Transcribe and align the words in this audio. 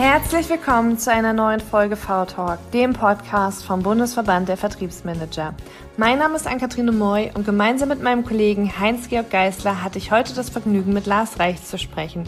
Herzlich 0.00 0.48
willkommen 0.48 0.96
zu 0.96 1.12
einer 1.12 1.34
neuen 1.34 1.60
Folge 1.60 1.94
V-Talk, 1.94 2.58
dem 2.72 2.94
Podcast 2.94 3.66
vom 3.66 3.82
Bundesverband 3.82 4.48
der 4.48 4.56
Vertriebsmanager. 4.56 5.54
Mein 5.98 6.18
Name 6.18 6.36
ist 6.36 6.46
Ann-Kathrin 6.46 6.96
Moy 6.96 7.30
und 7.34 7.44
gemeinsam 7.44 7.90
mit 7.90 8.02
meinem 8.02 8.24
Kollegen 8.24 8.80
Heinz-Georg 8.80 9.28
Geisler 9.28 9.82
hatte 9.82 9.98
ich 9.98 10.10
heute 10.10 10.34
das 10.34 10.48
Vergnügen, 10.48 10.94
mit 10.94 11.04
Lars 11.04 11.38
Reich 11.38 11.62
zu 11.62 11.76
sprechen. 11.76 12.24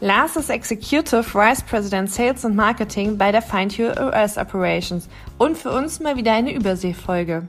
Lars 0.00 0.36
ist 0.36 0.50
Executive 0.50 1.24
Vice 1.24 1.62
President 1.62 2.12
Sales 2.12 2.44
und 2.44 2.56
Marketing 2.56 3.16
bei 3.16 3.32
der 3.32 3.40
Feinture 3.40 4.06
US 4.06 4.36
Operations 4.36 5.08
und 5.38 5.56
für 5.56 5.70
uns 5.70 6.00
mal 6.00 6.16
wieder 6.16 6.34
eine 6.34 6.52
Überseefolge. 6.52 7.44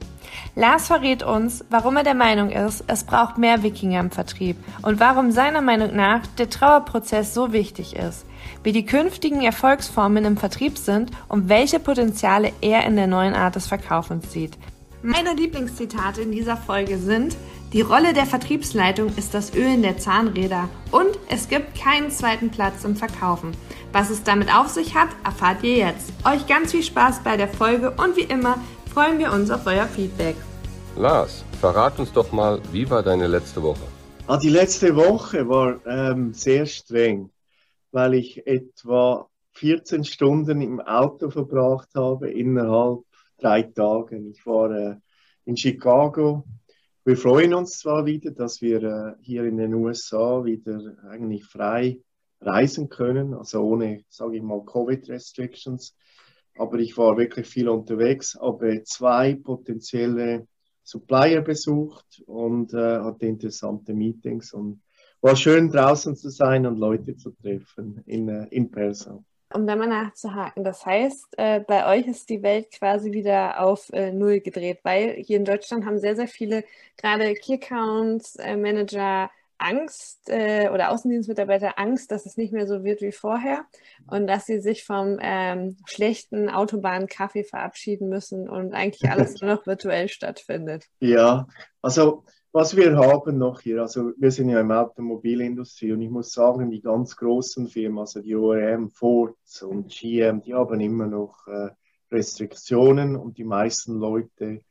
Lars 0.54 0.86
verrät 0.86 1.22
uns, 1.22 1.66
warum 1.68 1.98
er 1.98 2.02
der 2.02 2.14
Meinung 2.14 2.48
ist, 2.48 2.82
es 2.86 3.04
braucht 3.04 3.36
mehr 3.36 3.62
Wikinger 3.62 4.00
im 4.00 4.10
Vertrieb 4.10 4.56
und 4.80 5.00
warum 5.00 5.32
seiner 5.32 5.60
Meinung 5.60 5.94
nach 5.94 6.26
der 6.38 6.48
Trauerprozess 6.48 7.34
so 7.34 7.52
wichtig 7.52 7.94
ist 7.94 8.24
wie 8.62 8.72
die 8.72 8.86
künftigen 8.86 9.42
Erfolgsformen 9.42 10.24
im 10.24 10.36
Vertrieb 10.36 10.78
sind 10.78 11.10
und 11.28 11.48
welche 11.48 11.80
Potenziale 11.80 12.52
er 12.60 12.84
in 12.86 12.96
der 12.96 13.06
neuen 13.06 13.34
Art 13.34 13.56
des 13.56 13.66
Verkaufens 13.66 14.32
sieht. 14.32 14.58
Meine 15.02 15.34
Lieblingszitate 15.34 16.22
in 16.22 16.32
dieser 16.32 16.56
Folge 16.56 16.98
sind 16.98 17.36
die 17.72 17.80
Rolle 17.80 18.12
der 18.12 18.26
Vertriebsleitung 18.26 19.12
ist 19.16 19.34
das 19.34 19.54
Ölen 19.54 19.82
der 19.82 19.98
Zahnräder 19.98 20.68
und 20.92 21.18
es 21.28 21.48
gibt 21.48 21.78
keinen 21.78 22.10
zweiten 22.10 22.48
Platz 22.50 22.84
im 22.84 22.96
Verkaufen. 22.96 23.52
Was 23.92 24.08
es 24.08 24.22
damit 24.22 24.54
auf 24.54 24.68
sich 24.68 24.94
hat, 24.94 25.08
erfahrt 25.24 25.62
ihr 25.64 25.76
jetzt. 25.76 26.12
Euch 26.24 26.46
ganz 26.46 26.70
viel 26.70 26.82
Spaß 26.82 27.20
bei 27.24 27.36
der 27.36 27.48
Folge 27.48 27.90
und 27.90 28.16
wie 28.16 28.22
immer 28.22 28.58
freuen 28.94 29.18
wir 29.18 29.32
uns 29.32 29.50
auf 29.50 29.66
euer 29.66 29.86
Feedback. 29.86 30.36
Lars, 30.96 31.44
verrat 31.60 31.98
uns 31.98 32.12
doch 32.12 32.30
mal, 32.32 32.60
wie 32.72 32.88
war 32.88 33.02
deine 33.02 33.26
letzte 33.26 33.62
Woche? 33.62 33.82
Ah, 34.28 34.38
die 34.38 34.48
letzte 34.48 34.94
Woche 34.96 35.48
war 35.48 35.76
ähm, 35.86 36.32
sehr 36.32 36.66
streng 36.66 37.30
weil 37.96 38.12
ich 38.12 38.46
etwa 38.46 39.26
14 39.52 40.04
Stunden 40.04 40.60
im 40.60 40.80
Auto 40.80 41.30
verbracht 41.30 41.88
habe 41.94 42.30
innerhalb 42.30 43.04
drei 43.38 43.62
Tagen. 43.62 44.32
Ich 44.32 44.44
war 44.44 44.70
äh, 44.70 44.96
in 45.46 45.56
Chicago. 45.56 46.44
Wir 47.06 47.16
freuen 47.16 47.54
uns 47.54 47.78
zwar 47.78 48.04
wieder, 48.04 48.32
dass 48.32 48.60
wir 48.60 48.82
äh, 48.82 49.14
hier 49.22 49.44
in 49.44 49.56
den 49.56 49.72
USA 49.72 50.44
wieder 50.44 50.78
eigentlich 51.08 51.46
frei 51.46 51.98
reisen 52.42 52.90
können, 52.90 53.32
also 53.32 53.62
ohne, 53.62 54.04
sage 54.10 54.36
ich 54.36 54.42
mal, 54.42 54.62
Covid-Restrictions. 54.62 55.96
Aber 56.58 56.78
ich 56.78 56.98
war 56.98 57.16
wirklich 57.16 57.46
viel 57.46 57.70
unterwegs, 57.70 58.36
habe 58.38 58.82
zwei 58.84 59.36
potenzielle 59.36 60.46
Supplier 60.82 61.40
besucht 61.40 62.22
und 62.26 62.74
äh, 62.74 62.98
hatte 62.98 63.24
interessante 63.24 63.94
Meetings 63.94 64.52
und 64.52 64.82
war 65.26 65.34
schön 65.34 65.70
draußen 65.70 66.14
zu 66.14 66.30
sein 66.30 66.66
und 66.66 66.78
Leute 66.78 67.16
zu 67.16 67.32
treffen 67.32 68.00
in, 68.06 68.28
äh, 68.28 68.46
in 68.50 68.70
Person. 68.70 69.24
Um 69.52 69.66
da 69.66 69.74
mal 69.74 69.88
nachzuhaken, 69.88 70.62
das 70.62 70.86
heißt, 70.86 71.34
äh, 71.36 71.60
bei 71.60 71.98
euch 71.98 72.06
ist 72.06 72.28
die 72.30 72.42
Welt 72.42 72.70
quasi 72.70 73.12
wieder 73.12 73.60
auf 73.60 73.90
äh, 73.92 74.12
Null 74.12 74.40
gedreht, 74.40 74.80
weil 74.84 75.14
hier 75.14 75.36
in 75.38 75.44
Deutschland 75.44 75.84
haben 75.84 75.98
sehr, 75.98 76.14
sehr 76.14 76.28
viele, 76.28 76.64
gerade 76.96 77.34
Key 77.34 77.54
Accounts, 77.54 78.36
äh, 78.36 78.56
Manager, 78.56 79.30
Angst 79.58 80.28
äh, 80.28 80.68
oder 80.72 80.90
Außendienstmitarbeiter 80.90 81.78
Angst, 81.78 82.12
dass 82.12 82.26
es 82.26 82.36
nicht 82.36 82.52
mehr 82.52 82.68
so 82.68 82.84
wird 82.84 83.00
wie 83.00 83.12
vorher 83.12 83.64
und 84.06 84.28
dass 84.28 84.46
sie 84.46 84.60
sich 84.60 84.84
vom 84.84 85.18
ähm, 85.20 85.76
schlechten 85.86 86.50
Autobahnkaffee 86.50 87.44
verabschieden 87.44 88.08
müssen 88.08 88.48
und 88.48 88.74
eigentlich 88.74 89.10
alles 89.10 89.40
nur 89.40 89.54
noch 89.54 89.66
virtuell 89.66 90.08
stattfindet. 90.08 90.84
Ja, 91.00 91.48
also 91.82 92.24
was 92.56 92.74
wir 92.74 92.96
haben 92.96 93.36
noch 93.36 93.60
hier, 93.60 93.82
also 93.82 94.12
wir 94.16 94.30
sind 94.30 94.48
ja 94.48 94.60
im 94.60 94.70
Automobilindustrie 94.70 95.92
und 95.92 96.00
ich 96.00 96.08
muss 96.08 96.32
sagen, 96.32 96.70
die 96.70 96.80
ganz 96.80 97.14
großen 97.14 97.68
Firmen, 97.68 97.98
also 97.98 98.22
die 98.22 98.34
OEM, 98.34 98.88
Ford 98.88 99.36
und 99.60 99.90
GM, 99.90 100.40
die 100.40 100.54
haben 100.54 100.80
immer 100.80 101.06
noch 101.06 101.46
äh, 101.48 101.68
Restriktionen 102.10 103.14
und 103.14 103.36
die 103.36 103.44
meisten 103.44 103.98
Leute 103.98 104.62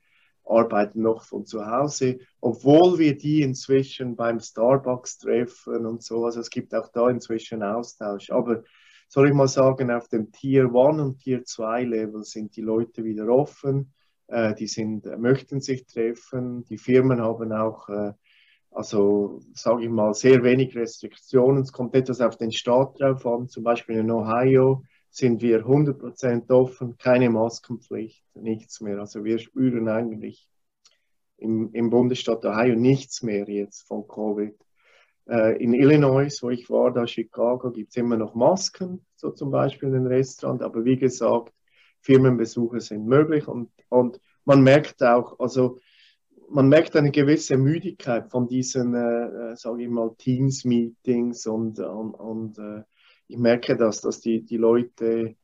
arbeiten 0.43 1.03
noch 1.03 1.25
von 1.25 1.45
zu 1.45 1.63
Hause, 1.63 2.17
obwohl 2.41 2.97
wir 2.97 3.15
die 3.15 3.43
inzwischen 3.43 4.15
beim 4.15 4.39
Starbucks 4.39 5.19
treffen 5.19 5.85
und 5.85 6.01
so. 6.01 6.25
Also 6.25 6.39
es 6.39 6.49
gibt 6.49 6.73
auch 6.73 6.87
da 6.87 7.07
inzwischen 7.07 7.61
Austausch. 7.61 8.31
Aber 8.31 8.63
soll 9.09 9.27
ich 9.27 9.35
mal 9.35 9.47
sagen, 9.47 9.91
auf 9.91 10.07
dem 10.07 10.31
Tier 10.31 10.71
1 10.73 11.01
und 11.01 11.19
Tier 11.19 11.43
2 11.43 11.83
Level 11.83 12.23
sind 12.23 12.55
die 12.55 12.63
Leute 12.63 13.03
wieder 13.03 13.27
offen. 13.27 13.93
Äh, 14.27 14.55
die 14.55 14.67
sind, 14.67 15.05
möchten 15.19 15.61
sich 15.61 15.85
treffen. 15.85 16.65
Die 16.65 16.77
Firmen 16.77 17.21
haben 17.21 17.51
auch, 17.51 17.89
äh, 17.89 18.13
also 18.71 19.39
sage 19.53 19.83
ich 19.83 19.89
mal, 19.89 20.13
sehr 20.13 20.43
wenig 20.43 20.75
Restriktionen. 20.75 21.63
Es 21.63 21.71
kommt 21.71 21.95
etwas 21.95 22.21
auf 22.21 22.37
den 22.37 22.51
Staat 22.51 22.99
drauf 22.99 23.25
an. 23.25 23.47
Zum 23.47 23.63
Beispiel 23.63 23.97
in 23.97 24.11
Ohio 24.11 24.83
sind 25.09 25.41
wir 25.41 25.65
100% 25.65 26.49
offen, 26.51 26.97
keine 26.97 27.29
Maskenpflicht, 27.29 28.23
nichts 28.33 28.81
mehr. 28.81 28.99
Also 28.99 29.23
wir 29.23 29.39
spüren 29.39 29.87
eigentlich 29.87 30.49
im, 31.37 31.71
im 31.73 31.89
Bundesstaat 31.89 32.45
Ohio 32.45 32.75
nichts 32.75 33.23
mehr 33.23 33.47
jetzt 33.47 33.87
von 33.87 34.07
Covid. 34.07 34.55
Äh, 35.27 35.63
in 35.63 35.73
Illinois, 35.73 36.37
wo 36.41 36.49
ich 36.49 36.69
war, 36.69 36.91
da 36.91 37.07
Chicago, 37.07 37.71
gibt 37.71 37.91
es 37.91 37.97
immer 37.97 38.17
noch 38.17 38.35
Masken, 38.35 39.05
so 39.15 39.31
zum 39.31 39.51
Beispiel 39.51 39.89
in 39.89 39.95
den 39.95 40.07
Restaurant. 40.07 40.61
Aber 40.61 40.83
wie 40.83 40.97
gesagt, 40.97 41.53
Firmenbesuche 42.05 42.79
sind 42.81 43.07
möglich 43.07 43.47
und, 43.47 43.69
und 43.89 44.21
man 44.45 44.61
merkt 44.61 45.01
auch, 45.01 45.39
also 45.39 45.79
man 46.49 46.69
merkt 46.69 46.95
eine 46.95 47.09
gewisse 47.09 47.57
Müdigkeit 47.57 48.29
von 48.29 48.47
diesen, 48.47 48.93
äh, 48.93 49.51
äh 49.51 49.55
sage 49.55 49.83
ich 49.83 49.89
mal, 49.89 50.13
Teams-Meetings 50.17 51.47
und, 51.47 51.79
und, 51.79 52.13
und 52.13 52.59
äh, 52.59 52.83
ich 53.27 53.37
merke 53.37 53.75
das, 53.75 54.01
dass 54.01 54.21
die, 54.21 54.45
die 54.45 54.57
Leute 54.57 55.35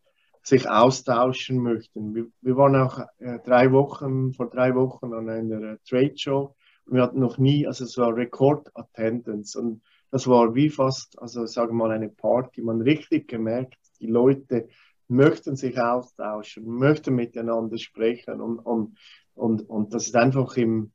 sich 0.44 0.70
austauschen 0.70 1.58
möchten. 1.58 2.14
Wir, 2.14 2.28
wir 2.42 2.56
waren 2.58 2.76
auch 2.76 3.00
äh, 3.18 3.40
drei 3.44 3.72
Wochen, 3.72 4.34
vor 4.34 4.50
drei 4.50 4.76
Wochen 4.76 5.14
an 5.14 5.30
einer 5.30 5.78
Trade 5.84 6.14
Show 6.16 6.56
und 6.86 6.96
wir 6.96 7.02
hatten 7.02 7.20
noch 7.20 7.40
nie, 7.40 7.66
also 7.66 7.86
es 7.86 7.98
war 7.98 8.16
Rekord-Attendance 8.16 9.60
und 9.60 9.82
das 10.12 10.28
war 10.28 10.54
wie 10.54 10.70
fast, 10.70 11.20
also 11.20 11.48
sagen 11.48 11.72
wir 11.72 11.88
mal 11.88 11.92
eine 11.92 12.10
Party, 12.10 12.62
man 12.62 12.82
richtig 12.82 13.28
gemerkt, 13.28 13.78
die 14.00 14.08
Leute 14.08 14.68
möchten 15.12 15.56
sich 15.56 15.78
austauschen, 15.78 16.66
möchten 16.66 17.14
miteinander 17.14 17.78
sprechen 17.78 18.42
und, 18.42 18.60
und, 18.60 18.98
und, 19.36 19.70
und 19.70 19.94
das 19.94 20.08
ist 20.08 20.16
einfach 20.16 20.58
im, 20.58 20.92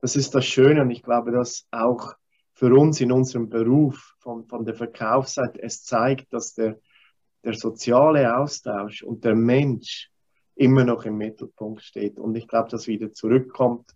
das 0.00 0.16
ist 0.16 0.34
das 0.34 0.44
Schöne 0.44 0.82
und 0.82 0.90
ich 0.90 1.02
glaube, 1.02 1.30
dass 1.30 1.66
auch 1.70 2.14
für 2.52 2.74
uns 2.74 3.00
in 3.00 3.12
unserem 3.12 3.48
Beruf 3.48 4.14
von, 4.18 4.46
von 4.46 4.64
der 4.64 4.74
Verkaufsseite 4.74 5.62
es 5.62 5.84
zeigt, 5.84 6.32
dass 6.32 6.54
der, 6.54 6.78
der 7.44 7.54
soziale 7.54 8.36
Austausch 8.36 9.02
und 9.02 9.24
der 9.24 9.34
Mensch 9.34 10.10
immer 10.56 10.84
noch 10.84 11.06
im 11.06 11.16
Mittelpunkt 11.16 11.82
steht 11.82 12.18
und 12.18 12.34
ich 12.34 12.48
glaube, 12.48 12.68
dass 12.68 12.86
wieder 12.86 13.12
zurückkommt. 13.12 13.90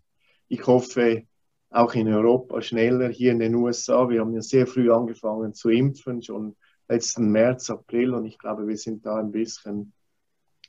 Ich 0.48 0.66
hoffe, 0.66 1.26
auch 1.74 1.94
in 1.94 2.08
Europa 2.08 2.62
schneller, 2.62 3.08
hier 3.08 3.32
in 3.32 3.40
den 3.40 3.54
USA. 3.56 4.08
Wir 4.08 4.20
haben 4.20 4.32
ja 4.32 4.40
sehr 4.40 4.66
früh 4.66 4.92
angefangen 4.92 5.54
zu 5.54 5.70
impfen, 5.70 6.22
schon 6.22 6.56
letzten 6.88 7.30
März, 7.30 7.70
April 7.70 8.14
und 8.14 8.24
ich 8.26 8.38
glaube, 8.38 8.66
wir 8.66 8.76
sind 8.76 9.04
da 9.06 9.16
ein 9.16 9.32
bisschen, 9.32 9.92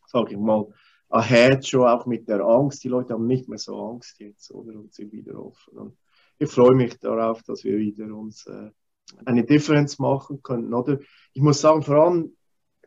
sage 0.07 0.33
ich 0.33 0.39
mal, 0.39 0.67
ahead 1.09 1.65
schon 1.65 1.87
auch 1.87 2.05
mit 2.05 2.27
der 2.27 2.41
Angst. 2.41 2.83
Die 2.83 2.89
Leute 2.89 3.13
haben 3.13 3.27
nicht 3.27 3.47
mehr 3.47 3.57
so 3.57 3.79
Angst 3.79 4.19
jetzt, 4.19 4.51
oder? 4.51 4.73
Und 4.73 4.93
sind 4.93 5.11
wieder 5.11 5.39
offen. 5.39 5.77
Und 5.77 5.97
ich 6.39 6.49
freue 6.49 6.75
mich 6.75 6.99
darauf, 6.99 7.43
dass 7.43 7.63
wir 7.63 7.77
wieder 7.77 8.13
uns 8.13 8.45
äh, 8.47 8.69
eine 9.25 9.43
Differenz 9.43 9.99
machen 9.99 10.41
können, 10.41 10.73
oder? 10.73 10.99
Ich 11.33 11.41
muss 11.41 11.61
sagen, 11.61 11.83
vor 11.83 11.95
allem, 11.95 12.35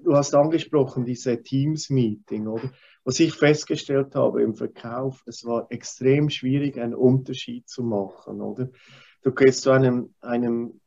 du 0.02 0.14
hast 0.14 0.34
angesprochen, 0.34 1.04
diese 1.04 1.42
Teams-Meeting, 1.42 2.46
oder? 2.46 2.70
Was 3.04 3.20
ich 3.20 3.34
festgestellt 3.34 4.14
habe 4.14 4.42
im 4.42 4.54
Verkauf, 4.54 5.22
es 5.26 5.44
war 5.44 5.70
extrem 5.70 6.28
schwierig, 6.28 6.78
einen 6.78 6.94
Unterschied 6.94 7.68
zu 7.68 7.82
machen, 7.82 8.40
oder? 8.40 8.70
Du 9.22 9.32
gehst 9.32 9.62
zu 9.62 9.70
einem, 9.70 10.14
einem 10.20 10.80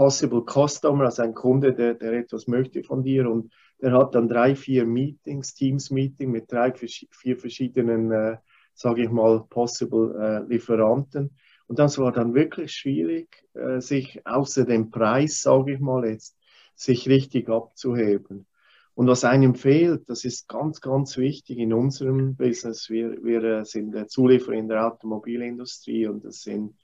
Possible 0.00 0.42
Customer, 0.46 1.04
also 1.04 1.20
ein 1.20 1.34
Kunde, 1.34 1.74
der, 1.74 1.92
der 1.92 2.14
etwas 2.14 2.46
möchte 2.46 2.82
von 2.82 3.02
dir 3.02 3.30
und 3.30 3.52
der 3.82 3.92
hat 3.92 4.14
dann 4.14 4.30
drei, 4.30 4.56
vier 4.56 4.86
Meetings, 4.86 5.52
Teams-Meeting 5.52 6.30
mit 6.30 6.50
drei, 6.50 6.72
vier 6.72 7.36
verschiedenen, 7.36 8.10
äh, 8.10 8.38
sage 8.72 9.02
ich 9.02 9.10
mal, 9.10 9.44
Possible 9.50 10.16
äh, 10.18 10.50
Lieferanten. 10.50 11.36
Und 11.66 11.78
das 11.78 11.98
war 11.98 12.12
dann 12.12 12.32
wirklich 12.32 12.72
schwierig, 12.72 13.44
äh, 13.52 13.82
sich 13.82 14.26
außer 14.26 14.64
dem 14.64 14.90
Preis, 14.90 15.42
sage 15.42 15.74
ich 15.74 15.80
mal 15.80 16.08
jetzt, 16.08 16.34
sich 16.74 17.06
richtig 17.06 17.50
abzuheben. 17.50 18.46
Und 18.94 19.06
was 19.06 19.24
einem 19.24 19.54
fehlt, 19.54 20.08
das 20.08 20.24
ist 20.24 20.48
ganz, 20.48 20.80
ganz 20.80 21.18
wichtig 21.18 21.58
in 21.58 21.74
unserem 21.74 22.36
Business. 22.36 22.88
Wir, 22.88 23.22
wir 23.22 23.44
äh, 23.44 23.64
sind 23.66 24.10
Zulieferer 24.10 24.54
in 24.54 24.68
der 24.68 24.86
Automobilindustrie 24.86 26.06
und 26.06 26.24
das 26.24 26.40
sind 26.40 26.74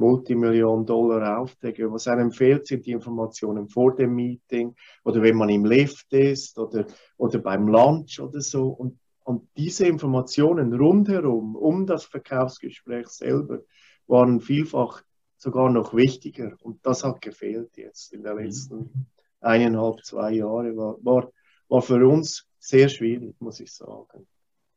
Multimillion-Dollar-Aufträge. 0.00 1.92
Was 1.92 2.08
einem 2.08 2.32
fehlt, 2.32 2.66
sind 2.66 2.86
die 2.86 2.92
Informationen 2.92 3.68
vor 3.68 3.94
dem 3.94 4.14
Meeting 4.14 4.74
oder 5.04 5.22
wenn 5.22 5.36
man 5.36 5.50
im 5.50 5.64
Lift 5.64 6.12
ist 6.12 6.58
oder, 6.58 6.86
oder 7.16 7.38
beim 7.38 7.68
Lunch 7.68 8.18
oder 8.18 8.40
so. 8.40 8.68
Und, 8.68 8.98
und 9.24 9.48
diese 9.56 9.86
Informationen 9.86 10.72
rundherum, 10.74 11.54
um 11.54 11.86
das 11.86 12.04
Verkaufsgespräch 12.04 13.06
selber, 13.08 13.60
waren 14.06 14.40
vielfach 14.40 15.02
sogar 15.36 15.70
noch 15.70 15.94
wichtiger. 15.94 16.56
Und 16.62 16.84
das 16.84 17.04
hat 17.04 17.20
gefehlt 17.20 17.76
jetzt 17.76 18.12
in 18.12 18.22
den 18.22 18.34
mhm. 18.34 18.42
letzten 18.42 19.06
eineinhalb, 19.40 20.04
zwei 20.04 20.32
Jahren. 20.32 20.76
War, 20.76 20.96
war, 21.02 21.30
war 21.68 21.82
für 21.82 22.06
uns 22.06 22.46
sehr 22.58 22.88
schwierig, 22.88 23.34
muss 23.40 23.60
ich 23.60 23.72
sagen, 23.72 24.26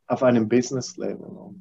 auf 0.07 0.23
einem 0.23 0.47
Business-Level. 0.47 1.55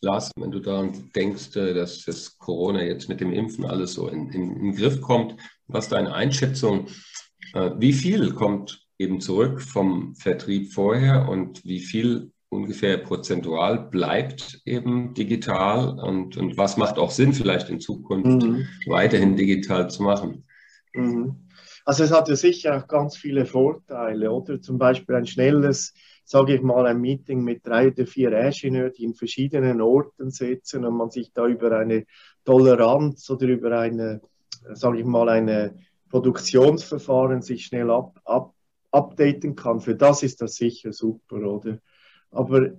Lars, 0.00 0.30
wenn 0.36 0.50
du 0.50 0.60
daran 0.60 1.10
denkst, 1.14 1.56
äh, 1.56 1.74
dass 1.74 2.04
das 2.04 2.38
Corona 2.38 2.82
jetzt 2.82 3.08
mit 3.08 3.20
dem 3.20 3.32
Impfen 3.32 3.64
alles 3.64 3.94
so 3.94 4.08
in, 4.08 4.30
in, 4.30 4.56
in 4.56 4.62
den 4.62 4.76
Griff 4.76 5.00
kommt, 5.00 5.36
was 5.66 5.88
deine 5.88 6.14
Einschätzung, 6.14 6.86
äh, 7.54 7.70
wie 7.78 7.92
viel 7.92 8.32
kommt 8.32 8.86
eben 8.98 9.20
zurück 9.20 9.60
vom 9.60 10.14
Vertrieb 10.14 10.72
vorher 10.72 11.28
und 11.28 11.64
wie 11.64 11.80
viel 11.80 12.32
ungefähr 12.48 12.98
prozentual 12.98 13.88
bleibt 13.90 14.60
eben 14.64 15.14
digital 15.14 15.98
und, 15.98 16.36
und 16.36 16.56
was 16.56 16.76
macht 16.76 16.98
auch 16.98 17.10
Sinn, 17.10 17.32
vielleicht 17.32 17.68
in 17.68 17.80
Zukunft 17.80 18.46
mhm. 18.46 18.66
weiterhin 18.86 19.36
digital 19.36 19.90
zu 19.90 20.02
machen? 20.02 20.44
Mhm. 20.94 21.46
Also 21.84 22.02
es 22.02 22.10
hat 22.10 22.28
ja 22.28 22.36
sicher 22.36 22.76
auch 22.76 22.88
ganz 22.88 23.16
viele 23.16 23.46
Vorteile, 23.46 24.32
oder? 24.32 24.60
Zum 24.60 24.78
Beispiel 24.78 25.14
ein 25.14 25.26
schnelles, 25.26 25.94
sage 26.26 26.56
ich 26.56 26.60
mal, 26.60 26.86
ein 26.86 27.00
Meeting 27.00 27.44
mit 27.44 27.64
drei 27.64 27.88
oder 27.88 28.04
vier 28.04 28.32
Ingenieuren, 28.32 28.92
die 28.92 29.04
in 29.04 29.14
verschiedenen 29.14 29.80
Orten 29.80 30.30
sitzen 30.30 30.84
und 30.84 30.96
man 30.96 31.08
sich 31.08 31.32
da 31.32 31.46
über 31.46 31.70
eine 31.78 32.04
Toleranz 32.44 33.30
oder 33.30 33.46
über 33.46 33.78
eine, 33.78 34.20
sage 34.74 34.98
ich 34.98 35.04
mal, 35.06 35.28
eine 35.28 35.76
Produktionsverfahren 36.10 37.42
sich 37.42 37.66
schnell 37.66 37.92
ab, 37.92 38.20
ab, 38.24 38.54
updaten 38.90 39.54
kann. 39.54 39.80
Für 39.80 39.94
das 39.94 40.24
ist 40.24 40.42
das 40.42 40.56
sicher 40.56 40.92
super, 40.92 41.36
oder? 41.36 41.78
Aber 42.32 42.72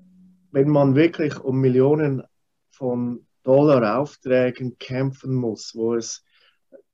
wenn 0.51 0.69
man 0.69 0.95
wirklich 0.95 1.39
um 1.39 1.61
Millionen 1.61 2.23
von 2.69 3.25
Dollar 3.43 3.99
Aufträgen 3.99 4.77
kämpfen 4.77 5.33
muss, 5.33 5.73
wo 5.73 5.95
es 5.95 6.25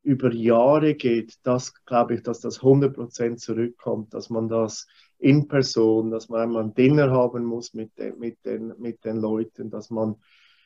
über 0.04 0.32
Jahre 0.32 0.94
geht, 0.94 1.40
das 1.42 1.74
glaube 1.86 2.14
ich, 2.14 2.22
dass 2.22 2.42
das 2.42 2.60
100% 2.60 3.38
zurückkommt, 3.38 4.14
dass 4.14 4.30
man 4.30 4.50
das 4.50 4.86
in 5.20 5.48
Person, 5.48 6.12
dass 6.12 6.30
man 6.30 6.42
einmal 6.42 6.64
ein 6.64 6.74
Dinner 6.74 7.12
haben 7.12 7.44
muss 7.46 7.74
mit 7.74 7.98
den, 7.98 8.20
mit 8.20 8.44
den, 8.46 8.74
mit 8.80 9.04
den 9.06 9.18
Leuten, 9.18 9.70
dass 9.70 9.90
man, 9.90 10.16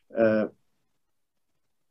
äh, 0.09 0.47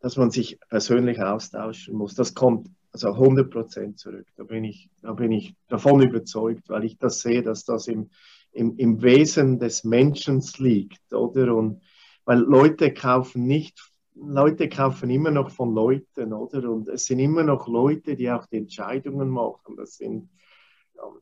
dass 0.00 0.17
man 0.17 0.31
sich 0.31 0.58
persönlich 0.69 1.20
austauschen 1.20 1.94
muss. 1.94 2.14
Das 2.14 2.35
kommt 2.35 2.69
also 2.93 3.08
100% 3.08 3.97
zurück. 3.97 4.26
Da 4.37 4.44
bin, 4.44 4.64
ich, 4.64 4.91
da 5.03 5.12
bin 5.12 5.32
ich 5.32 5.55
davon 5.69 6.03
überzeugt, 6.03 6.69
weil 6.69 6.85
ich 6.85 6.99
das 6.99 7.20
sehe, 7.20 7.43
dass 7.43 7.64
das 7.64 7.88
im, 7.88 8.11
im, 8.53 8.76
im 8.76 9.03
Wesen 9.03 9.58
des 9.58 9.85
Menschen 9.85 10.43
liegt, 10.58 11.12
oder? 11.12 11.55
Und 11.55 11.82
weil 12.25 12.38
Leute 12.38 12.93
kaufen 12.93 13.47
nicht 13.47 13.93
Leute 14.17 14.69
kaufen 14.69 15.11
immer 15.11 15.31
noch 15.31 15.50
von 15.50 15.75
Leuten, 15.75 16.32
oder? 16.32 16.70
Und 16.70 16.88
es 16.88 17.05
sind 17.05 17.19
immer 17.19 17.43
noch 17.43 17.69
Leute, 17.69 18.17
die 18.17 18.31
auch 18.31 18.47
die 18.47 18.56
Entscheidungen 18.56 19.29
machen. 19.29 19.76
Das 19.76 19.97
sind, 19.97 20.31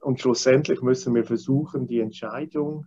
und 0.00 0.20
schlussendlich 0.20 0.82
müssen 0.82 1.14
wir 1.14 1.24
versuchen, 1.24 1.86
die 1.86 2.00
Entscheidung 2.00 2.86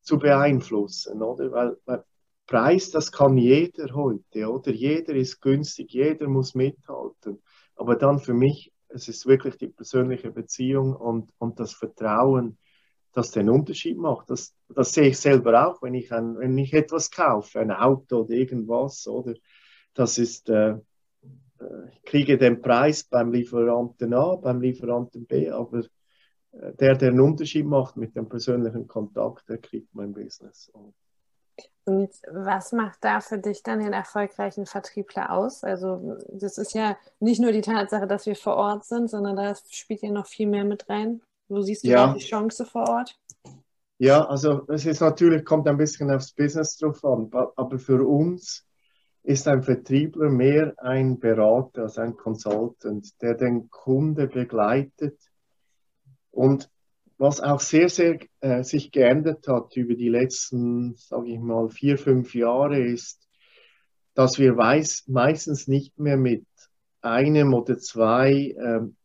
zu 0.00 0.18
beeinflussen, 0.18 1.22
oder? 1.22 1.50
Weil, 1.52 1.76
weil 1.86 2.04
Preis, 2.46 2.90
das 2.90 3.10
kann 3.10 3.38
jeder 3.38 3.94
heute, 3.94 4.50
oder? 4.50 4.70
Jeder 4.70 5.14
ist 5.14 5.40
günstig, 5.40 5.92
jeder 5.92 6.28
muss 6.28 6.54
mithalten. 6.54 7.42
Aber 7.74 7.96
dann 7.96 8.18
für 8.18 8.34
mich, 8.34 8.72
es 8.88 9.08
ist 9.08 9.26
wirklich 9.26 9.56
die 9.56 9.68
persönliche 9.68 10.30
Beziehung 10.30 10.94
und, 10.94 11.30
und 11.38 11.58
das 11.58 11.72
Vertrauen, 11.72 12.58
das 13.12 13.30
den 13.30 13.48
Unterschied 13.48 13.96
macht. 13.96 14.28
Das, 14.28 14.54
das 14.68 14.92
sehe 14.92 15.08
ich 15.08 15.18
selber 15.18 15.66
auch, 15.66 15.80
wenn 15.80 15.94
ich, 15.94 16.12
ein, 16.12 16.36
wenn 16.38 16.58
ich 16.58 16.74
etwas 16.74 17.10
kaufe, 17.10 17.60
ein 17.60 17.70
Auto 17.70 18.22
oder 18.22 18.34
irgendwas, 18.34 19.06
oder? 19.06 19.34
Das 19.94 20.18
ist, 20.18 20.50
äh, 20.50 20.76
ich 21.92 22.02
kriege 22.02 22.38
den 22.38 22.60
Preis 22.60 23.04
beim 23.04 23.32
Lieferanten 23.32 24.14
A, 24.14 24.36
beim 24.36 24.60
Lieferanten 24.60 25.26
B, 25.26 25.50
aber 25.50 25.80
äh, 26.52 26.72
der, 26.74 26.96
der 26.96 27.10
einen 27.10 27.20
Unterschied 27.20 27.66
macht 27.66 27.96
mit 27.96 28.16
dem 28.16 28.28
persönlichen 28.28 28.86
Kontakt, 28.86 29.48
der 29.48 29.58
kriegt 29.58 29.94
mein 29.94 30.12
Business. 30.12 30.70
Und 31.84 32.10
was 32.30 32.72
macht 32.72 32.98
da 33.02 33.20
für 33.20 33.38
dich 33.38 33.62
dann 33.62 33.80
den 33.80 33.92
erfolgreichen 33.92 34.66
Vertriebler 34.66 35.30
aus? 35.30 35.62
Also 35.62 36.16
das 36.32 36.58
ist 36.58 36.74
ja 36.74 36.96
nicht 37.20 37.40
nur 37.40 37.52
die 37.52 37.60
Tatsache, 37.60 38.06
dass 38.06 38.26
wir 38.26 38.36
vor 38.36 38.56
Ort 38.56 38.84
sind, 38.84 39.10
sondern 39.10 39.36
da 39.36 39.54
spielt 39.70 40.02
ja 40.02 40.10
noch 40.10 40.26
viel 40.26 40.48
mehr 40.48 40.64
mit 40.64 40.88
rein. 40.88 41.20
Wo 41.48 41.60
siehst 41.60 41.84
du 41.84 41.88
ja. 41.88 42.14
die 42.14 42.24
Chance 42.24 42.64
vor 42.64 42.88
Ort? 42.88 43.18
Ja, 43.98 44.24
also 44.24 44.66
es 44.68 44.86
ist 44.86 45.00
natürlich, 45.00 45.44
kommt 45.44 45.68
ein 45.68 45.76
bisschen 45.76 46.10
aufs 46.10 46.32
Business 46.32 46.76
drauf 46.78 47.04
an, 47.04 47.30
aber 47.32 47.78
für 47.78 48.02
uns 48.06 48.66
ist 49.24 49.48
ein 49.48 49.62
Vertriebler 49.62 50.28
mehr 50.28 50.74
ein 50.76 51.18
Berater 51.18 51.82
als 51.82 51.98
ein 51.98 52.14
Consultant, 52.16 53.20
der 53.22 53.34
den 53.34 53.70
Kunde 53.70 54.28
begleitet. 54.28 55.18
Und 56.30 56.70
was 57.16 57.40
auch 57.40 57.60
sehr, 57.60 57.88
sehr 57.88 58.18
äh, 58.40 58.62
sich 58.62 58.92
geändert 58.92 59.48
hat 59.48 59.76
über 59.76 59.94
die 59.94 60.10
letzten, 60.10 60.94
sage 60.96 61.30
ich 61.30 61.38
mal, 61.38 61.70
vier, 61.70 61.96
fünf 61.96 62.34
Jahre, 62.34 62.78
ist, 62.78 63.26
dass 64.12 64.38
wir 64.38 64.56
weiß, 64.58 65.04
meistens 65.06 65.68
nicht 65.68 65.98
mehr 65.98 66.18
mit 66.18 66.44
einem 67.00 67.54
oder 67.54 67.78
zwei 67.78 68.54
ähm, 68.62 68.96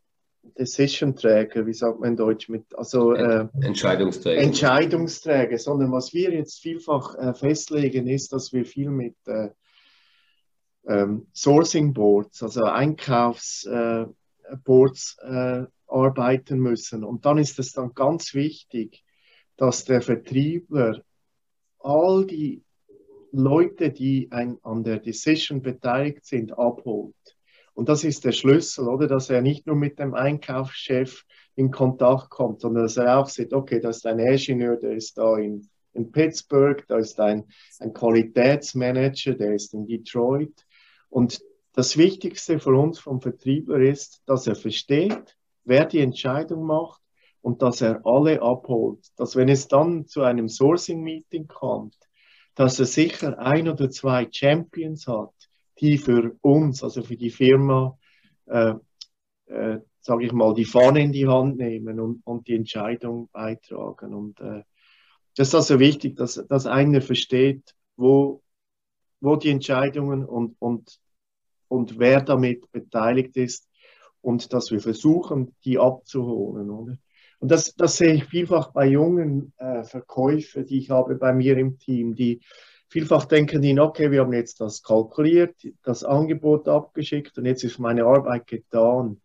Decision-Träger, 0.58 1.66
wie 1.66 1.74
sagt 1.74 2.02
man 2.02 2.10
in 2.12 2.18
Deutsch, 2.18 2.50
mit, 2.50 2.66
also 2.76 3.14
äh, 3.14 3.48
Entscheidungsträger. 3.62 4.42
Entscheidungsträger, 4.42 5.58
sondern 5.58 5.94
was 5.94 6.14
wir 6.14 6.32
jetzt 6.34 6.60
vielfach 6.60 7.16
äh, 7.16 7.34
festlegen, 7.34 8.08
ist, 8.08 8.34
dass 8.34 8.52
wir 8.52 8.66
viel 8.66 8.90
mit 8.90 9.16
äh, 9.26 9.50
ähm, 10.90 11.28
Sourcing 11.34 11.94
Boards, 11.94 12.44
also 12.44 12.64
Einkaufsboards 12.64 15.18
äh, 15.22 15.64
arbeiten 15.88 16.60
müssen. 16.60 17.04
Und 17.04 17.26
dann 17.26 17.38
ist 17.38 17.60
es 17.60 17.74
dann 17.74 17.94
ganz 17.94 18.34
wichtig, 18.34 19.04
dass 19.56 19.86
der 19.86 20.02
Vertriebler 20.02 21.04
all 21.80 22.26
die 22.26 22.64
Leute, 23.32 23.92
die 23.92 24.30
ein, 24.32 24.58
an 24.64 24.84
der 24.84 25.00
Decision 25.00 25.62
beteiligt 25.62 26.26
sind, 26.26 26.58
abholt. 26.58 27.14
Und 27.74 27.88
das 27.88 28.04
ist 28.04 28.26
der 28.26 28.32
Schlüssel, 28.32 28.88
oder? 28.88 29.08
Dass 29.08 29.30
er 29.30 29.42
nicht 29.42 29.68
nur 29.68 29.76
mit 29.76 30.00
dem 30.00 30.16
Einkaufschef 30.16 31.24
in 31.56 31.72
Kontakt 31.72 32.30
kommt, 32.30 32.62
sondern 32.62 32.84
dass 32.84 32.98
er 32.98 33.20
auch 33.20 33.28
sieht, 33.28 33.54
okay, 33.54 33.80
da 33.80 33.90
ist 33.90 34.06
ein 34.08 34.20
Ingenieur, 34.20 34.78
der 34.78 34.94
ist 34.94 35.18
da 35.18 35.38
in, 35.38 35.70
in 35.94 36.12
Pittsburgh, 36.12 36.84
da 36.88 36.98
ist 36.98 37.20
ein, 37.20 37.46
ein 37.80 37.94
Qualitätsmanager, 37.94 39.36
der 39.36 39.54
ist 39.54 39.74
in 39.74 39.86
Detroit. 39.86 40.66
Und 41.10 41.42
das 41.74 41.98
Wichtigste 41.98 42.60
für 42.60 42.76
uns 42.76 43.00
vom 43.00 43.22
Vertriebler 43.22 43.80
ist, 43.80 44.22
dass 44.26 44.48
er 44.48 44.56
versteht, 44.56 45.38
wer 45.64 45.86
die 45.86 46.00
Entscheidung 46.00 46.66
macht 46.66 47.02
und 47.42 47.62
dass 47.62 47.82
er 47.82 48.06
alle 48.06 48.42
abholt. 48.42 49.06
Dass 49.18 49.36
wenn 49.36 49.50
es 49.50 49.68
dann 49.68 50.06
zu 50.06 50.24
einem 50.24 50.50
Sourcing-Meeting 50.50 51.48
kommt, 51.48 51.96
dass 52.56 52.80
er 52.80 52.86
sicher 52.86 53.40
ein 53.40 53.70
oder 53.70 53.90
zwei 53.90 54.28
Champions 54.30 55.08
hat, 55.08 55.34
die 55.80 55.98
für 55.98 56.36
uns, 56.42 56.84
also 56.84 57.04
für 57.04 57.16
die 57.16 57.30
Firma, 57.30 57.98
äh, 58.48 58.74
äh, 59.46 59.80
sage 60.02 60.26
ich 60.26 60.32
mal, 60.32 60.54
die 60.54 60.66
Fahne 60.66 61.02
in 61.02 61.12
die 61.12 61.28
Hand 61.28 61.58
nehmen 61.58 62.00
und, 62.00 62.22
und 62.26 62.48
die 62.48 62.56
Entscheidung 62.56 63.30
beitragen. 63.32 64.14
Und 64.14 64.40
äh, 64.42 64.64
das 65.36 65.50
ist 65.50 65.56
also 65.56 65.80
wichtig, 65.80 66.18
dass, 66.18 66.44
dass 66.50 66.66
einer 66.66 67.02
versteht, 67.02 67.76
wo, 67.96 68.42
wo 69.22 69.36
die 69.36 69.50
Entscheidungen 69.50 70.26
und, 70.26 70.56
und, 70.60 71.00
und 71.68 72.00
wer 72.00 72.22
damit 72.22 72.72
beteiligt 72.72 73.38
ist 73.38 73.68
und 74.22 74.54
dass 74.54 74.72
wir 74.72 74.80
versuchen, 74.80 75.56
die 75.64 75.80
abzuholen. 75.80 76.70
Oder? 76.70 76.98
Und 77.40 77.52
das, 77.52 77.76
das 77.76 77.98
sehe 77.98 78.16
ich 78.16 78.26
vielfach 78.26 78.72
bei 78.72 78.86
jungen 78.86 79.54
äh, 79.58 79.84
Verkäufern, 79.84 80.66
die 80.66 80.80
ich 80.80 80.90
habe 80.90 81.16
bei 81.16 81.34
mir 81.34 81.58
im 81.58 81.78
Team, 81.80 82.16
die 82.16 82.42
Vielfach 82.92 83.26
denken 83.26 83.62
die, 83.62 83.80
okay, 83.80 84.10
wir 84.10 84.22
haben 84.22 84.34
jetzt 84.34 84.62
das 84.62 84.82
kalkuliert, 84.82 85.56
das 85.84 86.04
Angebot 86.04 86.68
abgeschickt 86.68 87.38
und 87.38 87.46
jetzt 87.46 87.64
ist 87.64 87.78
meine 87.78 88.06
Arbeit 88.06 88.48
getan. 88.48 89.22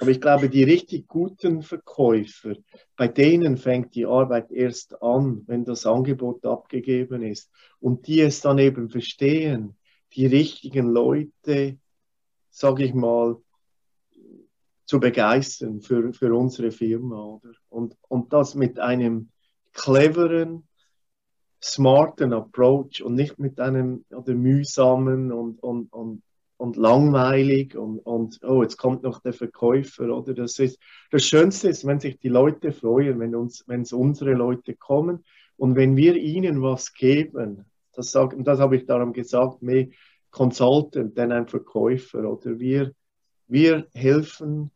Aber 0.00 0.10
ich 0.10 0.20
glaube, 0.20 0.48
die 0.48 0.62
richtig 0.62 1.08
guten 1.08 1.62
Verkäufer, 1.62 2.54
bei 2.96 3.08
denen 3.08 3.56
fängt 3.56 3.94
die 3.94 4.06
Arbeit 4.06 4.52
erst 4.52 5.02
an, 5.02 5.42
wenn 5.46 5.64
das 5.64 5.86
Angebot 5.86 6.46
abgegeben 6.46 7.22
ist. 7.22 7.50
Und 7.80 8.06
die 8.06 8.20
es 8.20 8.40
dann 8.40 8.58
eben 8.58 8.90
verstehen, 8.90 9.76
die 10.14 10.26
richtigen 10.26 10.86
Leute, 10.86 11.78
sage 12.50 12.84
ich 12.84 12.94
mal, 12.94 13.36
zu 14.86 15.00
begeistern 15.00 15.80
für, 15.80 16.12
für 16.12 16.34
unsere 16.34 16.70
Firma. 16.70 17.22
Oder? 17.24 17.52
Und, 17.68 17.96
und 18.08 18.32
das 18.32 18.54
mit 18.54 18.78
einem 18.78 19.30
cleveren, 19.72 20.66
smarten 21.62 22.32
Approach 22.32 23.02
und 23.02 23.14
nicht 23.14 23.38
mit 23.38 23.60
einem 23.60 24.04
oder 24.10 24.34
mühsamen 24.34 25.32
und, 25.32 25.62
und, 25.62 25.92
und, 25.92 26.22
und 26.58 26.76
langweilig 26.76 27.76
und, 27.76 28.00
und 28.00 28.40
oh, 28.42 28.62
jetzt 28.62 28.76
kommt 28.76 29.04
noch 29.04 29.20
der 29.20 29.32
Verkäufer 29.32 30.10
oder 30.14 30.34
das 30.34 30.58
ist 30.58 30.78
das 31.10 31.24
Schönste 31.24 31.68
ist, 31.68 31.86
wenn 31.86 32.00
sich 32.00 32.18
die 32.18 32.28
Leute 32.28 32.72
freuen, 32.72 33.18
wenn 33.20 33.34
uns, 33.34 33.64
wenn 33.66 33.82
es 33.82 33.92
unsere 33.92 34.34
Leute 34.34 34.74
kommen 34.74 35.24
und 35.56 35.76
wenn 35.76 35.96
wir 35.96 36.16
ihnen 36.16 36.60
was 36.60 36.92
geben, 36.92 37.64
das 37.94 38.10
sag, 38.10 38.34
das 38.44 38.58
habe 38.58 38.76
ich 38.76 38.86
darum 38.86 39.12
gesagt, 39.12 39.62
mehr 39.62 39.86
Consultant 40.30 41.16
denn 41.16 41.32
ein 41.32 41.48
Verkäufer 41.48 42.28
oder 42.30 42.58
wir, 42.58 42.92
wir 43.46 43.86
helfen 43.94 44.70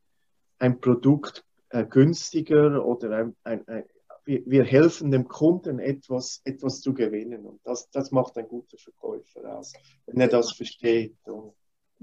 ein 0.59 0.81
Produkt 0.81 1.45
äh, 1.71 1.85
günstiger 1.85 2.85
oder 2.85 3.11
ein, 3.11 3.37
ein, 3.43 3.67
ein, 3.67 3.85
wir, 4.25 4.43
wir, 4.47 4.65
helfen 4.65 5.11
dem 5.11 5.27
Kunden 5.27 5.81
etwas, 5.81 6.41
etwas 6.45 6.81
zu 6.81 6.95
gewinnen. 6.95 7.45
Und 7.45 7.61
das, 7.65 7.91
das 7.91 8.13
macht 8.13 8.39
ein 8.39 8.47
guter 8.47 8.79
Verkäufer 8.79 9.59
aus, 9.59 9.73
wenn 10.07 10.21
er 10.21 10.29
das 10.29 10.53
versteht. 10.53 11.17
Und 11.25 11.55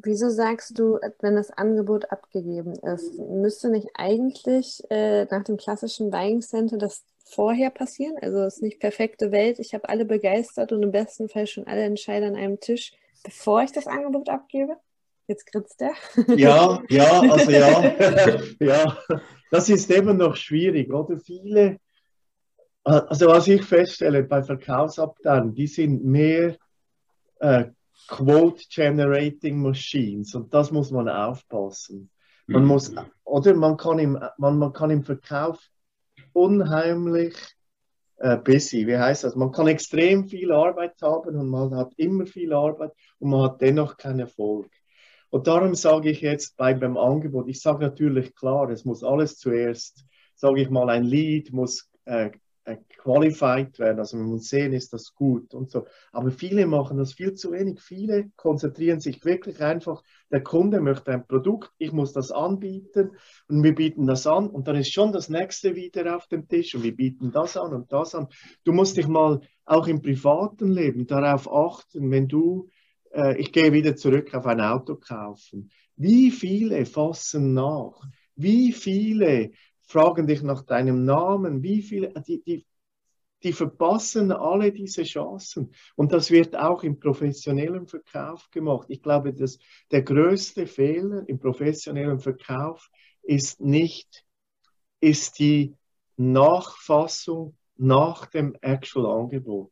Wieso 0.02 0.30
sagst 0.30 0.80
du, 0.80 1.00
wenn 1.20 1.36
das 1.36 1.52
Angebot 1.52 2.12
abgegeben 2.12 2.74
ist, 2.74 3.20
müsste 3.20 3.70
nicht 3.70 3.88
eigentlich 3.96 4.82
äh, 4.90 5.26
nach 5.26 5.44
dem 5.44 5.58
klassischen 5.58 6.10
Buying 6.10 6.42
Center 6.42 6.78
das 6.78 7.04
vorher 7.26 7.70
passieren? 7.70 8.16
Also 8.22 8.40
es 8.40 8.56
ist 8.56 8.62
nicht 8.62 8.80
perfekte 8.80 9.32
Welt, 9.32 9.60
ich 9.60 9.74
habe 9.74 9.90
alle 9.90 10.06
begeistert 10.06 10.72
und 10.72 10.84
im 10.84 10.92
besten 10.92 11.28
Fall 11.28 11.48
schon 11.48 11.68
alle 11.68 11.84
Entscheider 11.84 12.28
an 12.28 12.36
einem 12.36 12.60
Tisch, 12.60 12.94
bevor 13.24 13.62
ich 13.64 13.72
das 13.72 13.88
Angebot 13.88 14.30
abgebe? 14.30 14.78
Jetzt 15.28 15.46
grinst 15.52 15.82
er. 15.82 15.94
Ja, 16.36 16.82
ja, 16.90 17.22
also 17.32 17.52
ja. 17.52 17.94
ja, 18.60 18.98
das 19.52 19.70
ist 19.70 19.92
eben 19.92 20.18
noch 20.18 20.36
schwierig, 20.36 20.94
oder? 20.94 21.18
Viele, 21.20 21.78
also 22.84 23.28
was 23.28 23.48
ich 23.48 23.64
feststelle 23.64 24.24
bei 24.24 24.44
Verkaufsabteilungen, 24.44 25.56
die 25.56 25.68
sind 25.68 26.06
mehr 26.06 26.56
äh, 27.40 27.66
Quote-Generating 28.10 29.62
Machines 29.62 30.34
und 30.36 30.54
das 30.54 30.72
muss 30.72 30.92
man 30.92 31.08
aufpassen. 31.08 32.10
Man 32.48 32.64
mhm. 32.64 32.68
muss, 32.68 32.94
oder 33.24 33.54
man 33.54 33.78
kann 33.78 34.00
im, 34.00 34.20
man, 34.38 34.58
man 34.58 34.74
kann 34.74 34.90
im 34.90 35.04
Verkauf 35.04 35.60
unheimlich 36.34 37.36
äh, 38.18 38.38
busy, 38.38 38.88
wie 38.88 38.98
heißt 38.98 39.24
das? 39.24 39.36
Man 39.36 39.52
kann 39.52 39.68
extrem 39.68 40.28
viel 40.28 40.52
Arbeit 40.52 40.96
haben 41.02 41.36
und 41.36 41.50
man 41.50 41.76
hat 41.76 41.94
immer 41.98 42.26
viel 42.26 42.52
Arbeit 42.52 42.92
und 43.20 43.30
man 43.30 43.44
hat 43.44 43.62
dennoch 43.62 43.98
keinen 43.98 44.22
Erfolg. 44.22 44.72
Und 45.30 45.46
darum 45.46 45.76
sage 45.76 46.10
ich 46.10 46.22
jetzt 46.22 46.58
bei, 46.58 46.74
beim 46.74 46.98
Angebot, 46.98 47.48
ich 47.48 47.62
sage 47.62 47.86
natürlich 47.86 48.34
klar, 48.36 48.70
es 48.72 48.84
muss 48.84 49.04
alles 49.04 49.38
zuerst, 49.38 50.04
sage 50.34 50.62
ich 50.62 50.72
mal, 50.72 50.90
ein 50.90 51.04
Lead 51.04 51.54
muss 51.54 51.88
äh, 52.06 52.32
qualified 52.76 53.78
werden. 53.80 54.00
Also 54.00 54.18
man 54.18 54.28
muss 54.28 54.50
sehen, 54.50 54.74
ist 54.74 54.94
das 54.94 55.14
gut 55.14 55.54
und 55.54 55.72
so. 55.72 55.86
Aber 56.12 56.32
viele 56.32 56.66
machen 56.66 56.98
das 56.98 57.14
viel 57.14 57.34
zu 57.34 57.52
wenig. 57.52 57.82
Viele 57.82 58.32
konzentrieren 58.36 59.00
sich 59.00 59.24
wirklich 59.26 59.62
einfach, 59.62 60.04
der 60.32 60.44
Kunde 60.44 60.82
möchte 60.82 61.12
ein 61.12 61.26
Produkt, 61.26 61.72
ich 61.78 61.92
muss 61.92 62.14
das 62.14 62.32
anbieten 62.32 63.12
und 63.48 63.64
wir 63.64 63.76
bieten 63.76 64.06
das 64.06 64.28
an 64.28 64.50
und 64.50 64.68
dann 64.68 64.76
ist 64.76 64.94
schon 64.94 65.12
das 65.12 65.30
nächste 65.30 65.76
wieder 65.76 66.16
auf 66.16 66.28
dem 66.28 66.48
Tisch 66.48 66.76
und 66.76 66.84
wir 66.84 66.96
bieten 66.96 67.32
das 67.32 67.58
an 67.58 67.74
und 67.74 67.92
das 67.92 68.16
an. 68.16 68.28
Du 68.64 68.72
musst 68.72 68.98
dich 68.98 69.08
mal 69.08 69.42
auch 69.66 69.88
im 69.88 70.02
privaten 70.02 70.72
Leben 70.72 71.08
darauf 71.08 71.52
achten, 71.52 72.12
wenn 72.12 72.28
du 72.28 72.70
äh, 73.12 73.40
ich 73.40 73.52
gehe 73.52 73.74
wieder 73.74 73.96
zurück 73.96 74.34
auf 74.34 74.46
ein 74.46 74.62
Auto 74.62 74.96
kaufen. 74.96 75.72
Wie 75.96 76.32
viele 76.32 76.86
fassen 76.86 77.54
nach? 77.54 78.02
Wie 78.36 78.72
viele 78.72 79.52
fragen 79.90 80.28
dich 80.28 80.44
nach 80.44 80.62
deinem 80.62 81.04
Namen? 81.04 81.64
Wie 81.64 81.82
viele, 81.82 82.14
die, 82.22 82.42
die, 82.44 82.66
die 83.44 83.54
verpassen 83.54 84.32
alle 84.32 84.72
diese 84.72 85.04
Chancen. 85.04 85.74
Und 85.96 86.12
das 86.12 86.30
wird 86.30 86.56
auch 86.56 86.84
im 86.84 87.00
professionellen 87.00 87.88
Verkauf 87.88 88.50
gemacht. 88.52 88.88
Ich 88.90 89.02
glaube, 89.02 89.34
dass 89.34 89.58
der 89.92 90.04
größte 90.04 90.68
Fehler 90.68 91.28
im 91.28 91.40
professionellen 91.40 92.20
Verkauf 92.20 92.90
ist 93.24 93.62
nicht, 93.62 94.26
ist 95.00 95.40
die 95.40 95.76
Nachfassung 96.18 97.56
nach 97.78 98.26
dem 98.28 98.56
Actual 98.62 99.22
Angebot. 99.22 99.72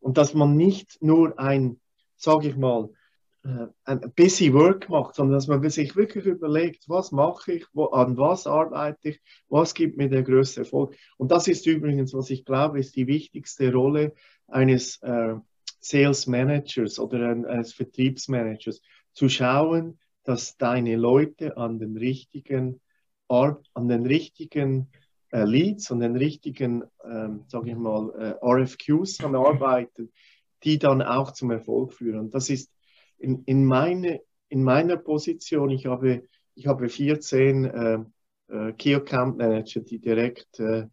Und 0.00 0.16
dass 0.16 0.32
man 0.34 0.56
nicht 0.56 1.02
nur 1.02 1.38
ein 1.38 1.80
sage 2.18 2.48
ich 2.48 2.56
mal, 2.56 2.90
ein 3.84 4.12
busy 4.14 4.52
work 4.52 4.88
macht, 4.88 5.14
sondern 5.14 5.34
dass 5.34 5.46
man 5.46 5.68
sich 5.70 5.96
wirklich 5.96 6.26
überlegt, 6.26 6.88
was 6.88 7.12
mache 7.12 7.52
ich, 7.52 7.66
wo, 7.72 7.86
an 7.86 8.16
was 8.16 8.46
arbeite 8.46 9.10
ich, 9.10 9.20
was 9.48 9.74
gibt 9.74 9.96
mir 9.96 10.08
der 10.08 10.22
größte 10.22 10.60
Erfolg. 10.60 10.96
Und 11.16 11.30
das 11.30 11.48
ist 11.48 11.66
übrigens, 11.66 12.12
was 12.14 12.30
ich 12.30 12.44
glaube, 12.44 12.78
ist 12.80 12.96
die 12.96 13.06
wichtigste 13.06 13.72
Rolle 13.72 14.14
eines 14.46 15.00
äh, 15.02 15.34
Sales 15.80 16.26
Managers 16.26 16.98
oder 16.98 17.30
eines 17.30 17.72
Vertriebsmanagers, 17.72 18.80
zu 19.12 19.28
schauen, 19.28 19.98
dass 20.24 20.56
deine 20.56 20.96
Leute 20.96 21.56
an 21.56 21.78
den 21.78 21.96
richtigen, 21.96 22.80
an 23.28 23.88
den 23.88 24.06
richtigen 24.06 24.90
äh, 25.30 25.44
Leads, 25.44 25.90
an 25.90 26.00
den 26.00 26.16
richtigen, 26.16 26.84
ähm, 27.04 27.44
sage 27.48 27.70
ich 27.70 27.76
mal, 27.76 28.10
äh, 28.42 28.44
RFQs 28.44 29.24
arbeiten, 29.24 30.12
die 30.64 30.78
dann 30.78 31.02
auch 31.02 31.32
zum 31.32 31.50
Erfolg 31.50 31.94
führen. 31.94 32.20
Und 32.20 32.34
das 32.34 32.50
ist 32.50 32.70
in, 33.18 33.42
in, 33.44 33.64
meine, 33.64 34.20
in 34.48 34.62
meiner 34.62 34.96
Position, 34.96 35.70
ich 35.70 35.86
habe, 35.86 36.24
ich 36.54 36.66
habe 36.66 36.88
14 36.88 37.64
äh, 37.64 37.98
äh, 38.48 38.72
Key 38.72 38.94
Account 38.94 39.38
Manager, 39.38 39.80
die 39.80 39.98
direkt 39.98 40.58
äh, 40.60 40.86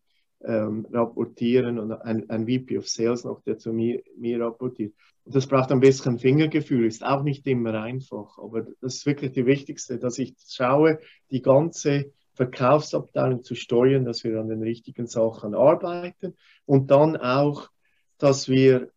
ähm, 0.44 0.86
rapportieren 0.92 1.80
und 1.80 1.92
ein, 1.92 2.30
ein 2.30 2.46
VP 2.48 2.78
of 2.78 2.88
Sales 2.88 3.24
noch, 3.24 3.42
der 3.42 3.58
zu 3.58 3.74
mir, 3.74 4.02
mir 4.18 4.40
rapportiert. 4.42 4.94
Und 5.24 5.34
das 5.36 5.48
braucht 5.48 5.72
ein 5.72 5.80
bisschen 5.80 6.20
Fingergefühl, 6.20 6.86
ist 6.86 7.04
auch 7.04 7.24
nicht 7.24 7.48
immer 7.48 7.74
einfach, 7.82 8.38
aber 8.38 8.62
das 8.82 8.96
ist 8.96 9.06
wirklich 9.06 9.32
die 9.32 9.46
wichtigste, 9.46 9.98
dass 9.98 10.20
ich 10.20 10.36
schaue, 10.48 11.00
die 11.32 11.42
ganze 11.42 12.12
Verkaufsabteilung 12.36 13.44
zu 13.44 13.56
steuern, 13.56 14.06
dass 14.06 14.24
wir 14.24 14.40
an 14.40 14.50
den 14.50 14.62
richtigen 14.62 15.08
Sachen 15.08 15.56
arbeiten 15.56 16.36
und 16.66 16.92
dann 16.92 17.18
auch, 17.18 17.70
dass 18.18 18.50
wir 18.50 18.92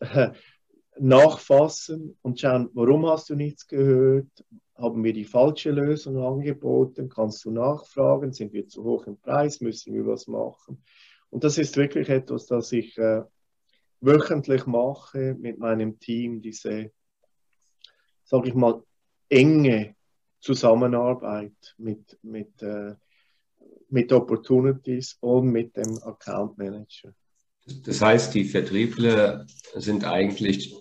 nachfassen 1.00 2.16
und 2.22 2.40
schauen, 2.40 2.70
warum 2.74 3.06
hast 3.06 3.30
du 3.30 3.34
nichts 3.34 3.66
gehört? 3.66 4.44
Haben 4.76 5.02
wir 5.02 5.12
die 5.12 5.24
falsche 5.24 5.70
Lösung 5.70 6.18
angeboten? 6.18 7.08
Kannst 7.08 7.44
du 7.44 7.50
nachfragen? 7.50 8.32
Sind 8.32 8.52
wir 8.52 8.68
zu 8.68 8.84
hoch 8.84 9.06
im 9.06 9.18
Preis? 9.18 9.60
Müssen 9.60 9.94
wir 9.94 10.06
was 10.06 10.28
machen? 10.28 10.82
Und 11.30 11.44
das 11.44 11.58
ist 11.58 11.76
wirklich 11.76 12.08
etwas, 12.08 12.46
das 12.46 12.72
ich 12.72 12.96
äh, 12.98 13.22
wöchentlich 14.00 14.66
mache 14.66 15.34
mit 15.38 15.58
meinem 15.58 15.98
Team, 15.98 16.40
diese, 16.40 16.92
sage 18.24 18.48
ich 18.48 18.54
mal, 18.54 18.82
enge 19.28 19.96
Zusammenarbeit 20.40 21.74
mit, 21.76 22.18
mit, 22.22 22.62
äh, 22.62 22.94
mit 23.88 24.12
Opportunities 24.12 25.16
und 25.20 25.48
mit 25.48 25.76
dem 25.76 25.98
Account 26.02 26.56
Manager. 26.56 27.12
Das 27.84 28.00
heißt, 28.00 28.34
die 28.34 28.44
Vertriebler 28.44 29.46
sind 29.74 30.04
eigentlich 30.04 30.74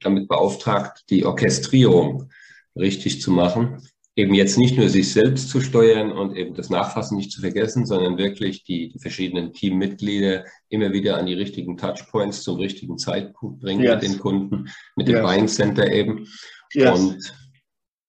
damit 0.00 0.28
beauftragt, 0.28 1.04
die 1.10 1.24
Orchestrierung 1.24 2.30
richtig 2.76 3.20
zu 3.20 3.30
machen. 3.30 3.82
Eben 4.16 4.34
jetzt 4.34 4.58
nicht 4.58 4.76
nur 4.76 4.88
sich 4.88 5.12
selbst 5.12 5.48
zu 5.50 5.60
steuern 5.60 6.10
und 6.12 6.36
eben 6.36 6.54
das 6.54 6.68
Nachfassen 6.68 7.16
nicht 7.16 7.30
zu 7.30 7.40
vergessen, 7.40 7.86
sondern 7.86 8.18
wirklich 8.18 8.64
die, 8.64 8.88
die 8.88 8.98
verschiedenen 8.98 9.52
Teammitglieder 9.52 10.44
immer 10.68 10.92
wieder 10.92 11.16
an 11.16 11.26
die 11.26 11.34
richtigen 11.34 11.76
Touchpoints 11.76 12.42
zum 12.42 12.56
richtigen 12.56 12.98
Zeitpunkt 12.98 13.60
bringen 13.60 13.82
yes. 13.82 13.94
mit 13.94 14.02
den 14.02 14.18
Kunden, 14.18 14.68
mit 14.96 15.08
dem 15.08 15.16
yes. 15.16 15.24
Buying 15.24 15.48
Center 15.48 15.90
eben. 15.90 16.26
Yes. 16.72 16.98
Und 16.98 17.34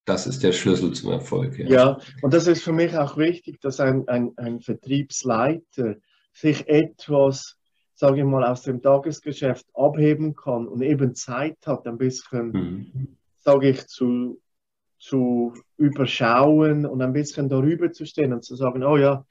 das 0.06 0.26
ist 0.28 0.44
der 0.44 0.52
Schlüssel 0.52 0.92
zum 0.94 1.12
Erfolg. 1.12 1.58
Ja. 1.60 1.68
ja, 1.68 1.98
und 2.22 2.34
das 2.34 2.48
ist 2.48 2.64
für 2.64 2.74
mich 2.74 2.98
auch 2.98 3.18
wichtig, 3.18 3.62
dass 3.62 3.80
ein, 3.80 4.08
ein, 4.08 4.32
ein 4.38 4.60
Vertriebsleiter 4.60 5.98
sich 6.34 6.68
etwas, 6.68 7.58
sage 7.94 8.20
ich 8.20 8.26
mal, 8.26 8.44
aus 8.44 8.64
dem 8.64 8.82
Tagesgeschäft 8.82 9.66
abheben 9.74 10.36
kann 10.36 10.68
und 10.68 10.82
eben 10.82 11.16
Zeit 11.16 11.58
hat, 11.66 11.88
ein 11.88 11.98
bisschen, 11.98 12.52
mhm. 12.52 13.18
sage 13.38 13.70
ich, 13.70 13.88
zu, 13.88 14.42
zu 14.98 15.54
überschauen 15.78 16.86
und 16.86 17.02
ein 17.02 17.14
bisschen 17.14 17.50
darüber 17.50 17.92
zu 17.92 18.06
stehen 18.06 18.34
und 18.34 18.44
zu 18.44 18.56
sagen, 18.56 18.84
oh 18.84 18.98
ja, 18.98 19.26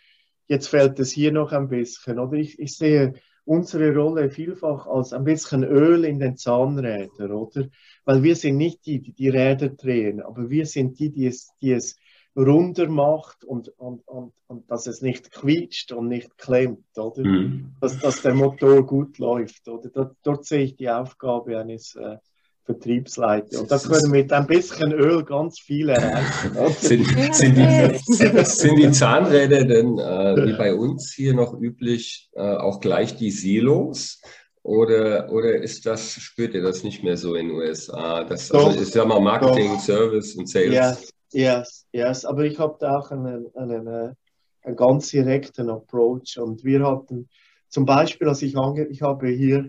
jetzt 0.46 0.68
fällt 0.68 0.98
es 0.98 1.12
hier 1.12 1.32
noch 1.32 1.52
ein 1.52 1.68
bisschen. 1.68 2.18
Oder 2.18 2.34
ich, 2.34 2.58
ich 2.58 2.76
sehe 2.76 3.14
unsere 3.44 3.94
Rolle 3.96 4.30
vielfach 4.30 4.86
als 4.86 5.12
ein 5.12 5.24
bisschen 5.24 5.64
Öl 5.64 6.04
in 6.04 6.18
den 6.18 6.36
Zahnrädern, 6.36 7.32
oder? 7.32 7.68
Weil 8.04 8.22
wir 8.22 8.36
sind 8.36 8.56
nicht 8.56 8.84
die, 8.86 9.00
die 9.00 9.12
die 9.12 9.28
Räder 9.28 9.70
drehen, 9.70 10.20
aber 10.20 10.50
wir 10.50 10.66
sind 10.66 10.98
die, 10.98 11.10
die 11.10 11.26
es, 11.26 11.50
die 11.60 11.72
es 11.72 11.96
runder 12.36 12.88
macht 12.88 13.44
und, 13.44 13.68
und, 13.78 14.06
und, 14.06 14.32
und 14.46 14.70
dass 14.70 14.86
es 14.86 15.02
nicht 15.02 15.32
quietscht 15.32 15.92
und 15.92 16.08
nicht 16.08 16.38
klemmt, 16.38 16.96
oder? 16.96 17.24
Mhm. 17.24 17.72
Dass, 17.80 17.98
dass 17.98 18.22
der 18.22 18.34
Motor 18.34 18.86
gut 18.86 19.18
läuft, 19.18 19.68
oder? 19.68 19.88
Dort, 19.88 20.16
dort 20.22 20.44
sehe 20.44 20.64
ich 20.64 20.76
die 20.76 20.88
Aufgabe 20.88 21.58
eines 21.58 21.96
äh, 21.96 22.16
Vertriebsleiters. 22.64 23.60
Und 23.60 23.70
da 23.70 23.78
können 23.78 24.12
wir 24.12 24.22
mit 24.22 24.32
ein 24.32 24.46
bisschen 24.46 24.92
Öl 24.92 25.24
ganz 25.24 25.58
viel 25.58 25.88
erreichen. 25.88 26.52
sind, 26.78 27.06
sind, 27.34 27.56
die, 27.56 28.44
sind 28.44 28.76
die 28.76 28.90
Zahnräder 28.92 29.64
denn 29.64 29.98
äh, 29.98 30.46
wie 30.46 30.56
bei 30.56 30.74
uns 30.74 31.12
hier 31.12 31.34
noch 31.34 31.58
üblich 31.58 32.30
äh, 32.34 32.40
auch 32.40 32.80
gleich 32.80 33.16
die 33.16 33.30
Silos? 33.30 34.20
Oder, 34.62 35.32
oder 35.32 35.56
ist 35.56 35.86
das, 35.86 36.12
spürt 36.12 36.54
ihr 36.54 36.62
das 36.62 36.84
nicht 36.84 37.02
mehr 37.02 37.16
so 37.16 37.34
in 37.34 37.48
den 37.48 37.56
USA? 37.56 38.24
Das 38.24 38.52
also 38.52 38.78
ist 38.78 38.94
ja 38.94 39.06
mal 39.06 39.20
Marketing, 39.20 39.72
doch. 39.72 39.80
Service 39.80 40.34
und 40.36 40.48
Sales. 40.48 40.74
Ja, 40.74 40.96
Yes, 41.32 41.86
yes, 41.92 42.24
aber 42.24 42.44
ich 42.44 42.58
habe 42.58 42.76
da 42.80 42.98
auch 42.98 43.10
einen, 43.12 43.54
einen, 43.54 43.86
äh, 43.86 44.14
einen 44.62 44.76
ganz 44.76 45.10
direkten 45.10 45.70
Approach. 45.70 46.38
Und 46.38 46.64
wir 46.64 46.84
hatten 46.84 47.28
zum 47.68 47.84
Beispiel, 47.84 48.28
als 48.28 48.42
ich 48.42 48.56
ange 48.56 48.86
ich 48.86 49.02
habe 49.02 49.28
hier 49.28 49.68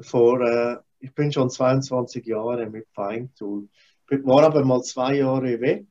vor, 0.00 0.40
äh, 0.40 0.78
ich 0.98 1.14
bin 1.14 1.30
schon 1.30 1.50
22 1.50 2.24
Jahre 2.24 2.70
mit 2.70 2.86
Fine 2.94 3.28
Tool, 3.34 3.68
war 4.08 4.44
aber 4.44 4.64
mal 4.64 4.82
zwei 4.82 5.16
Jahre 5.16 5.60
weg 5.60 5.86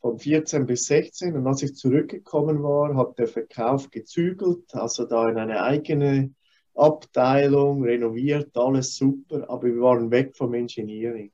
von 0.00 0.18
14 0.18 0.66
bis 0.66 0.84
16. 0.84 1.34
Und 1.34 1.46
als 1.48 1.62
ich 1.62 1.74
zurückgekommen 1.74 2.62
war, 2.62 2.94
hat 2.94 3.18
der 3.18 3.26
Verkauf 3.26 3.90
gezügelt, 3.90 4.72
also 4.74 5.06
da 5.06 5.28
in 5.28 5.38
eine 5.38 5.62
eigene 5.62 6.34
Abteilung, 6.74 7.82
renoviert, 7.82 8.56
alles 8.56 8.96
super, 8.96 9.48
aber 9.48 9.64
wir 9.64 9.80
waren 9.80 10.10
weg 10.10 10.36
vom 10.36 10.54
Engineering. 10.54 11.32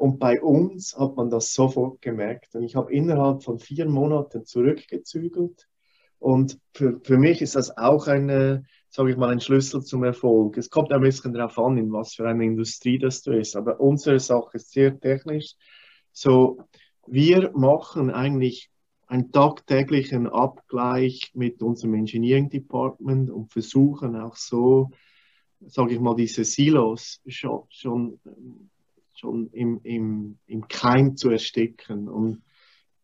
Und 0.00 0.18
bei 0.18 0.40
uns 0.40 0.96
hat 0.98 1.16
man 1.16 1.28
das 1.28 1.52
sofort 1.52 2.00
gemerkt. 2.00 2.54
Und 2.54 2.62
ich 2.62 2.74
habe 2.74 2.90
innerhalb 2.90 3.42
von 3.42 3.58
vier 3.58 3.86
Monaten 3.86 4.46
zurückgezügelt. 4.46 5.68
Und 6.18 6.58
für, 6.72 6.98
für 7.02 7.18
mich 7.18 7.42
ist 7.42 7.54
das 7.54 7.76
auch 7.76 8.06
eine, 8.06 8.64
sage 8.88 9.10
ich 9.10 9.18
mal, 9.18 9.28
ein 9.28 9.42
Schlüssel 9.42 9.82
zum 9.82 10.02
Erfolg. 10.04 10.56
Es 10.56 10.70
kommt 10.70 10.90
ein 10.90 11.02
bisschen 11.02 11.34
darauf 11.34 11.58
an, 11.58 11.76
in 11.76 11.92
was 11.92 12.14
für 12.14 12.26
eine 12.26 12.46
Industrie 12.46 12.98
das 12.98 13.20
du 13.20 13.32
ist. 13.32 13.56
Aber 13.56 13.78
unsere 13.78 14.18
Sache 14.20 14.56
ist 14.56 14.72
sehr 14.72 14.98
technisch. 14.98 15.54
So, 16.12 16.62
wir 17.06 17.50
machen 17.54 18.08
eigentlich 18.08 18.70
einen 19.06 19.32
tagtäglichen 19.32 20.28
Abgleich 20.28 21.30
mit 21.34 21.62
unserem 21.62 21.92
Engineering 21.92 22.48
Department 22.48 23.30
und 23.30 23.52
versuchen 23.52 24.16
auch 24.16 24.36
so, 24.36 24.92
sage 25.60 25.92
ich 25.92 26.00
mal, 26.00 26.16
diese 26.16 26.44
Silos 26.44 27.20
schon, 27.26 27.64
schon, 27.68 28.18
schon 29.20 29.50
im, 29.52 29.80
im, 29.82 30.38
im 30.46 30.66
Keim 30.68 31.16
zu 31.16 31.30
ersticken. 31.30 32.08
Und 32.08 32.42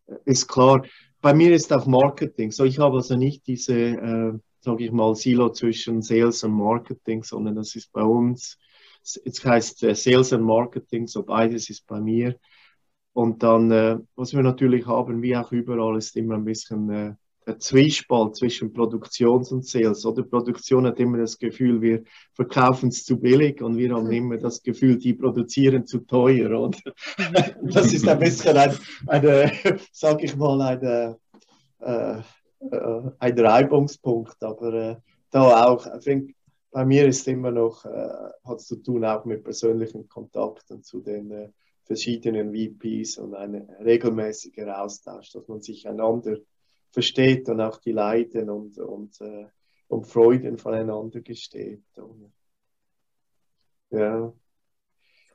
äh, 0.06 0.16
ist 0.24 0.48
klar, 0.48 0.84
bei 1.20 1.34
mir 1.34 1.52
ist 1.52 1.72
auch 1.72 1.86
Marketing. 1.86 2.50
So, 2.50 2.64
ich 2.64 2.78
habe 2.78 2.96
also 2.96 3.16
nicht 3.16 3.46
diese, 3.46 3.74
äh, 3.74 4.32
sage 4.60 4.84
ich 4.84 4.92
mal, 4.92 5.14
Silo 5.14 5.50
zwischen 5.50 6.02
Sales 6.02 6.42
und 6.44 6.52
Marketing, 6.52 7.22
sondern 7.22 7.56
das 7.56 7.74
ist 7.76 7.92
bei 7.92 8.02
uns, 8.02 8.58
es 9.02 9.44
heißt 9.44 9.84
äh, 9.84 9.94
Sales 9.94 10.32
und 10.32 10.42
Marketing, 10.42 11.06
so 11.06 11.22
beides 11.22 11.70
ist 11.70 11.86
bei 11.86 12.00
mir. 12.00 12.36
Und 13.12 13.42
dann, 13.42 13.70
äh, 13.70 13.98
was 14.14 14.34
wir 14.34 14.42
natürlich 14.42 14.86
haben, 14.86 15.22
wie 15.22 15.36
auch 15.36 15.52
überall, 15.52 15.96
ist 15.96 16.16
immer 16.16 16.34
ein 16.34 16.44
bisschen 16.44 17.16
der 17.46 17.58
Zwiespalt 17.58 18.36
zwischen 18.36 18.72
Produktions- 18.72 19.52
und 19.52 19.64
Sales. 19.64 20.04
Oder 20.04 20.24
Produktion 20.24 20.86
hat 20.86 20.98
immer 20.98 21.18
das 21.18 21.38
Gefühl, 21.38 21.80
wir 21.80 22.02
verkaufen 22.32 22.88
es 22.88 23.04
zu 23.04 23.18
billig 23.18 23.62
und 23.62 23.76
wir 23.76 23.94
haben 23.94 24.10
immer 24.10 24.36
das 24.36 24.62
Gefühl, 24.62 24.98
die 24.98 25.14
produzieren 25.14 25.86
zu 25.86 26.00
teuer. 26.00 26.58
Oder? 26.58 26.78
Das 27.62 27.92
ist 27.92 28.08
ein 28.08 28.18
bisschen 28.18 28.56
ein, 28.56 28.74
eine, 29.06 29.52
sag 29.92 30.24
ich 30.24 30.34
mal, 30.36 30.60
eine, 30.60 31.18
äh, 31.80 32.18
äh, 32.70 33.10
ein 33.18 33.38
Reibungspunkt. 33.38 34.42
Aber 34.42 34.74
äh, 34.74 34.96
da 35.30 35.66
auch, 35.66 35.86
ich 35.86 36.04
denke, 36.04 36.34
bei 36.72 36.84
mir 36.84 37.06
ist 37.06 37.28
immer 37.28 37.52
noch, 37.52 37.84
äh, 37.84 38.08
hat 38.44 38.58
es 38.58 38.66
zu 38.66 38.76
tun 38.76 39.04
auch 39.04 39.24
mit 39.24 39.44
persönlichen 39.44 40.08
Kontakten 40.08 40.82
zu 40.82 41.00
den 41.00 41.30
äh, 41.30 41.48
verschiedenen 41.84 42.52
VPs 42.52 43.18
und 43.18 43.34
ein 43.34 43.68
regelmäßiger 43.80 44.82
Austausch, 44.82 45.30
dass 45.30 45.46
man 45.46 45.60
sich 45.60 45.88
einander 45.88 46.38
versteht 46.90 47.48
und 47.48 47.60
auch 47.60 47.78
die 47.78 47.92
Leiden 47.92 48.50
und, 48.50 48.78
und, 48.78 49.20
äh, 49.20 49.46
und 49.88 50.06
Freuden 50.06 50.58
voneinander 50.58 51.20
gesteht. 51.20 51.84
Und, 51.96 52.32
ja. 53.90 54.32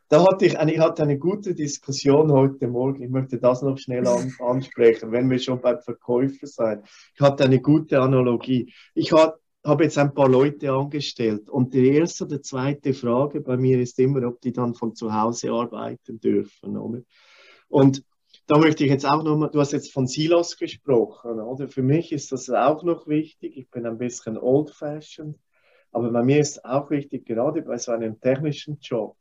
Da 0.09 0.25
hatte 0.25 0.45
ich, 0.45 0.59
eine, 0.59 0.73
ich 0.73 0.79
hatte 0.79 1.03
eine 1.03 1.17
gute 1.17 1.55
Diskussion 1.55 2.31
heute 2.33 2.67
Morgen. 2.67 3.01
Ich 3.01 3.09
möchte 3.09 3.39
das 3.39 3.61
noch 3.61 3.77
schnell 3.77 4.05
an, 4.07 4.33
ansprechen, 4.39 5.11
wenn 5.11 5.29
wir 5.29 5.39
schon 5.39 5.61
beim 5.61 5.79
Verkäufer 5.79 6.47
sein. 6.47 6.83
Ich 7.15 7.21
hatte 7.21 7.45
eine 7.45 7.61
gute 7.61 8.01
Analogie. 8.01 8.73
Ich 8.93 9.13
hatte 9.13 9.41
habe 9.63 9.83
jetzt 9.83 9.97
ein 9.97 10.13
paar 10.13 10.27
Leute 10.27 10.71
angestellt 10.71 11.49
und 11.49 11.73
die 11.73 11.87
erste 11.89 12.25
oder 12.25 12.41
zweite 12.41 12.93
Frage 12.93 13.41
bei 13.41 13.57
mir 13.57 13.79
ist 13.79 13.99
immer, 13.99 14.27
ob 14.27 14.41
die 14.41 14.51
dann 14.51 14.73
von 14.73 14.95
zu 14.95 15.13
Hause 15.13 15.51
arbeiten 15.51 16.19
dürfen. 16.19 16.77
Oder? 16.77 17.01
Und 17.69 18.03
da 18.51 18.57
möchte 18.57 18.83
ich 18.83 18.89
jetzt 18.89 19.05
auch 19.05 19.23
nochmal, 19.23 19.49
du 19.49 19.61
hast 19.61 19.71
jetzt 19.71 19.93
von 19.93 20.07
Silos 20.07 20.57
gesprochen, 20.57 21.39
oder? 21.39 21.69
Für 21.69 21.83
mich 21.83 22.11
ist 22.11 22.33
das 22.33 22.49
auch 22.49 22.83
noch 22.83 23.07
wichtig. 23.07 23.55
Ich 23.55 23.71
bin 23.71 23.85
ein 23.85 23.97
bisschen 23.97 24.37
old-fashioned, 24.37 25.39
aber 25.93 26.11
bei 26.11 26.21
mir 26.21 26.39
ist 26.39 26.65
auch 26.65 26.89
wichtig, 26.89 27.25
gerade 27.25 27.61
bei 27.61 27.77
so 27.77 27.93
einem 27.93 28.19
technischen 28.19 28.77
Job, 28.81 29.15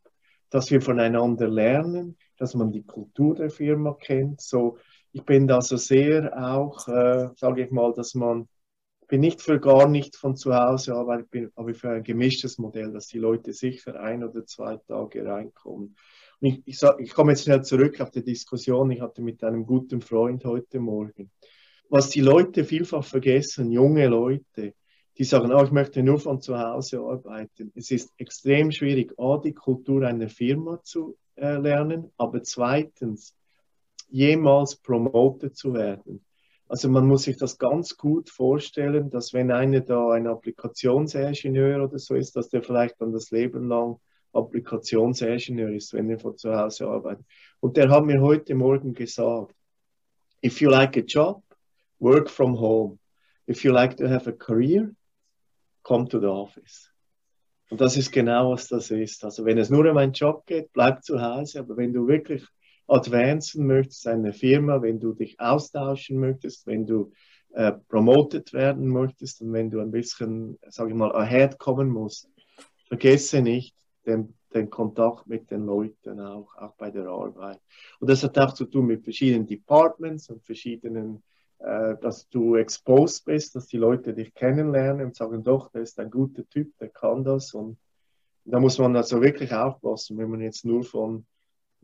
dass 0.50 0.72
wir 0.72 0.82
voneinander 0.82 1.46
lernen, 1.46 2.16
dass 2.38 2.56
man 2.56 2.72
die 2.72 2.82
Kultur 2.82 3.36
der 3.36 3.50
Firma 3.50 3.94
kennt. 3.94 4.40
So, 4.40 4.78
ich 5.12 5.24
bin 5.24 5.46
da 5.46 5.60
so 5.60 5.76
sehr 5.76 6.36
auch, 6.36 6.88
äh, 6.88 7.28
sage 7.36 7.62
ich 7.62 7.70
mal, 7.70 7.94
dass 7.94 8.16
man 8.16 8.48
bin 9.06 9.20
nicht 9.20 9.42
für 9.42 9.60
gar 9.60 9.88
nicht 9.88 10.16
von 10.16 10.34
zu 10.34 10.54
Hause, 10.54 10.96
aber 10.96 11.20
ich 11.20 11.28
bin 11.28 11.52
aber 11.54 11.72
für 11.74 11.90
ein 11.90 12.02
gemischtes 12.02 12.58
Modell, 12.58 12.92
dass 12.92 13.06
die 13.06 13.18
Leute 13.18 13.52
sicher 13.52 14.00
ein 14.00 14.24
oder 14.24 14.44
zwei 14.44 14.76
Tage 14.88 15.24
reinkommen. 15.24 15.94
Ich, 16.42 16.62
ich, 16.64 16.80
ich 16.98 17.12
komme 17.12 17.32
jetzt 17.32 17.44
schnell 17.44 17.62
zurück 17.62 18.00
auf 18.00 18.10
die 18.10 18.24
Diskussion, 18.24 18.90
ich 18.90 19.02
hatte 19.02 19.20
mit 19.20 19.44
einem 19.44 19.66
guten 19.66 20.00
Freund 20.00 20.42
heute 20.46 20.80
Morgen. 20.80 21.30
Was 21.90 22.08
die 22.08 22.22
Leute 22.22 22.64
vielfach 22.64 23.04
vergessen, 23.04 23.70
junge 23.70 24.06
Leute, 24.06 24.72
die 25.18 25.24
sagen, 25.24 25.52
oh, 25.52 25.62
ich 25.62 25.70
möchte 25.70 26.02
nur 26.02 26.18
von 26.18 26.40
zu 26.40 26.58
Hause 26.58 27.00
arbeiten. 27.00 27.70
Es 27.74 27.90
ist 27.90 28.14
extrem 28.16 28.72
schwierig, 28.72 29.12
A, 29.18 29.36
die 29.36 29.52
Kultur 29.52 30.02
einer 30.06 30.30
Firma 30.30 30.82
zu 30.82 31.18
äh, 31.34 31.56
lernen, 31.58 32.10
aber 32.16 32.42
zweitens, 32.42 33.36
jemals 34.08 34.76
promoted 34.76 35.54
zu 35.54 35.74
werden. 35.74 36.24
Also 36.68 36.88
man 36.88 37.06
muss 37.06 37.24
sich 37.24 37.36
das 37.36 37.58
ganz 37.58 37.98
gut 37.98 38.30
vorstellen, 38.30 39.10
dass 39.10 39.34
wenn 39.34 39.50
einer 39.50 39.80
da 39.80 40.12
ein 40.12 40.26
Applikationsingenieur 40.26 41.84
oder 41.84 41.98
so 41.98 42.14
ist, 42.14 42.34
dass 42.36 42.48
der 42.48 42.62
vielleicht 42.62 42.98
dann 43.00 43.12
das 43.12 43.30
Leben 43.30 43.68
lang 43.68 43.98
Applikationsingenieur 44.32 45.70
ist, 45.70 45.92
wenn 45.92 46.10
er 46.10 46.18
von 46.18 46.36
zu 46.36 46.54
Hause 46.54 46.88
arbeitet. 46.88 47.24
Und 47.60 47.76
der 47.76 47.90
hat 47.90 48.04
mir 48.04 48.20
heute 48.20 48.54
Morgen 48.54 48.94
gesagt, 48.94 49.54
if 50.44 50.60
you 50.60 50.70
like 50.70 50.96
a 50.96 51.00
job, 51.00 51.42
work 51.98 52.30
from 52.30 52.58
home. 52.58 52.98
If 53.48 53.64
you 53.64 53.72
like 53.72 53.96
to 53.96 54.08
have 54.08 54.28
a 54.28 54.32
career, 54.32 54.90
come 55.82 56.08
to 56.08 56.20
the 56.20 56.26
office. 56.26 56.90
Und 57.70 57.80
das 57.80 57.96
ist 57.96 58.10
genau, 58.10 58.52
was 58.52 58.68
das 58.68 58.90
ist. 58.90 59.24
Also 59.24 59.44
wenn 59.44 59.58
es 59.58 59.70
nur 59.70 59.88
um 59.88 59.96
einen 59.96 60.12
Job 60.12 60.44
geht, 60.46 60.72
bleib 60.72 61.04
zu 61.04 61.20
Hause. 61.20 61.60
Aber 61.60 61.76
wenn 61.76 61.92
du 61.92 62.06
wirklich 62.06 62.44
advancen 62.88 63.66
möchtest, 63.66 64.06
eine 64.08 64.32
Firma, 64.32 64.82
wenn 64.82 64.98
du 64.98 65.12
dich 65.12 65.38
austauschen 65.38 66.18
möchtest, 66.18 66.66
wenn 66.66 66.86
du 66.86 67.12
äh, 67.52 67.72
promoted 67.88 68.52
werden 68.52 68.88
möchtest 68.88 69.40
und 69.40 69.52
wenn 69.52 69.70
du 69.70 69.80
ein 69.80 69.90
bisschen, 69.90 70.58
sage 70.68 70.90
ich 70.90 70.96
mal, 70.96 71.14
ahead 71.14 71.58
kommen 71.58 71.88
musst, 71.88 72.28
vergesse 72.88 73.40
nicht 73.42 73.76
den, 74.10 74.34
den 74.52 74.70
Kontakt 74.70 75.26
mit 75.26 75.50
den 75.50 75.64
Leuten 75.66 76.20
auch, 76.20 76.54
auch 76.56 76.74
bei 76.74 76.90
der 76.90 77.06
Arbeit. 77.06 77.60
Und 78.00 78.10
das 78.10 78.22
hat 78.22 78.38
auch 78.38 78.52
zu 78.52 78.66
tun 78.66 78.86
mit 78.86 79.04
verschiedenen 79.04 79.46
Departments 79.46 80.28
und 80.28 80.44
verschiedenen, 80.44 81.22
äh, 81.58 81.96
dass 82.00 82.28
du 82.28 82.56
exposed 82.56 83.24
bist, 83.24 83.54
dass 83.54 83.66
die 83.66 83.78
Leute 83.78 84.12
dich 84.14 84.34
kennenlernen 84.34 85.06
und 85.06 85.16
sagen, 85.16 85.42
doch, 85.42 85.70
der 85.70 85.82
ist 85.82 85.98
ein 86.00 86.10
guter 86.10 86.48
Typ, 86.48 86.76
der 86.78 86.88
kann 86.88 87.24
das. 87.24 87.54
Und 87.54 87.78
da 88.44 88.58
muss 88.58 88.78
man 88.78 88.96
also 88.96 89.22
wirklich 89.22 89.52
aufpassen, 89.52 90.18
wenn 90.18 90.30
man 90.30 90.40
jetzt 90.40 90.64
nur 90.64 90.84
von 90.84 91.26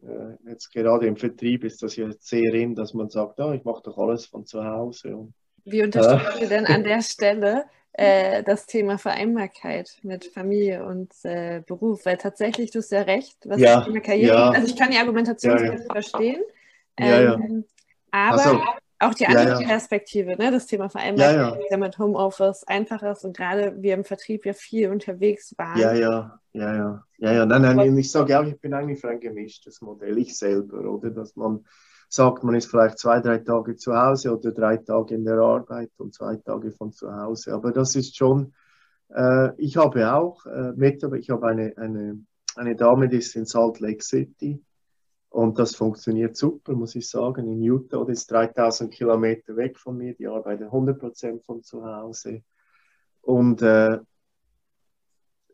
äh, 0.03 0.51
jetzt 0.51 0.73
gerade 0.73 1.07
im 1.07 1.17
Vertrieb 1.17 1.65
ist 1.65 1.83
das 1.83 1.97
ja 1.97 2.09
sehr 2.19 2.53
in, 2.55 2.75
dass 2.75 2.95
man 2.95 3.09
sagt, 3.09 3.41
oh, 3.41 3.53
ich 3.53 3.65
mache 3.65 3.83
doch 3.85 3.99
alles 3.99 4.27
von 4.27 4.45
zu 4.45 4.65
Hause. 4.65 5.17
Und, 5.17 5.35
Wie 5.65 5.83
unterstützt 5.83 6.43
äh, 6.43 6.49
denn 6.49 6.67
an 6.67 6.85
der 6.85 7.03
Stelle 7.03 7.65
äh, 7.97 8.43
das 8.43 8.67
Thema 8.67 8.99
Vereinbarkeit 8.99 9.99
mit 10.03 10.27
Familie 10.27 10.85
und 10.85 11.13
äh, 11.25 11.63
Beruf? 11.67 12.05
Weil 12.05 12.17
tatsächlich, 12.17 12.71
du 12.71 12.79
hast 12.79 12.93
ja 12.93 13.03
recht, 13.03 13.37
was 13.45 13.61
ja, 13.61 13.77
das 13.77 13.87
Thema 13.87 14.01
Karriere 14.01 14.37
ja. 14.37 14.51
Also 14.51 14.69
ich 14.69 14.77
kann 14.77 14.91
die 14.91 14.99
Argumentation 14.99 15.59
ja, 15.59 15.73
ja. 15.73 15.79
verstehen. 15.91 16.43
Ähm, 16.99 17.65
aber 18.11 18.43
also, 18.43 18.63
auch 18.99 19.15
die 19.15 19.27
andere 19.27 19.49
ja, 19.49 19.61
ja. 19.61 19.67
Perspektive, 19.67 20.37
ne? 20.37 20.51
das 20.51 20.67
Thema 20.67 20.89
Vereinbarkeit, 20.89 21.37
ja, 21.37 21.67
ja. 21.71 21.77
mit 21.77 21.99
Homeoffice 21.99 22.65
einfacher 22.65 23.13
ist 23.13 23.25
und 23.25 23.37
gerade 23.37 23.75
wir 23.83 23.95
im 23.95 24.05
Vertrieb 24.05 24.47
ja 24.47 24.55
viel 24.55 24.91
unterwegs 24.91 25.55
waren. 25.59 25.79
Ja, 25.79 25.93
ja, 25.93 26.41
ja, 26.53 26.75
ja. 26.75 27.05
ja, 27.19 27.33
ja. 27.33 27.47
Nein, 27.47 27.63
nein, 27.63 27.99
ich 27.99 28.11
sage 28.11 28.39
auch, 28.39 28.45
ich 28.45 28.59
bin 28.59 28.73
eigentlich 28.73 29.01
für 29.01 29.11
ein 29.11 29.21
gemischtes 29.21 29.83
Modell, 29.83 30.17
ich 30.19 30.37
selber, 30.39 30.81
oder? 30.81 31.11
Dass 31.11 31.37
man 31.37 31.67
sagt, 32.09 32.45
man 32.45 32.55
ist 32.55 32.71
vielleicht 32.71 32.99
zwei, 32.99 33.21
drei 33.21 33.39
Tage 33.39 33.77
zu 33.77 33.95
Hause 33.95 34.37
oder 34.37 34.53
drei 34.53 34.77
Tage 34.77 35.15
in 35.15 35.25
der 35.25 35.39
Arbeit 35.39 35.91
und 35.99 36.15
zwei 36.15 36.37
Tage 36.37 36.73
von 36.73 36.93
zu 36.93 37.13
Hause. 37.13 37.53
Aber 37.55 37.73
das 37.73 37.95
ist 37.97 38.17
schon, 38.17 38.55
äh, 39.15 39.51
ich 39.57 39.77
habe 39.77 40.13
auch, 40.13 40.47
äh, 40.47 40.73
mit, 40.77 41.03
ich 41.03 41.31
habe 41.31 41.47
eine, 41.47 41.75
eine, 41.77 42.25
eine 42.57 42.77
Dame, 42.77 43.09
die 43.09 43.19
ist 43.19 43.37
in 43.37 43.47
Salt 43.47 43.81
Lake 43.81 44.03
City 44.03 44.63
und 45.37 45.59
das 45.59 45.77
funktioniert 45.77 46.37
super, 46.37 46.73
muss 46.73 46.95
ich 46.95 47.09
sagen. 47.11 47.47
In 47.47 47.61
Utah, 47.61 48.05
das 48.05 48.21
ist 48.21 48.31
3000 48.31 48.91
Kilometer 48.93 49.57
weg 49.57 49.79
von 49.79 49.97
mir. 49.99 50.15
Die 50.15 50.29
arbeiten 50.29 50.65
100% 50.65 51.45
von 51.45 51.63
zu 51.63 51.85
Hause. 51.85 52.43
Und, 53.21 53.61
äh, 53.61 53.99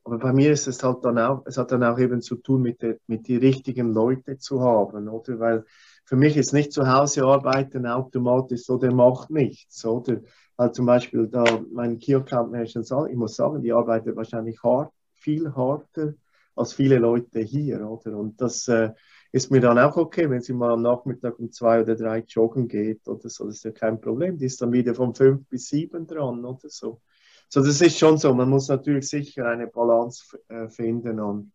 aber 0.04 0.18
bei 0.18 0.32
mir 0.32 0.52
ist 0.52 0.68
es 0.68 0.82
halt 0.82 1.04
dann 1.04 1.18
auch, 1.18 1.44
es 1.46 1.58
hat 1.58 1.72
dann 1.72 1.82
auch 1.82 1.98
eben 1.98 2.20
zu 2.22 2.36
tun 2.36 2.62
mit, 2.62 2.82
der, 2.82 2.98
mit 3.06 3.26
die 3.26 3.36
richtigen 3.36 3.92
Leute 3.92 4.38
zu 4.38 4.60
haben, 4.60 5.08
oder? 5.08 5.40
Weil 5.40 5.64
für 6.04 6.16
mich 6.16 6.36
ist 6.36 6.52
nicht 6.52 6.72
zu 6.72 6.86
Hause 6.86 7.24
arbeiten 7.24 7.86
automatisch 7.86 8.64
so, 8.64 8.76
der 8.76 8.92
macht 8.92 9.30
nichts, 9.30 9.84
oder? 9.84 10.20
Weil 10.56 10.72
zum 10.72 10.86
Beispiel 10.86 11.26
da 11.28 11.44
mein 11.72 11.98
Key 11.98 12.14
Account 12.14 12.52
Manager, 12.52 13.06
ich 13.08 13.16
muss 13.16 13.36
sagen, 13.36 13.62
die 13.62 13.72
arbeitet 13.72 14.16
wahrscheinlich 14.16 14.62
hart, 14.62 14.92
viel 15.14 15.54
harter 15.54 16.14
als 16.54 16.74
viele 16.74 16.98
Leute 16.98 17.40
hier, 17.40 17.88
oder? 17.88 18.16
Und 18.16 18.40
das, 18.40 18.68
äh, 18.68 18.90
ist 19.32 19.50
mir 19.50 19.60
dann 19.60 19.78
auch 19.78 19.96
okay, 19.96 20.28
wenn 20.28 20.42
sie 20.42 20.52
mal 20.52 20.72
am 20.72 20.82
Nachmittag 20.82 21.38
um 21.38 21.50
zwei 21.50 21.80
oder 21.80 21.96
drei 21.96 22.18
joggen 22.18 22.68
geht 22.68 23.08
oder 23.08 23.30
so, 23.30 23.46
das 23.46 23.56
ist 23.56 23.64
ja 23.64 23.70
kein 23.72 23.98
Problem. 23.98 24.36
Die 24.36 24.44
ist 24.44 24.60
dann 24.60 24.72
wieder 24.72 24.94
von 24.94 25.14
fünf 25.14 25.48
bis 25.48 25.68
sieben 25.68 26.06
dran 26.06 26.44
oder 26.44 26.68
so. 26.68 27.00
So, 27.48 27.64
das 27.64 27.80
ist 27.80 27.98
schon 27.98 28.18
so. 28.18 28.34
Man 28.34 28.50
muss 28.50 28.68
natürlich 28.68 29.08
sicher 29.08 29.46
eine 29.46 29.66
Balance 29.66 30.38
äh, 30.48 30.68
finden 30.68 31.18
und 31.18 31.52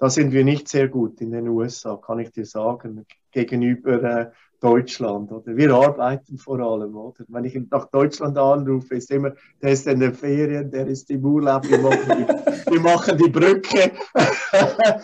da 0.00 0.08
sind 0.08 0.32
wir 0.32 0.44
nicht 0.44 0.66
sehr 0.66 0.88
gut 0.88 1.20
in 1.20 1.30
den 1.30 1.46
USA, 1.46 1.96
kann 1.96 2.20
ich 2.20 2.30
dir 2.30 2.46
sagen, 2.46 3.04
gegenüber 3.32 4.02
äh, 4.02 4.30
Deutschland. 4.58 5.30
Oder? 5.30 5.54
Wir 5.54 5.74
arbeiten 5.74 6.38
vor 6.38 6.58
allem. 6.58 6.96
Oder? 6.96 7.22
Wenn 7.28 7.44
ich 7.44 7.60
nach 7.70 7.90
Deutschland 7.90 8.38
anrufe, 8.38 8.94
ist 8.94 9.10
immer, 9.10 9.32
der 9.60 9.72
ist 9.72 9.86
in 9.86 10.00
den 10.00 10.14
Ferien, 10.14 10.70
der 10.70 10.86
ist 10.86 11.10
im 11.10 11.22
Urlaub, 11.22 11.68
wir 11.68 11.78
machen 11.78 12.00
die, 12.16 12.26
wir 12.72 12.80
machen 12.80 13.18
die 13.18 13.28
Brücke. 13.28 13.92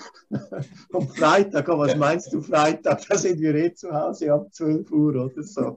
Am 0.94 1.09
Freitag, 1.09 1.68
oh, 1.68 1.78
was 1.78 1.94
meinst 1.94 2.32
du 2.32 2.40
Freitag? 2.40 3.06
Da 3.06 3.18
sind 3.18 3.38
wir 3.38 3.54
eh 3.54 3.74
zu 3.74 3.92
Hause 3.92 4.32
ab 4.32 4.46
12 4.50 4.90
Uhr 4.90 5.26
oder 5.26 5.42
so. 5.42 5.76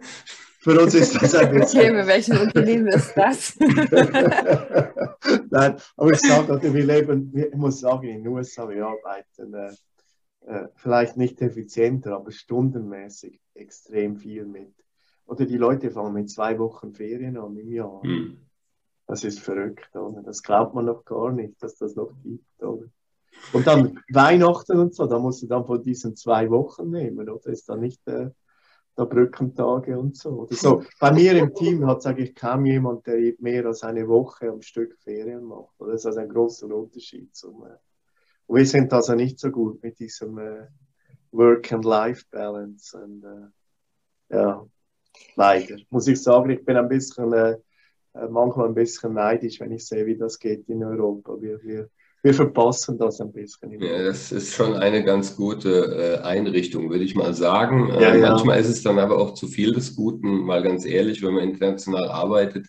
Für 0.61 0.81
uns 0.81 0.93
ist 0.93 1.15
das 1.15 1.33
ein 1.35 1.53
bisschen. 1.53 1.79
Okay, 1.79 1.91
bei 1.91 2.07
welchem 2.07 2.37
Unternehmen 2.37 2.87
ist 2.87 3.15
das? 3.15 3.57
Nein, 5.49 5.77
aber 5.95 6.11
ich 6.11 6.19
sage, 6.19 6.73
wir 6.73 6.85
leben, 6.85 7.31
ich 7.33 7.55
muss 7.55 7.79
sagen, 7.79 8.09
in 8.09 8.23
den 8.23 8.27
USA, 8.27 8.67
wir 8.67 8.85
arbeiten 8.85 9.53
äh, 9.53 9.71
äh, 10.47 10.67
vielleicht 10.75 11.15
nicht 11.15 11.41
effizienter, 11.41 12.13
aber 12.13 12.31
stundenmäßig 12.31 13.39
extrem 13.53 14.17
viel 14.17 14.45
mit. 14.45 14.73
Oder 15.27 15.45
die 15.45 15.57
Leute 15.57 15.91
fangen 15.91 16.13
mit 16.13 16.29
zwei 16.29 16.59
Wochen 16.59 16.93
Ferien 16.93 17.37
an 17.37 17.55
im 17.55 17.71
Jahr. 17.71 18.01
Hm. 18.03 18.41
Das 19.07 19.23
ist 19.23 19.39
verrückt, 19.39 19.95
oder? 19.95 20.21
Das 20.23 20.43
glaubt 20.43 20.75
man 20.75 20.85
noch 20.85 21.05
gar 21.05 21.31
nicht, 21.31 21.63
dass 21.63 21.77
das 21.77 21.95
noch 21.95 22.11
gibt, 22.21 22.61
oder? 22.61 22.85
Und 23.53 23.65
dann 23.65 23.99
Weihnachten 24.11 24.77
und 24.77 24.93
so, 24.93 25.05
da 25.05 25.19
musst 25.19 25.41
du 25.41 25.47
dann 25.47 25.65
von 25.65 25.81
diesen 25.81 26.17
zwei 26.17 26.49
Wochen 26.49 26.89
nehmen, 26.89 27.29
oder? 27.29 27.49
Ist 27.49 27.69
dann 27.69 27.79
nicht 27.79 28.05
äh, 28.07 28.31
der 28.99 29.05
Brückentage 29.05 29.97
und 29.97 30.17
so. 30.17 30.41
Oder 30.41 30.55
so. 30.55 30.83
Bei 30.99 31.11
mir 31.11 31.33
im 31.33 31.53
Team 31.53 31.85
hat 31.87 32.01
sage 32.01 32.23
ich 32.23 32.35
kaum 32.35 32.65
jemand, 32.65 33.07
der 33.07 33.33
mehr 33.39 33.65
als 33.65 33.83
eine 33.83 34.07
Woche 34.07 34.49
am 34.49 34.61
Stück 34.61 34.97
Ferien 34.99 35.45
macht. 35.45 35.73
Das 35.79 36.01
ist 36.01 36.05
also 36.05 36.19
ein 36.19 36.29
großer 36.29 36.67
Unterschied 36.67 37.35
zum. 37.35 37.65
Äh, 37.65 37.77
wir 38.47 38.65
sind 38.65 38.91
also 38.93 39.13
nicht 39.13 39.39
so 39.39 39.51
gut 39.51 39.81
mit 39.83 39.99
diesem 39.99 40.37
äh, 40.39 40.67
Work-and-Life-Balance. 41.31 42.97
Und, 42.97 43.23
äh, 43.23 44.35
ja, 44.35 44.65
leider. 45.35 45.77
Muss 45.89 46.07
ich 46.07 46.21
sagen, 46.21 46.49
ich 46.49 46.65
bin 46.65 46.75
ein 46.75 46.89
bisschen, 46.89 47.31
äh, 47.33 47.57
äh, 48.13 48.27
manchmal 48.27 48.67
ein 48.67 48.73
bisschen 48.73 49.13
neidisch, 49.13 49.59
wenn 49.59 49.71
ich 49.71 49.85
sehe, 49.85 50.05
wie 50.05 50.17
das 50.17 50.39
geht 50.39 50.67
in 50.67 50.83
Europa. 50.83 51.39
Wir, 51.39 51.61
wir 51.61 51.89
wir 52.21 52.33
verpassen 52.33 52.97
das 52.97 53.21
ein 53.21 53.31
bisschen. 53.31 53.81
Ja, 53.81 54.03
das 54.03 54.31
ist 54.31 54.53
schon 54.53 54.75
eine 54.75 55.03
ganz 55.03 55.35
gute 55.35 56.19
äh, 56.21 56.25
Einrichtung, 56.25 56.89
würde 56.89 57.03
ich 57.03 57.15
mal 57.15 57.33
sagen. 57.33 57.89
Äh, 57.91 58.19
ja. 58.19 58.29
Manchmal 58.29 58.59
ist 58.59 58.69
es 58.69 58.83
dann 58.83 58.99
aber 58.99 59.17
auch 59.17 59.33
zu 59.33 59.47
viel 59.47 59.73
des 59.73 59.95
Guten, 59.95 60.39
mal 60.39 60.61
ganz 60.61 60.85
ehrlich, 60.85 61.23
wenn 61.23 61.33
man 61.33 61.43
international 61.43 62.09
arbeitet, 62.09 62.67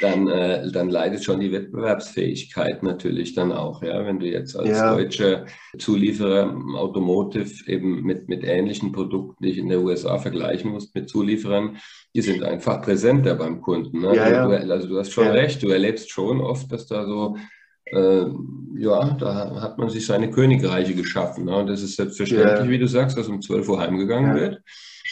dann, 0.00 0.28
äh, 0.28 0.70
dann 0.70 0.90
leidet 0.90 1.24
schon 1.24 1.40
die 1.40 1.52
Wettbewerbsfähigkeit 1.52 2.82
natürlich 2.82 3.34
dann 3.34 3.52
auch. 3.52 3.82
Ja? 3.82 4.06
Wenn 4.06 4.20
du 4.20 4.26
jetzt 4.26 4.56
als 4.56 4.70
ja. 4.70 4.94
deutsche 4.94 5.46
Zulieferer 5.76 6.56
Automotive 6.76 7.70
eben 7.70 8.02
mit, 8.02 8.28
mit 8.28 8.44
ähnlichen 8.44 8.92
Produkten 8.92 9.44
dich 9.44 9.58
in 9.58 9.68
der 9.68 9.80
USA 9.80 10.18
vergleichen 10.18 10.70
musst 10.70 10.94
mit 10.94 11.08
Zulieferern, 11.08 11.78
die 12.14 12.22
sind 12.22 12.42
einfach 12.42 12.80
präsenter 12.80 13.34
beim 13.34 13.60
Kunden. 13.60 14.00
Ne? 14.00 14.14
Ja, 14.14 14.30
ja. 14.30 14.46
Du, 14.46 14.72
also 14.72 14.88
du 14.88 14.98
hast 14.98 15.12
schon 15.12 15.28
recht, 15.28 15.62
du 15.62 15.68
erlebst 15.68 16.10
schon 16.10 16.40
oft, 16.40 16.70
dass 16.70 16.86
da 16.86 17.04
so 17.04 17.36
äh, 17.92 18.26
ja, 18.76 19.16
da 19.18 19.60
hat 19.60 19.78
man 19.78 19.90
sich 19.90 20.06
seine 20.06 20.30
Königreiche 20.30 20.94
geschaffen. 20.94 21.46
Ne? 21.46 21.56
Und 21.56 21.66
das 21.66 21.82
ist 21.82 21.96
selbstverständlich, 21.96 22.60
ja. 22.60 22.68
wie 22.68 22.78
du 22.78 22.86
sagst, 22.86 23.18
dass 23.18 23.28
um 23.28 23.42
12 23.42 23.68
Uhr 23.68 23.80
heimgegangen 23.80 24.36
ja. 24.36 24.42
wird. 24.42 24.62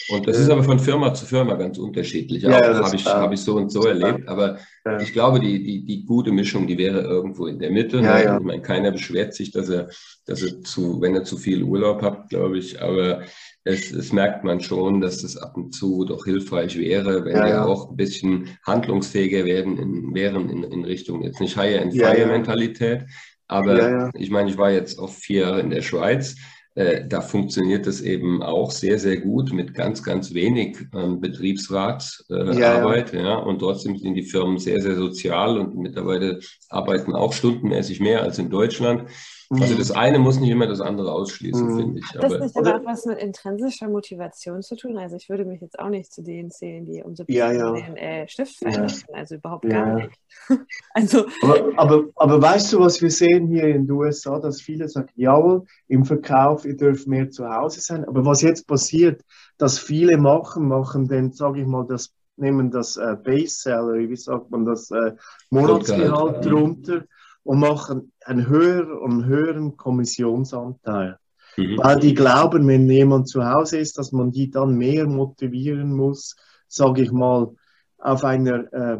Und 0.09 0.29
das 0.29 0.37
ja. 0.37 0.43
ist 0.45 0.51
aber 0.51 0.63
von 0.63 0.79
Firma 0.79 1.13
zu 1.15 1.27
Firma 1.27 1.55
ganz 1.55 1.79
unterschiedlich. 1.79 2.43
Ja, 2.43 2.63
habe 2.63 2.95
ich, 2.95 3.07
hab 3.07 3.33
ich 3.33 3.41
so 3.41 3.57
und 3.57 3.71
so 3.71 3.85
erlebt. 3.85 4.29
Aber 4.29 4.59
ich 5.01 5.13
glaube, 5.13 5.41
die, 5.41 5.63
die, 5.63 5.85
die 5.85 6.05
gute 6.05 6.31
Mischung, 6.31 6.67
die 6.67 6.79
wäre 6.79 7.01
irgendwo 7.01 7.47
in 7.47 7.59
der 7.59 7.71
Mitte. 7.71 8.01
Ne? 8.01 8.37
Ich 8.37 8.45
meine, 8.45 8.63
keiner 8.63 8.93
beschwert 8.93 9.35
sich, 9.35 9.51
dass 9.51 9.69
er, 9.69 9.89
dass 10.27 10.43
er 10.43 10.61
zu, 10.63 11.01
wenn 11.01 11.15
er 11.15 11.25
zu 11.25 11.37
viel 11.37 11.63
Urlaub 11.63 12.03
hat, 12.03 12.29
glaube 12.29 12.59
ich. 12.59 12.81
Aber 12.81 13.23
es, 13.67 13.91
es 13.91 14.13
merkt 14.13 14.45
man 14.45 14.61
schon, 14.61 15.01
dass 15.01 15.23
das 15.23 15.37
ab 15.37 15.57
und 15.57 15.73
zu 15.73 16.05
doch 16.05 16.25
hilfreich 16.25 16.79
wäre, 16.79 17.25
wenn 17.25 17.35
wir 17.35 17.67
auch 17.67 17.91
ein 17.91 17.97
bisschen 17.97 18.49
handlungsfähiger 18.65 19.45
werden 19.45 19.77
in, 19.79 20.15
wären 20.15 20.49
in, 20.49 20.63
in 20.63 20.85
Richtung 20.85 21.23
jetzt 21.23 21.41
nicht 21.41 21.57
Higher-and-Fire-Mentalität. 21.57 23.05
Aber 23.49 24.11
ich 24.15 24.31
meine, 24.31 24.51
ich 24.51 24.59
war 24.59 24.71
jetzt 24.71 24.99
auch 24.99 25.11
vier 25.11 25.43
Jahre 25.43 25.61
in 25.61 25.71
der 25.71 25.83
Schweiz 25.83 26.37
äh, 26.77 27.09
da 27.09 27.23
funktioniert 27.23 27.87
es 27.87 28.03
eben 28.03 28.43
auch 28.43 28.71
sehr, 28.71 28.99
sehr 28.99 29.17
gut 29.17 29.51
mit 29.51 29.73
ganz, 29.73 30.03
ganz 30.03 30.35
wenig 30.35 30.77
ähm, 30.95 31.21
Betriebsratsarbeit. 31.21 33.15
Äh, 33.15 33.17
ja, 33.17 33.23
ja. 33.23 33.29
ja, 33.31 33.37
Und 33.37 33.61
trotzdem 33.61 33.97
sind 33.97 34.15
die 34.15 34.25
Firmen 34.25 34.59
sehr, 34.59 34.83
sehr 34.83 34.95
sozial 34.95 35.59
und 35.59 35.75
mittlerweile 35.77 36.39
arbeiten 36.69 37.15
auch 37.15 37.33
stundenmäßig 37.33 38.01
mehr 38.01 38.23
als 38.23 38.39
in 38.39 38.51
Deutschland. 38.51 39.09
Also 39.51 39.75
mhm. 39.75 39.79
das 39.79 39.91
eine 39.93 40.19
muss 40.19 40.41
nicht 40.41 40.51
immer 40.51 40.67
das 40.67 40.81
andere 40.81 41.13
ausschließen, 41.13 41.67
mhm. 41.67 41.79
finde 41.79 41.99
ich. 42.01 42.07
Hat 42.07 42.23
das 42.25 42.33
aber, 42.33 42.45
nicht 42.45 42.57
aber 42.57 42.77
auch 42.77 42.85
was 42.85 43.07
mit 43.07 43.19
intrinsischer 43.19 43.89
Motivation 43.89 44.61
zu 44.63 44.75
tun? 44.77 44.99
Also 44.99 45.17
ich 45.17 45.29
würde 45.29 45.45
mich 45.45 45.61
jetzt 45.61 45.79
auch 45.79 45.89
nicht 45.89 46.13
zu 46.13 46.23
denen 46.23 46.51
zählen, 46.51 46.85
die 46.85 47.03
umso 47.03 47.25
ja, 47.29 47.53
ja. 47.53 47.73
den 47.73 47.97
äh, 47.97 48.27
Stift 48.29 48.57
verwenden. 48.57 48.93
Ja. 49.09 49.15
Also 49.15 49.37
überhaupt 49.37 49.69
gar 49.69 49.95
nicht. 49.95 50.11
also, 50.95 51.27
aber, 51.43 51.71
aber, 51.77 52.05
aber, 52.17 52.43
weißt 52.43 52.73
du, 52.73 52.81
was 52.81 53.01
wir 53.01 53.11
sehen 53.11 53.47
hier 53.47 53.69
in 53.69 53.87
den 53.87 53.91
USA, 53.91 54.41
dass 54.41 54.61
viele 54.61 54.89
sagen, 54.89 55.11
jawohl, 55.15 55.65
im 55.87 56.05
Verkauf, 56.05 56.65
ihr 56.65 56.77
dürft 56.77 57.07
mehr 57.07 57.31
zu 57.31 57.49
Hause 57.49 57.81
sein. 57.81 58.05
Aber 58.05 58.25
was 58.25 58.43
jetzt 58.43 58.67
passiert, 58.67 59.23
dass 59.59 59.79
viele 59.79 60.19
machen, 60.19 60.67
machen 60.67 61.07
denn, 61.07 61.33
sage 61.33 61.61
ich 61.61 61.67
mal, 61.67 61.87
das 61.87 62.13
nehmen 62.37 62.71
das 62.71 62.97
äh, 62.97 63.17
Base 63.23 63.61
Salary, 63.61 64.11
wie 64.11 64.17
sagt 64.17 64.51
man 64.51 64.65
das, 64.65 64.91
äh, 64.91 65.13
Monatsgehalt 65.51 66.45
drunter 66.45 67.05
und 67.47 67.61
machen 67.61 68.13
einen 68.25 68.49
höheren 68.49 68.99
und 68.99 69.25
höheren 69.25 69.77
Kommissionsanteil. 69.77 71.19
Mhm. 71.57 71.79
Weil 71.79 72.01
die 72.01 72.13
glauben, 72.13 72.67
wenn 72.67 72.91
jemand 72.91 73.29
zu 73.29 73.49
Hause 73.49 73.79
ist, 73.79 73.99
dass 73.99 74.11
man 74.11 74.33
die 74.33 74.51
dann 74.51 74.77
mehr 74.77 75.07
motivieren 75.07 75.95
muss, 75.95 76.35
sage 76.67 77.03
ich 77.03 77.13
mal, 77.13 77.55
auf 77.99 78.25
einer, 78.25 78.73
äh, 78.73 78.99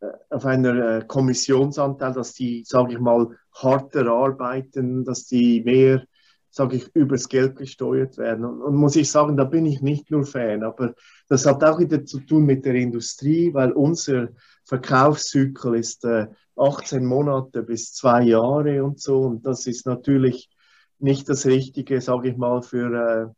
äh, 0.00 0.12
auf 0.28 0.44
einer 0.44 0.98
äh, 0.98 1.04
Kommissionsanteil, 1.06 2.12
dass 2.12 2.34
die, 2.34 2.62
sage 2.66 2.92
ich 2.92 3.00
mal, 3.00 3.30
harter 3.54 4.06
arbeiten, 4.06 5.04
dass 5.04 5.24
die 5.24 5.62
mehr, 5.62 6.04
sage 6.50 6.76
ich, 6.76 6.94
übers 6.94 7.30
Geld 7.30 7.56
gesteuert 7.56 8.18
werden. 8.18 8.44
Und, 8.44 8.60
und 8.60 8.76
muss 8.76 8.96
ich 8.96 9.10
sagen, 9.10 9.38
da 9.38 9.44
bin 9.44 9.64
ich 9.64 9.80
nicht 9.80 10.10
nur 10.10 10.26
Fan, 10.26 10.62
aber 10.62 10.94
das 11.28 11.46
hat 11.46 11.64
auch 11.64 11.78
wieder 11.78 12.04
zu 12.04 12.20
tun 12.20 12.44
mit 12.44 12.66
der 12.66 12.74
Industrie, 12.74 13.52
weil 13.54 13.72
unser 13.72 14.28
Verkaufszyklus 14.64 15.78
ist 15.78 16.04
äh, 16.04 16.26
18 16.56 17.04
Monate 17.04 17.62
bis 17.62 17.92
zwei 17.92 18.22
Jahre 18.22 18.84
und 18.84 19.00
so. 19.00 19.20
Und 19.20 19.46
das 19.46 19.66
ist 19.66 19.86
natürlich 19.86 20.48
nicht 20.98 21.28
das 21.28 21.46
Richtige, 21.46 22.00
sage 22.00 22.30
ich 22.30 22.36
mal, 22.36 22.62
für 22.62 23.34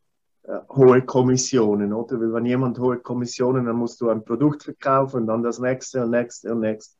äh, 0.47 0.51
äh, 0.51 0.61
hohe 0.69 1.03
Kommissionen, 1.03 1.93
oder? 1.93 2.21
Weil 2.21 2.33
wenn 2.33 2.47
jemand 2.47 2.79
hohe 2.79 2.99
Kommissionen, 2.99 3.67
dann 3.67 3.77
musst 3.77 4.01
du 4.01 4.09
ein 4.09 4.25
Produkt 4.25 4.63
verkaufen 4.63 5.23
und 5.23 5.27
dann 5.27 5.43
das 5.43 5.59
nächste 5.59 6.05
und 6.05 6.11
nächste 6.11 6.53
und 6.53 6.61
nächste. 6.61 6.97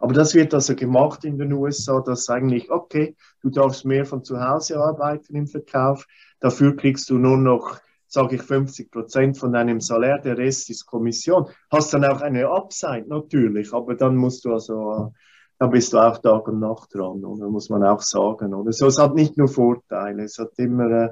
Aber 0.00 0.12
das 0.12 0.34
wird 0.34 0.52
also 0.52 0.74
gemacht 0.74 1.24
in 1.24 1.38
den 1.38 1.52
USA, 1.52 2.00
dass 2.00 2.28
eigentlich, 2.28 2.70
okay, 2.70 3.16
du 3.40 3.50
darfst 3.50 3.84
mehr 3.84 4.04
von 4.04 4.24
zu 4.24 4.40
Hause 4.40 4.78
arbeiten 4.78 5.34
im 5.34 5.46
Verkauf, 5.46 6.06
dafür 6.40 6.76
kriegst 6.76 7.08
du 7.08 7.18
nur 7.18 7.38
noch 7.38 7.80
sage 8.10 8.36
ich 8.36 8.42
50 8.42 8.90
Prozent 8.90 9.38
von 9.38 9.52
deinem 9.52 9.80
Salär, 9.80 10.18
der 10.18 10.36
Rest 10.36 10.68
ist 10.68 10.84
Kommission. 10.84 11.46
Hast 11.70 11.94
dann 11.94 12.04
auch 12.04 12.20
eine 12.20 12.48
Upside 12.48 13.06
natürlich, 13.08 13.72
aber 13.72 13.94
dann 13.94 14.16
musst 14.16 14.44
du 14.44 14.52
also 14.52 15.12
da 15.60 15.66
bist 15.66 15.92
du 15.92 15.98
auch 15.98 16.16
Tag 16.18 16.48
und 16.48 16.58
Nacht 16.58 16.94
dran, 16.94 17.22
oder 17.22 17.48
muss 17.48 17.68
man 17.68 17.84
auch 17.84 18.00
sagen. 18.00 18.54
Oder 18.54 18.72
so, 18.72 18.86
es 18.86 18.98
hat 18.98 19.14
nicht 19.14 19.36
nur 19.36 19.46
Vorteile, 19.46 20.24
es 20.24 20.38
hat 20.38 20.52
immer, 20.56 20.90
äh, 20.90 21.08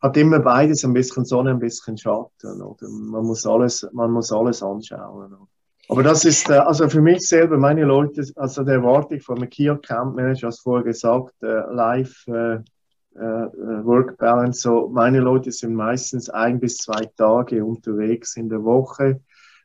hat 0.00 0.16
immer 0.16 0.40
beides, 0.40 0.82
ein 0.82 0.94
bisschen 0.94 1.26
Sonne, 1.26 1.50
ein 1.50 1.58
bisschen 1.58 1.98
Schatten. 1.98 2.62
Oder 2.62 2.88
man 2.88 3.26
muss 3.26 3.46
alles, 3.46 3.86
man 3.92 4.10
muss 4.10 4.32
alles 4.32 4.62
anschauen. 4.62 5.26
Oder? 5.26 5.46
Aber 5.90 6.02
das 6.02 6.24
ist, 6.24 6.48
äh, 6.48 6.54
also 6.54 6.88
für 6.88 7.02
mich 7.02 7.20
selber, 7.20 7.58
meine 7.58 7.84
Leute, 7.84 8.24
also 8.36 8.64
der 8.64 8.76
erwarte 8.76 9.16
ich 9.16 9.22
vom 9.22 9.46
Key 9.50 9.68
Account 9.68 10.16
Manager, 10.16 10.46
als 10.46 10.60
vorher 10.60 10.84
gesagt, 10.84 11.34
äh, 11.42 11.60
live 11.70 12.26
äh, 12.28 12.60
Work 13.14 14.16
Balance, 14.18 14.60
so 14.60 14.88
meine 14.88 15.20
Leute 15.20 15.52
sind 15.52 15.74
meistens 15.74 16.30
ein 16.30 16.60
bis 16.60 16.78
zwei 16.78 17.04
Tage 17.16 17.64
unterwegs 17.64 18.36
in 18.36 18.48
der 18.48 18.64
Woche, 18.64 19.20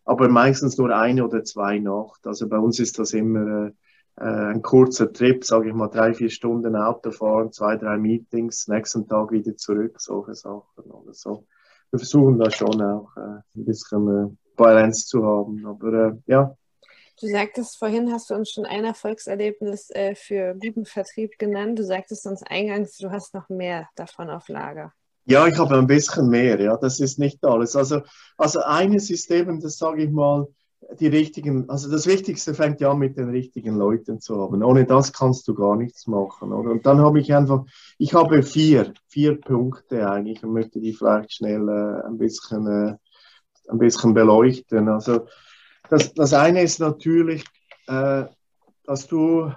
aber 0.06 0.30
meistens 0.30 0.78
nur 0.78 0.96
eine 0.96 1.26
oder 1.26 1.44
zwei 1.44 1.80
Nacht. 1.80 2.26
Also 2.26 2.48
bei 2.48 2.58
uns 2.58 2.80
ist 2.80 3.00
das 3.00 3.14
immer 3.14 3.68
äh, 3.68 3.72
äh, 4.20 4.24
ein 4.24 4.62
kurzer 4.62 5.12
Trip, 5.14 5.44
sage 5.44 5.70
ich 5.70 5.76
mal, 5.76 5.90
drei, 5.90 6.14
vier 6.14 6.30
Stunden 6.30 6.76
Auto 6.76 7.12
fahren, 7.12 7.52
zwei, 7.52 7.78
drei 7.78 7.98
Meetings, 7.98 8.68
nächsten 8.68 9.08
Tag 9.08 9.32
wieder 9.32 9.56
zurück, 9.56 9.96
solche 10.00 10.34
Sachen 10.34 10.84
oder 10.92 11.14
so. 11.14 11.46
Wir 11.92 12.00
versuchen 12.00 12.40
da 12.40 12.50
schon 12.50 12.82
auch 12.82 13.16
äh, 13.16 13.42
ein 13.56 13.66
bisschen 13.66 14.08
äh, 14.08 14.36
Balance 14.56 15.06
zu 15.06 15.24
haben, 15.24 15.66
aber 15.66 15.94
äh, 15.94 16.14
ja. 16.26 16.56
Du 17.20 17.26
sagtest 17.26 17.80
vorhin, 17.80 18.12
hast 18.12 18.30
du 18.30 18.36
uns 18.36 18.52
schon 18.52 18.68
ein 18.68 18.86
Erfolgserlebnis 18.86 19.90
äh, 19.90 20.14
für 20.14 20.54
guten 20.54 20.86
Vertrieb 20.86 21.40
genannt. 21.40 21.80
Du 21.80 21.84
sagtest 21.84 22.28
uns 22.28 22.44
eingangs, 22.44 22.96
du 22.98 23.10
hast 23.10 23.34
noch 23.34 23.50
mehr 23.50 23.90
davon 23.96 24.30
auf 24.30 24.48
Lager. 24.50 24.94
Ja, 25.26 25.48
ich 25.48 25.58
habe 25.58 25.80
ein 25.80 25.88
bisschen 25.88 26.30
mehr, 26.30 26.62
ja, 26.62 26.78
das 26.78 27.00
ist 27.00 27.18
nicht 27.18 27.44
alles. 27.44 27.76
Also, 27.76 28.02
also 28.38 28.60
eines 28.62 29.10
ist 29.10 29.32
eben, 29.32 29.60
das 29.60 29.80
sage 29.80 30.04
ich 30.04 30.12
mal, 30.12 30.48
die 31.00 31.08
richtigen, 31.08 31.68
also 31.72 31.90
das 31.90 32.06
Wichtigste 32.06 32.54
fängt 32.54 32.82
ja 32.82 32.92
an 32.92 33.00
mit 33.00 33.18
den 33.18 33.30
richtigen 33.30 33.76
Leuten 33.76 34.22
zu 34.22 34.40
haben. 34.40 34.64
Ohne 34.64 34.86
das 34.86 35.12
kannst 35.12 35.48
du 35.48 35.56
gar 35.56 35.76
nichts 35.76 36.06
machen. 36.06 36.54
Oder? 36.54 36.70
Und 36.70 36.86
dann 36.86 37.00
habe 37.02 37.20
ich 37.20 37.34
einfach, 37.34 37.66
ich 37.98 38.14
habe 38.14 38.44
vier, 38.44 38.94
vier 39.08 39.42
Punkte 39.42 40.08
eigentlich 40.08 40.44
und 40.44 40.54
möchte 40.54 40.80
die 40.80 40.94
vielleicht 40.94 41.34
schnell 41.34 41.68
äh, 41.68 42.08
ein 42.08 42.20
bisschen, 42.20 42.68
äh, 42.68 42.96
ein 43.70 43.80
bisschen 43.80 44.14
beleuchten. 44.14 44.88
Also 44.88 45.26
das, 45.90 46.14
das 46.14 46.34
eine 46.34 46.64
ist 46.64 46.80
natürlich, 46.80 47.44
äh, 47.88 48.26
dass 48.86 49.08
du 49.08 49.52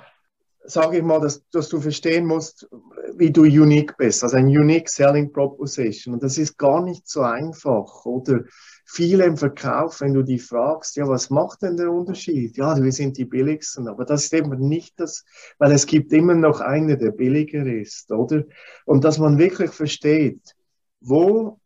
sage 0.64 0.98
ich 0.98 1.02
mal, 1.02 1.20
dass, 1.20 1.48
dass, 1.50 1.68
du 1.68 1.80
verstehen 1.80 2.26
musst, 2.26 2.68
wie 3.16 3.30
du 3.30 3.42
unique 3.42 3.96
bist, 3.96 4.22
also 4.22 4.36
ein 4.36 4.46
Unique 4.46 4.88
Selling 4.88 5.32
Proposition. 5.32 6.14
Und 6.14 6.22
das 6.22 6.38
ist 6.38 6.58
gar 6.58 6.82
nicht 6.82 7.08
so 7.08 7.22
einfach. 7.22 8.04
Oder 8.04 8.44
viele 8.84 9.24
im 9.24 9.36
Verkauf, 9.36 10.00
wenn 10.00 10.14
du 10.14 10.22
die 10.22 10.38
fragst, 10.38 10.96
ja, 10.96 11.08
was 11.08 11.30
macht 11.30 11.62
denn 11.62 11.76
der 11.76 11.90
Unterschied? 11.90 12.56
Ja, 12.56 12.80
wir 12.80 12.92
sind 12.92 13.16
die 13.16 13.24
billigsten. 13.24 13.88
Aber 13.88 14.04
das 14.04 14.24
ist 14.24 14.34
eben 14.34 14.56
nicht 14.68 14.98
das, 15.00 15.24
weil 15.58 15.72
es 15.72 15.86
gibt 15.86 16.12
immer 16.12 16.34
noch 16.34 16.60
einen, 16.60 16.98
der 16.98 17.10
billiger 17.10 17.66
ist, 17.66 18.10
oder? 18.10 18.44
Und 18.84 19.04
dass 19.04 19.18
man 19.18 19.38
wirklich 19.38 19.70
versteht, 19.70 20.54
wo 21.00 21.58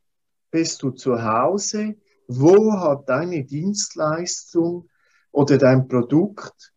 bist 0.50 0.82
du 0.82 0.90
zu 0.90 1.22
Hause? 1.22 1.96
Wo 2.26 2.72
hat 2.72 3.08
deine 3.08 3.44
Dienstleistung 3.44 4.88
oder 5.32 5.58
dein 5.58 5.88
Produkt 5.88 6.74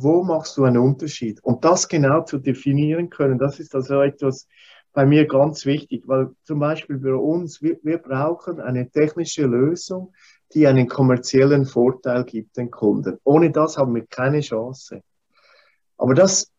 wo 0.00 0.22
machst 0.22 0.56
du 0.56 0.64
einen 0.64 0.78
Unterschied? 0.78 1.42
Und 1.42 1.64
das 1.64 1.88
genau 1.88 2.22
zu 2.22 2.38
definieren 2.38 3.10
können, 3.10 3.38
das 3.38 3.58
ist 3.60 3.74
also 3.74 4.00
etwas 4.00 4.46
bei 4.92 5.04
mir 5.04 5.26
ganz 5.26 5.66
wichtig, 5.66 6.04
weil 6.06 6.30
zum 6.44 6.60
Beispiel 6.60 6.98
bei 6.98 7.14
uns, 7.14 7.62
wir, 7.62 7.78
wir 7.82 7.98
brauchen 7.98 8.60
eine 8.60 8.90
technische 8.90 9.46
Lösung, 9.46 10.12
die 10.54 10.66
einen 10.66 10.88
kommerziellen 10.88 11.66
Vorteil 11.66 12.24
gibt 12.24 12.56
den 12.56 12.70
Kunden. 12.70 13.18
Ohne 13.24 13.50
das 13.50 13.76
haben 13.76 13.94
wir 13.94 14.06
keine 14.06 14.40
Chance. 14.40 15.02
Aber 15.98 16.14
das, 16.14 16.50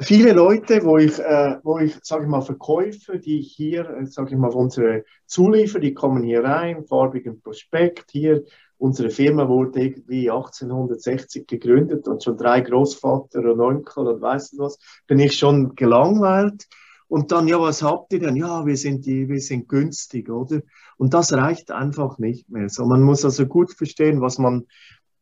viele 0.00 0.32
Leute, 0.32 0.84
wo 0.84 0.98
ich, 0.98 1.18
äh, 1.18 1.56
wo 1.62 1.78
ich, 1.78 1.96
sage 2.02 2.24
ich 2.24 2.28
mal, 2.28 2.42
Verkäufer, 2.42 3.18
die 3.18 3.40
hier, 3.40 3.88
äh, 3.90 4.06
sage 4.06 4.30
ich 4.32 4.36
mal, 4.36 4.50
unsere 4.50 5.04
Zuliefer, 5.26 5.78
die 5.78 5.94
kommen 5.94 6.22
hier 6.22 6.44
rein, 6.44 6.84
farbigen 6.84 7.40
Prospekt, 7.40 8.10
hier 8.10 8.44
Unsere 8.78 9.10
Firma 9.10 9.48
wurde 9.48 9.80
irgendwie 9.82 10.30
1860 10.30 11.48
gegründet 11.48 12.06
und 12.06 12.22
schon 12.22 12.36
drei 12.36 12.60
Großvater 12.60 13.40
und 13.40 13.60
Onkel 13.60 14.06
und 14.06 14.20
weißt 14.20 14.52
du 14.52 14.58
was, 14.58 14.78
bin 15.08 15.18
ich 15.18 15.36
schon 15.36 15.74
gelangweilt. 15.74 16.68
Und 17.08 17.32
dann, 17.32 17.48
ja, 17.48 17.60
was 17.60 17.82
habt 17.82 18.12
ihr 18.12 18.20
denn? 18.20 18.36
Ja, 18.36 18.64
wir 18.66 18.76
sind 18.76 19.04
die, 19.04 19.28
wir 19.28 19.40
sind 19.40 19.68
günstig, 19.68 20.30
oder? 20.30 20.60
Und 20.96 21.12
das 21.12 21.32
reicht 21.32 21.72
einfach 21.72 22.18
nicht 22.18 22.48
mehr. 22.50 22.68
So, 22.68 22.86
man 22.86 23.02
muss 23.02 23.24
also 23.24 23.46
gut 23.46 23.72
verstehen, 23.72 24.20
was 24.20 24.38
man, 24.38 24.66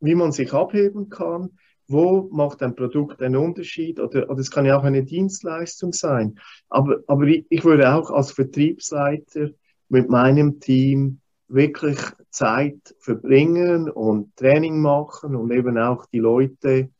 wie 0.01 0.15
man 0.15 0.33
sich 0.33 0.53
abheben 0.53 1.09
kann. 1.09 1.57
Wo 1.89 2.29
macht 2.33 2.63
ein 2.63 2.75
Produkt 2.75 3.23
einen 3.23 3.37
Unterschied? 3.37 4.01
Oder, 4.01 4.29
oder 4.29 4.41
es 4.41 4.51
kann 4.51 4.67
ja 4.67 4.79
auch 4.79 4.85
eine 4.85 5.05
Dienstleistung 5.05 5.93
sein. 5.93 6.39
Aber, 6.69 6.99
aber 7.07 7.25
ich, 7.25 7.47
ich 7.49 7.65
würde 7.65 7.95
auch 7.95 8.11
als 8.11 8.33
Vertriebsleiter 8.33 9.51
mit 9.89 10.09
meinem 10.09 10.59
Team 10.59 11.21
wirklich 11.49 11.99
Zeit 12.31 12.95
verbringen 12.99 13.89
und 13.89 14.35
Training 14.37 14.81
machen 14.81 15.37
und 15.37 15.53
eben 15.53 15.79
auch 15.79 16.07
die 16.07 16.19
Leute, 16.19 16.91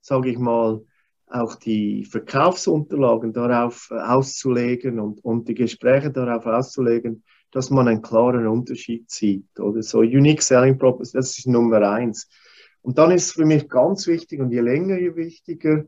sage 0.00 0.30
ich 0.30 0.38
mal, 0.38 0.82
auch 1.28 1.54
die 1.56 2.04
Verkaufsunterlagen 2.04 3.32
darauf 3.32 3.90
auszulegen 3.90 5.00
und, 5.00 5.24
und 5.24 5.48
die 5.48 5.54
Gespräche 5.54 6.10
darauf 6.10 6.46
auszulegen, 6.46 7.24
dass 7.50 7.70
man 7.70 7.88
einen 7.88 8.02
klaren 8.02 8.46
Unterschied 8.46 9.10
sieht. 9.10 9.58
Oder 9.58 9.82
so 9.82 10.00
Unique 10.00 10.42
Selling 10.42 10.78
Proposition, 10.78 11.20
das 11.20 11.38
ist 11.38 11.46
Nummer 11.46 11.88
eins. 11.88 12.28
Und 12.84 12.98
dann 12.98 13.12
ist 13.12 13.32
für 13.32 13.46
mich 13.46 13.70
ganz 13.70 14.06
wichtig 14.06 14.40
und 14.40 14.50
je 14.50 14.60
länger, 14.60 14.98
je 14.98 15.16
wichtiger, 15.16 15.84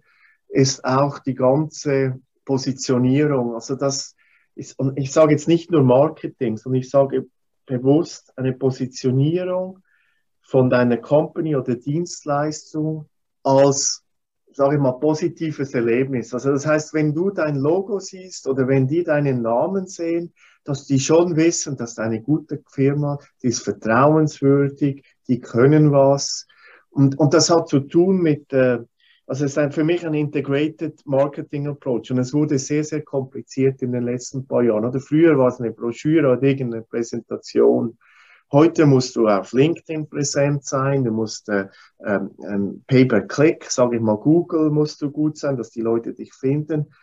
ist 0.49 0.83
auch 0.83 1.19
die 1.19 1.35
ganze 1.35 2.21
Positionierung. 2.47 3.55
Also 3.55 3.75
das 3.75 4.17
ist, 4.55 4.79
und 4.79 4.99
ich 4.99 5.13
sage 5.13 5.33
jetzt 5.33 5.47
nicht 5.47 5.71
nur 5.71 5.83
Marketing, 5.83 6.57
sondern 6.57 6.81
ich 6.81 6.89
sage 6.89 7.27
bewusst 7.67 8.33
eine 8.39 8.55
Positionierung 8.55 9.83
von 10.41 10.71
deiner 10.71 10.97
Company 10.97 11.55
oder 11.55 11.75
Dienstleistung 11.75 13.11
als, 13.43 14.03
sage 14.55 14.77
ich 14.77 14.81
mal, 14.81 14.93
positives 14.93 15.75
Erlebnis. 15.75 16.33
Also 16.33 16.51
das 16.51 16.65
heißt, 16.65 16.95
wenn 16.95 17.13
du 17.13 17.29
dein 17.29 17.57
Logo 17.57 17.99
siehst 17.99 18.49
oder 18.49 18.69
wenn 18.69 18.89
die 18.89 19.05
deinen 19.05 19.43
Namen 19.43 19.87
sehen, 19.87 20.33
dass 20.65 20.87
die 20.87 21.01
schon 21.01 21.37
wissen, 21.37 21.77
dass 21.77 21.99
eine 21.99 22.23
gute 22.23 22.63
Firma, 22.71 23.19
die 23.43 23.49
ist 23.49 23.63
vertrauenswürdig, 23.65 25.05
die 25.29 25.41
können 25.41 25.93
was. 25.93 26.47
Und, 26.97 27.19
und 27.19 27.35
das 27.35 27.51
hat 27.51 27.69
zu 27.69 27.81
tun 27.81 28.23
mit, 28.23 28.51
äh, 28.55 28.79
also 29.27 29.45
es 29.45 29.53
ist 29.53 29.59
ein, 29.59 29.71
für 29.71 29.85
mich 29.85 30.07
ein 30.07 30.15
Integrated 30.15 30.99
Marketing 31.05 31.67
Approach 31.67 32.11
und 32.11 32.19
es 32.19 32.33
wurde 32.33 32.59
sehr, 32.59 32.85
sehr 32.85 33.03
kompliziert 33.03 33.83
in 33.83 33.93
den 33.93 34.05
letzten 34.05 34.47
paar 34.47 34.63
Jahren. 34.63 34.87
Oder 34.87 34.99
früher 34.99 35.37
war 35.37 35.49
es 35.49 35.61
eine 35.61 35.73
Broschüre 35.73 36.27
oder 36.27 36.43
irgendeine 36.43 36.85
Präsentation. 36.85 37.99
Heute 38.51 38.87
musst 38.87 39.15
du 39.15 39.29
auf 39.29 39.53
LinkedIn 39.53 40.09
präsent 40.09 40.65
sein, 40.65 41.05
du 41.05 41.11
musst 41.11 41.51
äh, 41.51 41.67
ähm, 42.03 42.83
Pay-per-Click, 42.87 43.71
sage 43.71 43.97
ich 43.97 44.03
mal, 44.03 44.17
Google 44.17 44.71
musst 44.71 45.03
du 45.03 45.11
gut 45.11 45.37
sein, 45.37 45.59
dass 45.59 45.69
die 45.69 45.83
Leute 45.83 46.15
dich 46.15 46.33
finden. 46.33 46.95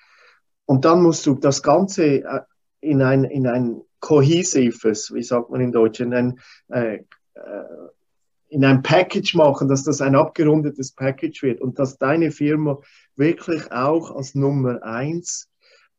Und 0.65 0.85
dann 0.85 1.03
musst 1.03 1.23
du 1.27 1.35
das 1.35 1.61
Ganze 1.61 2.23
äh, 2.23 2.39
in 2.79 3.03
ein, 3.03 3.25
in 3.25 3.45
ein 3.45 3.81
cohesives, 3.99 5.13
wie 5.13 5.21
sagt 5.21 5.51
man 5.51 5.61
in 5.61 5.71
Deutsch, 5.71 5.99
in 5.99 6.15
ein 6.15 6.39
äh, 6.69 6.95
äh 6.95 7.01
in 8.53 8.63
ein 8.63 8.83
Package 8.83 9.33
machen, 9.33 9.67
dass 9.67 9.83
das 9.83 9.99
ein 9.99 10.15
abgerundetes 10.15 10.91
Package 10.91 11.41
wird 11.41 11.59
und 11.59 11.79
dass 11.79 11.97
deine 11.97 12.29
Firma 12.29 12.79
wirklich 13.15 13.71
auch 13.71 14.15
als 14.15 14.35
Nummer 14.35 14.83
eins 14.83 15.49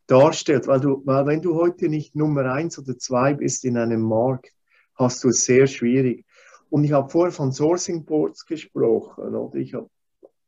darstellt. 0.06 0.68
Weil, 0.68 0.78
du, 0.78 1.02
weil 1.04 1.26
wenn 1.26 1.42
du 1.42 1.56
heute 1.56 1.88
nicht 1.88 2.14
Nummer 2.14 2.52
eins 2.52 2.78
oder 2.78 2.96
zwei 2.96 3.34
bist 3.34 3.64
in 3.64 3.76
einem 3.76 4.02
Markt, 4.02 4.52
hast 4.94 5.24
du 5.24 5.30
es 5.30 5.44
sehr 5.44 5.66
schwierig. 5.66 6.24
Und 6.70 6.84
ich 6.84 6.92
habe 6.92 7.10
vorher 7.10 7.32
von 7.32 7.50
Sourcing 7.50 8.04
Boards 8.04 8.46
gesprochen. 8.46 9.34
Oder? 9.34 9.58
Ich 9.58 9.74
hab, 9.74 9.90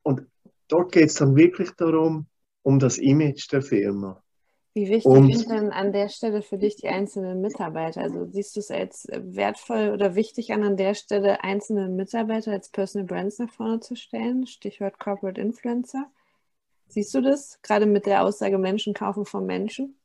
und 0.04 0.22
dort 0.68 0.92
geht 0.92 1.08
es 1.08 1.14
dann 1.14 1.34
wirklich 1.34 1.72
darum, 1.72 2.26
um 2.62 2.78
das 2.78 2.98
Image 2.98 3.50
der 3.50 3.62
Firma. 3.62 4.22
Wie 4.76 4.90
wichtig 4.90 5.06
und, 5.06 5.34
sind 5.34 5.50
denn 5.50 5.72
an 5.72 5.90
der 5.94 6.10
Stelle 6.10 6.42
für 6.42 6.58
dich 6.58 6.76
die 6.76 6.88
einzelnen 6.88 7.40
Mitarbeiter? 7.40 8.02
Also 8.02 8.26
siehst 8.30 8.56
du 8.56 8.60
es 8.60 8.70
als 8.70 9.08
wertvoll 9.10 9.88
oder 9.88 10.14
wichtig 10.16 10.52
an, 10.52 10.64
an 10.64 10.76
der 10.76 10.92
Stelle 10.92 11.42
einzelne 11.42 11.88
Mitarbeiter 11.88 12.52
als 12.52 12.68
Personal 12.68 13.06
Brands 13.06 13.38
nach 13.38 13.48
vorne 13.48 13.80
zu 13.80 13.96
stellen? 13.96 14.46
Stichwort 14.46 14.98
Corporate 14.98 15.40
Influencer. 15.40 16.04
Siehst 16.88 17.14
du 17.14 17.22
das 17.22 17.58
gerade 17.62 17.86
mit 17.86 18.04
der 18.04 18.22
Aussage 18.22 18.58
Menschen 18.58 18.92
kaufen 18.92 19.24
von 19.24 19.46
Menschen? 19.46 19.96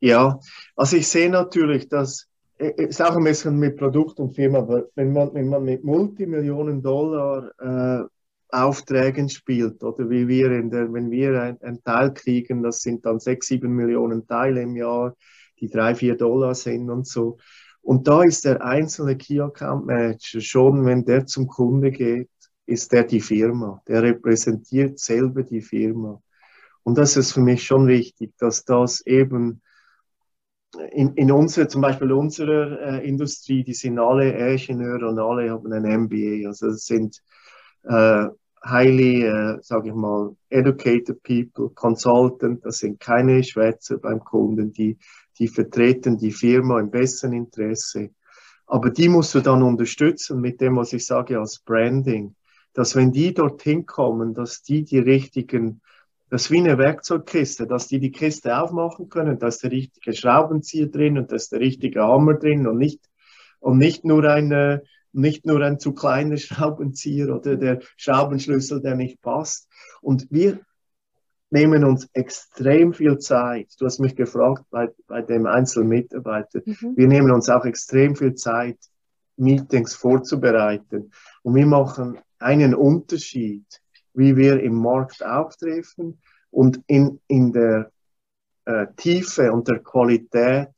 Ja, 0.00 0.40
also 0.74 0.96
ich 0.96 1.06
sehe 1.06 1.30
natürlich, 1.30 1.88
dass 1.88 2.26
es 2.58 2.66
äh, 2.66 2.82
ist 2.82 3.00
auch 3.00 3.16
ein 3.16 3.22
bisschen 3.22 3.56
mit 3.60 3.76
Produkt 3.76 4.18
und 4.18 4.34
Firma, 4.34 4.66
wenn 4.96 5.12
man, 5.12 5.34
wenn 5.34 5.48
man 5.48 5.62
mit 5.62 5.84
Multimillionen 5.84 6.82
Dollar 6.82 7.52
äh, 7.60 8.08
Aufträgen 8.50 9.28
spielt 9.28 9.82
oder 9.82 10.08
wie 10.08 10.28
wir 10.28 10.52
in 10.52 10.70
der, 10.70 10.92
wenn 10.92 11.10
wir 11.10 11.40
ein, 11.42 11.60
ein, 11.62 11.82
Teil 11.82 12.14
kriegen, 12.14 12.62
das 12.62 12.80
sind 12.80 13.04
dann 13.04 13.18
sechs, 13.18 13.48
sieben 13.48 13.72
Millionen 13.74 14.26
Teile 14.26 14.62
im 14.62 14.76
Jahr, 14.76 15.16
die 15.60 15.68
drei, 15.68 15.94
vier 15.94 16.16
Dollar 16.16 16.54
sind 16.54 16.90
und 16.90 17.06
so. 17.06 17.38
Und 17.82 18.08
da 18.08 18.22
ist 18.22 18.44
der 18.44 18.64
einzelne 18.64 19.16
Key 19.16 19.40
Account 19.40 19.86
Manager 19.86 20.40
schon, 20.40 20.84
wenn 20.84 21.04
der 21.04 21.26
zum 21.26 21.46
Kunde 21.46 21.90
geht, 21.90 22.30
ist 22.66 22.92
der 22.92 23.04
die 23.04 23.20
Firma. 23.20 23.82
Der 23.86 24.02
repräsentiert 24.02 24.98
selber 24.98 25.42
die 25.42 25.62
Firma. 25.62 26.20
Und 26.82 26.98
das 26.98 27.16
ist 27.16 27.32
für 27.32 27.40
mich 27.40 27.64
schon 27.64 27.86
wichtig, 27.86 28.32
dass 28.38 28.64
das 28.64 29.04
eben 29.06 29.62
in, 30.90 31.14
in 31.14 31.32
unserer, 31.32 31.68
zum 31.68 31.80
Beispiel 31.80 32.12
unserer 32.12 32.80
äh, 32.80 33.08
Industrie, 33.08 33.64
die 33.64 33.74
sind 33.74 33.98
alle 33.98 34.32
Ingenieure 34.32 35.08
und 35.08 35.18
alle 35.18 35.50
haben 35.50 35.72
ein 35.72 36.02
MBA. 36.02 36.48
Also 36.48 36.68
das 36.68 36.86
sind 36.86 37.22
äh, 37.86 38.26
highly, 38.64 39.22
äh, 39.24 39.58
sage 39.62 39.88
ich 39.88 39.94
mal, 39.94 40.34
educated 40.50 41.22
people, 41.22 41.70
consultant, 41.74 42.64
das 42.64 42.78
sind 42.78 43.00
keine 43.00 43.42
Schwätzer 43.42 43.98
beim 43.98 44.20
Kunden, 44.20 44.72
die, 44.72 44.98
die 45.38 45.48
vertreten 45.48 46.18
die 46.18 46.32
Firma 46.32 46.80
im 46.80 46.90
besten 46.90 47.32
Interesse. 47.32 48.10
Aber 48.66 48.90
die 48.90 49.08
musst 49.08 49.34
du 49.34 49.40
dann 49.40 49.62
unterstützen 49.62 50.40
mit 50.40 50.60
dem, 50.60 50.76
was 50.76 50.92
ich 50.92 51.06
sage 51.06 51.38
als 51.38 51.60
Branding, 51.60 52.34
dass 52.74 52.96
wenn 52.96 53.12
die 53.12 53.32
dorthin 53.32 53.86
kommen, 53.86 54.34
dass 54.34 54.62
die 54.62 54.84
die 54.84 54.98
richtigen, 54.98 55.80
das 56.28 56.42
ist 56.42 56.50
wie 56.50 56.58
eine 56.58 56.76
Werkzeugkiste, 56.76 57.66
dass 57.66 57.86
die 57.86 58.00
die 58.00 58.10
Kiste 58.10 58.58
aufmachen 58.58 59.08
können, 59.08 59.38
da 59.38 59.46
ist 59.46 59.62
der 59.62 59.70
richtige 59.70 60.12
Schraubenzieher 60.12 60.88
drin 60.88 61.16
und 61.16 61.30
da 61.30 61.36
ist 61.36 61.52
der 61.52 61.60
richtige 61.60 62.02
Hammer 62.02 62.34
drin 62.34 62.66
und 62.66 62.78
nicht, 62.78 63.00
und 63.60 63.78
nicht 63.78 64.04
nur 64.04 64.24
eine, 64.24 64.82
nicht 65.16 65.46
nur 65.46 65.60
ein 65.62 65.78
zu 65.78 65.92
kleiner 65.92 66.36
Schraubenzieher 66.36 67.34
oder 67.34 67.56
der 67.56 67.80
Schraubenschlüssel, 67.96 68.80
der 68.80 68.94
nicht 68.94 69.20
passt. 69.22 69.68
Und 70.00 70.26
wir, 70.30 70.60
nehmen 71.50 71.84
uns 71.84 72.08
extrem 72.12 72.92
viel 72.92 73.18
Zeit. 73.18 73.68
Du 73.78 73.86
hast 73.86 74.00
mich 74.00 74.16
gefragt 74.16 74.64
bei, 74.70 74.88
bei 75.06 75.22
dem 75.22 75.46
einzelnen 75.46 75.88
Mitarbeiter. 75.88 76.60
Mhm. 76.64 76.96
Wir 76.96 77.08
nehmen 77.08 77.30
uns 77.30 77.48
auch 77.48 77.64
extrem 77.64 78.16
viel 78.16 78.34
Zeit, 78.34 78.78
Meetings 79.36 79.94
vorzubereiten. 79.94 81.12
Und 81.42 81.54
wir 81.54 81.66
machen 81.66 82.18
einen 82.38 82.74
Unterschied, 82.74 83.66
wie 84.14 84.36
wir 84.36 84.60
im 84.60 84.74
Markt 84.74 85.24
auftreffen 85.24 86.18
und 86.50 86.80
in, 86.86 87.20
in 87.28 87.52
der 87.52 87.90
äh, 88.64 88.86
Tiefe 88.96 89.52
und 89.52 89.68
der 89.68 89.80
Qualität 89.80 90.72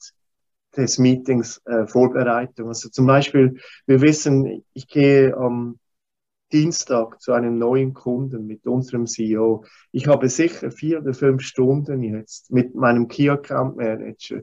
des 0.78 0.98
Meetings 0.98 1.60
äh, 1.66 1.86
Vorbereitung. 1.86 2.68
Also 2.68 2.88
zum 2.88 3.06
Beispiel, 3.06 3.58
wir 3.86 4.00
wissen, 4.00 4.64
ich 4.72 4.88
gehe 4.88 5.36
am 5.36 5.78
Dienstag 6.52 7.20
zu 7.20 7.32
einem 7.32 7.58
neuen 7.58 7.92
Kunden 7.92 8.46
mit 8.46 8.66
unserem 8.66 9.06
CEO. 9.06 9.64
Ich 9.92 10.06
habe 10.06 10.28
sicher 10.30 10.70
vier 10.70 11.00
oder 11.00 11.12
fünf 11.12 11.42
Stunden 11.42 12.02
jetzt 12.02 12.50
mit 12.50 12.74
meinem 12.74 13.08
Key 13.08 13.28
Account 13.28 13.76
Manager 13.76 14.40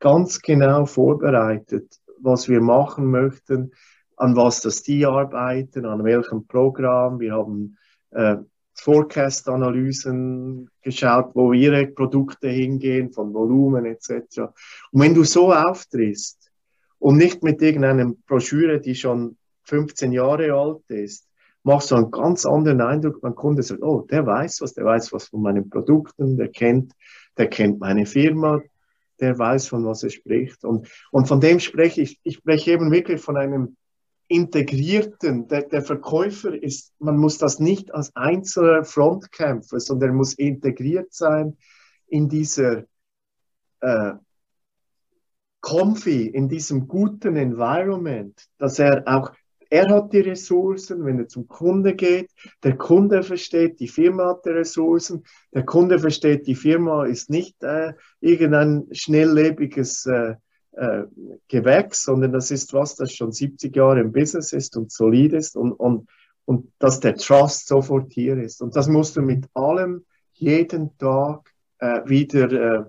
ganz 0.00 0.42
genau 0.42 0.86
vorbereitet, 0.86 2.00
was 2.20 2.48
wir 2.48 2.60
machen 2.60 3.06
möchten, 3.06 3.72
an 4.16 4.34
was 4.34 4.60
das 4.60 4.82
die 4.82 5.06
arbeiten, 5.06 5.86
an 5.86 6.02
welchem 6.04 6.46
Programm. 6.46 7.20
Wir 7.20 7.34
haben 7.34 7.76
äh, 8.10 8.36
Forecast-Analysen 8.76 10.70
geschaut, 10.82 11.34
wo 11.34 11.52
ihre 11.52 11.86
Produkte 11.86 12.48
hingehen, 12.48 13.12
von 13.12 13.32
Volumen 13.32 13.84
etc. 13.86 14.50
Und 14.92 15.00
wenn 15.00 15.14
du 15.14 15.24
so 15.24 15.52
auftrittst 15.52 16.50
und 16.98 17.16
nicht 17.16 17.42
mit 17.42 17.60
irgendeiner 17.62 18.12
Broschüre, 18.26 18.80
die 18.80 18.94
schon 18.94 19.36
15 19.64 20.12
Jahre 20.12 20.52
alt 20.52 20.82
ist, 20.88 21.26
machst 21.62 21.90
du 21.90 21.96
einen 21.96 22.10
ganz 22.10 22.46
anderen 22.46 22.80
Eindruck. 22.80 23.22
Mein 23.22 23.34
Kunde 23.34 23.62
sagt, 23.62 23.82
oh, 23.82 24.02
der 24.02 24.24
weiß 24.24 24.60
was, 24.60 24.74
der 24.74 24.84
weiß 24.84 25.12
was 25.12 25.28
von 25.28 25.42
meinen 25.42 25.68
Produkten, 25.68 26.36
der 26.36 26.48
kennt, 26.48 26.92
der 27.36 27.48
kennt 27.48 27.80
meine 27.80 28.06
Firma, 28.06 28.62
der 29.20 29.36
weiß, 29.36 29.66
von 29.68 29.84
was 29.84 30.04
er 30.04 30.10
spricht. 30.10 30.64
Und, 30.64 30.88
und 31.10 31.26
von 31.26 31.40
dem 31.40 31.58
spreche 31.58 32.02
ich, 32.02 32.20
ich 32.22 32.36
spreche 32.36 32.70
eben 32.70 32.92
wirklich 32.92 33.20
von 33.20 33.36
einem 33.36 33.76
integrierten, 34.28 35.48
der, 35.48 35.62
der 35.62 35.82
Verkäufer 35.82 36.60
ist, 36.60 36.92
man 36.98 37.16
muss 37.16 37.38
das 37.38 37.58
nicht 37.60 37.94
als 37.94 38.14
einzelner 38.16 38.84
Frontkämpfer, 38.84 39.80
sondern 39.80 40.10
er 40.10 40.14
muss 40.14 40.34
integriert 40.34 41.12
sein 41.12 41.56
in 42.08 42.28
dieser 42.28 42.84
äh, 43.80 44.12
comfy, 45.60 46.26
in 46.26 46.48
diesem 46.48 46.88
guten 46.88 47.36
Environment, 47.36 48.40
dass 48.58 48.78
er 48.78 49.02
auch 49.06 49.32
er 49.70 49.88
hat 49.88 50.12
die 50.12 50.20
Ressourcen, 50.20 51.04
wenn 51.04 51.18
er 51.18 51.28
zum 51.28 51.48
Kunde 51.48 51.94
geht. 51.94 52.30
Der 52.62 52.76
Kunde 52.76 53.22
versteht, 53.22 53.80
die 53.80 53.88
Firma 53.88 54.28
hat 54.28 54.44
die 54.44 54.50
Ressourcen. 54.50 55.24
Der 55.52 55.64
Kunde 55.64 55.98
versteht, 55.98 56.46
die 56.46 56.54
Firma 56.54 57.04
ist 57.04 57.30
nicht 57.30 57.62
äh, 57.62 57.94
irgendein 58.20 58.86
schnelllebiges 58.92 60.06
äh, 60.06 60.36
äh, 60.76 61.04
Gewächs, 61.48 62.04
sondern 62.04 62.32
das 62.32 62.50
ist 62.50 62.72
was, 62.72 62.94
das 62.96 63.12
schon 63.12 63.32
70 63.32 63.74
Jahre 63.74 64.00
im 64.00 64.12
Business 64.12 64.52
ist 64.52 64.76
und 64.76 64.92
solid 64.92 65.32
ist 65.32 65.56
und, 65.56 65.72
und, 65.72 66.08
und 66.44 66.72
dass 66.78 67.00
der 67.00 67.16
Trust 67.16 67.66
sofort 67.66 68.12
hier 68.12 68.36
ist. 68.36 68.62
Und 68.62 68.76
das 68.76 68.86
musst 68.86 69.16
du 69.16 69.22
mit 69.22 69.46
allem 69.54 70.04
jeden 70.34 70.96
Tag 70.98 71.50
äh, 71.78 72.02
wieder 72.04 72.52
äh, 72.52 72.84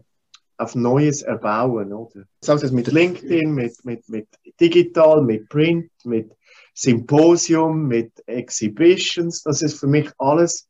auf 0.58 0.76
Neues 0.76 1.22
erbauen, 1.22 1.94
oder? 1.94 2.26
Sei 2.42 2.56
es 2.56 2.72
mit 2.72 2.88
LinkedIn, 2.88 3.54
mit, 3.54 3.86
mit, 3.86 4.10
mit 4.10 4.28
digital, 4.60 5.22
mit 5.22 5.48
Print, 5.50 5.92
mit 6.04 6.36
Symposium, 6.74 7.88
mit 7.88 8.12
Exhibitions. 8.28 9.44
Das 9.44 9.62
ist 9.62 9.80
für 9.80 9.88
mich 9.88 10.10
alles 10.18 10.68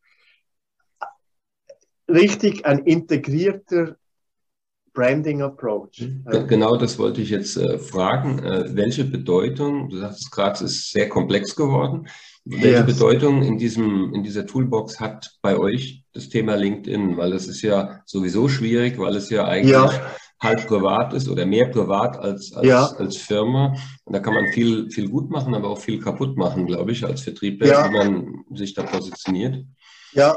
richtig 2.07 2.65
ein 2.65 2.79
integrierter 2.79 3.97
Branding 4.97 5.43
Approach. 5.43 6.01
Mhm. 6.01 6.47
Genau 6.47 6.75
das 6.75 6.97
wollte 6.97 7.21
ich 7.21 7.29
jetzt 7.29 7.55
äh, 7.55 7.77
fragen. 7.77 8.39
Äh, 8.39 8.75
welche 8.75 9.03
Bedeutung, 9.03 9.89
du 9.89 9.97
sagst 9.97 10.31
gerade, 10.31 10.65
es 10.65 10.71
ist 10.71 10.91
sehr 10.91 11.07
komplex 11.07 11.55
geworden. 11.55 12.07
Welche 12.45 12.77
yes. 12.77 12.85
Bedeutung 12.87 13.43
in, 13.43 13.59
diesem, 13.59 14.11
in 14.15 14.23
dieser 14.23 14.47
Toolbox 14.47 14.99
hat 14.99 15.37
bei 15.43 15.55
euch 15.55 16.03
das 16.13 16.29
Thema 16.29 16.55
LinkedIn? 16.55 17.15
Weil 17.15 17.29
das 17.29 17.45
ist 17.47 17.61
ja 17.61 18.01
sowieso 18.07 18.49
schwierig, 18.49 18.97
weil 18.97 19.15
es 19.15 19.29
ja 19.29 19.45
eigentlich 19.45 19.73
ja 19.73 19.91
halb 20.41 20.65
privat 20.65 21.13
ist 21.13 21.29
oder 21.29 21.45
mehr 21.45 21.67
privat 21.67 22.17
als, 22.17 22.51
als, 22.53 22.65
ja. 22.65 22.85
als 22.85 23.17
Firma. 23.17 23.75
Und 24.03 24.13
da 24.15 24.19
kann 24.19 24.33
man 24.33 24.47
viel, 24.47 24.89
viel 24.89 25.09
gut 25.09 25.29
machen, 25.29 25.53
aber 25.53 25.69
auch 25.69 25.79
viel 25.79 25.99
kaputt 25.99 26.37
machen, 26.37 26.65
glaube 26.65 26.91
ich, 26.91 27.05
als 27.05 27.21
Vertrieb, 27.21 27.63
ja. 27.63 27.87
wie 27.87 27.93
man 27.93 28.43
sich 28.55 28.73
da 28.73 28.81
positioniert. 28.81 29.63
Ja, 30.13 30.35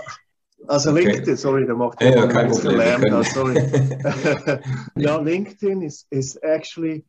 also 0.66 0.90
okay. 0.90 1.04
LinkedIn, 1.04 1.36
sorry, 1.36 1.66
da 1.66 1.74
macht 1.74 2.00
ja, 2.02 2.26
kein 2.26 2.50
Problem. 2.50 2.76
Lärm 2.76 3.02
da, 3.02 3.24
sorry. 3.24 3.56
ja, 4.96 5.18
LinkedIn 5.18 5.82
ist, 5.82 6.06
ist 6.10 6.36
actually, 6.42 7.04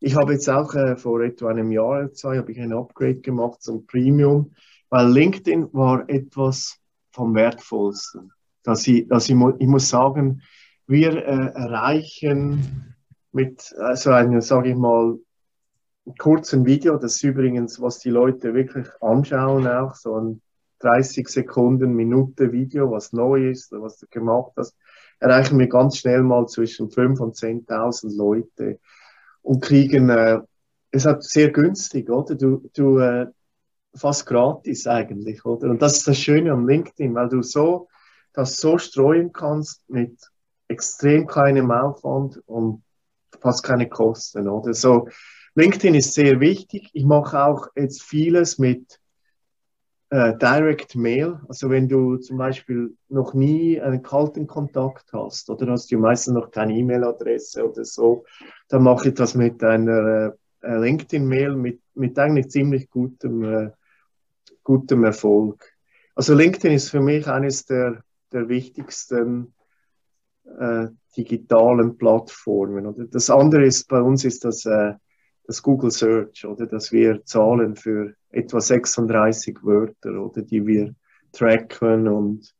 ich 0.00 0.14
habe 0.14 0.32
jetzt 0.32 0.48
auch 0.48 0.74
äh, 0.74 0.96
vor 0.96 1.20
etwa 1.22 1.50
einem 1.50 1.70
Jahr 1.70 2.00
oder 2.00 2.12
zwei, 2.12 2.38
habe 2.38 2.52
ich 2.52 2.60
ein 2.60 2.72
Upgrade 2.72 3.20
gemacht 3.20 3.62
zum 3.62 3.86
Premium, 3.86 4.52
weil 4.90 5.08
LinkedIn 5.08 5.72
war 5.72 6.08
etwas 6.08 6.78
vom 7.12 7.34
Wertvollsten. 7.34 8.32
Dass 8.62 8.86
ich, 8.86 9.06
dass 9.08 9.28
ich, 9.28 9.36
ich 9.58 9.66
muss 9.66 9.88
sagen, 9.88 10.42
wir 10.86 11.16
äh, 11.16 11.52
erreichen 11.54 12.94
mit 13.32 13.74
also 13.78 14.10
einem, 14.10 14.40
sage 14.40 14.70
ich 14.70 14.76
mal, 14.76 15.18
kurzen 16.18 16.64
Video, 16.64 16.96
das 16.96 17.16
ist 17.16 17.24
übrigens, 17.24 17.80
was 17.80 17.98
die 17.98 18.10
Leute 18.10 18.54
wirklich 18.54 18.86
anschauen, 19.00 19.66
auch 19.66 19.94
so 19.94 20.18
ein 20.18 20.40
30 20.80 21.28
Sekunden, 21.28 21.94
Minute 21.94 22.52
Video, 22.52 22.90
was 22.90 23.12
neu 23.12 23.50
ist, 23.50 23.72
was 23.72 23.98
du 23.98 24.06
gemacht 24.08 24.52
hast, 24.56 24.76
erreichen 25.20 25.58
wir 25.58 25.68
ganz 25.68 25.98
schnell 25.98 26.22
mal 26.22 26.46
zwischen 26.46 26.88
5.000 26.88 27.20
und 27.20 27.36
10.000 27.36 28.16
Leute 28.16 28.78
und 29.42 29.62
kriegen 29.62 30.10
äh, 30.10 30.40
es 30.90 31.04
hat 31.04 31.22
sehr 31.22 31.50
günstig, 31.50 32.10
oder? 32.10 32.34
Du, 32.34 32.70
du 32.74 32.98
äh, 32.98 33.26
fast 33.94 34.26
gratis 34.26 34.86
eigentlich, 34.86 35.44
oder? 35.44 35.70
Und 35.70 35.82
das 35.82 35.98
ist 35.98 36.08
das 36.08 36.18
Schöne 36.18 36.52
am 36.52 36.66
LinkedIn, 36.66 37.14
weil 37.14 37.28
du 37.28 37.42
so 37.42 37.88
das 38.32 38.58
so 38.58 38.76
streuen 38.76 39.32
kannst 39.32 39.88
mit 39.88 40.18
extrem 40.68 41.26
kleinem 41.26 41.70
Aufwand 41.70 42.42
und 42.46 42.82
fast 43.40 43.62
keine 43.62 43.88
Kosten, 43.88 44.48
oder? 44.48 44.74
So, 44.74 45.08
LinkedIn 45.54 45.94
ist 45.94 46.12
sehr 46.12 46.38
wichtig. 46.40 46.90
Ich 46.92 47.04
mache 47.04 47.42
auch 47.42 47.68
jetzt 47.76 48.02
vieles 48.02 48.58
mit 48.58 49.00
äh, 50.10 50.36
Direct 50.36 50.94
Mail. 50.94 51.40
Also 51.48 51.70
wenn 51.70 51.88
du 51.88 52.16
zum 52.16 52.38
Beispiel 52.38 52.96
noch 53.08 53.34
nie 53.34 53.80
einen 53.80 54.02
kalten 54.02 54.46
Kontakt 54.46 55.12
hast 55.12 55.50
oder 55.50 55.70
hast 55.72 55.90
du 55.90 55.98
meistens 55.98 56.34
noch 56.34 56.50
keine 56.50 56.74
E-Mail-Adresse 56.74 57.68
oder 57.68 57.84
so, 57.84 58.24
dann 58.68 58.82
mache 58.82 59.08
ich 59.08 59.14
das 59.14 59.34
mit 59.34 59.62
einer 59.64 60.34
äh, 60.62 60.76
LinkedIn-Mail 60.76 61.56
mit, 61.56 61.80
mit 61.94 62.18
eigentlich 62.18 62.50
ziemlich 62.50 62.90
gutem, 62.90 63.42
äh, 63.44 63.70
gutem 64.62 65.04
Erfolg. 65.04 65.72
Also 66.14 66.34
LinkedIn 66.34 66.72
ist 66.72 66.90
für 66.90 67.00
mich 67.00 67.26
eines 67.26 67.66
der, 67.66 68.02
der 68.32 68.48
wichtigsten 68.48 69.54
äh, 70.58 70.88
digitalen 71.16 71.96
Plattformen. 71.96 72.86
Oder? 72.86 73.04
Das 73.06 73.30
andere 73.30 73.64
ist, 73.64 73.88
bei 73.88 74.00
uns 74.00 74.24
ist 74.24 74.44
das, 74.44 74.64
äh, 74.66 74.94
das 75.46 75.62
Google 75.62 75.90
Search, 75.90 76.44
oder 76.46 76.66
dass 76.66 76.90
wir 76.90 77.24
zahlen 77.24 77.76
für 77.76 78.14
etwa 78.36 78.60
36 78.60 79.58
Wörter, 79.62 80.20
oder 80.20 80.42
die 80.42 80.66
wir 80.66 80.94
tracken 81.32 82.08
und, 82.08 82.54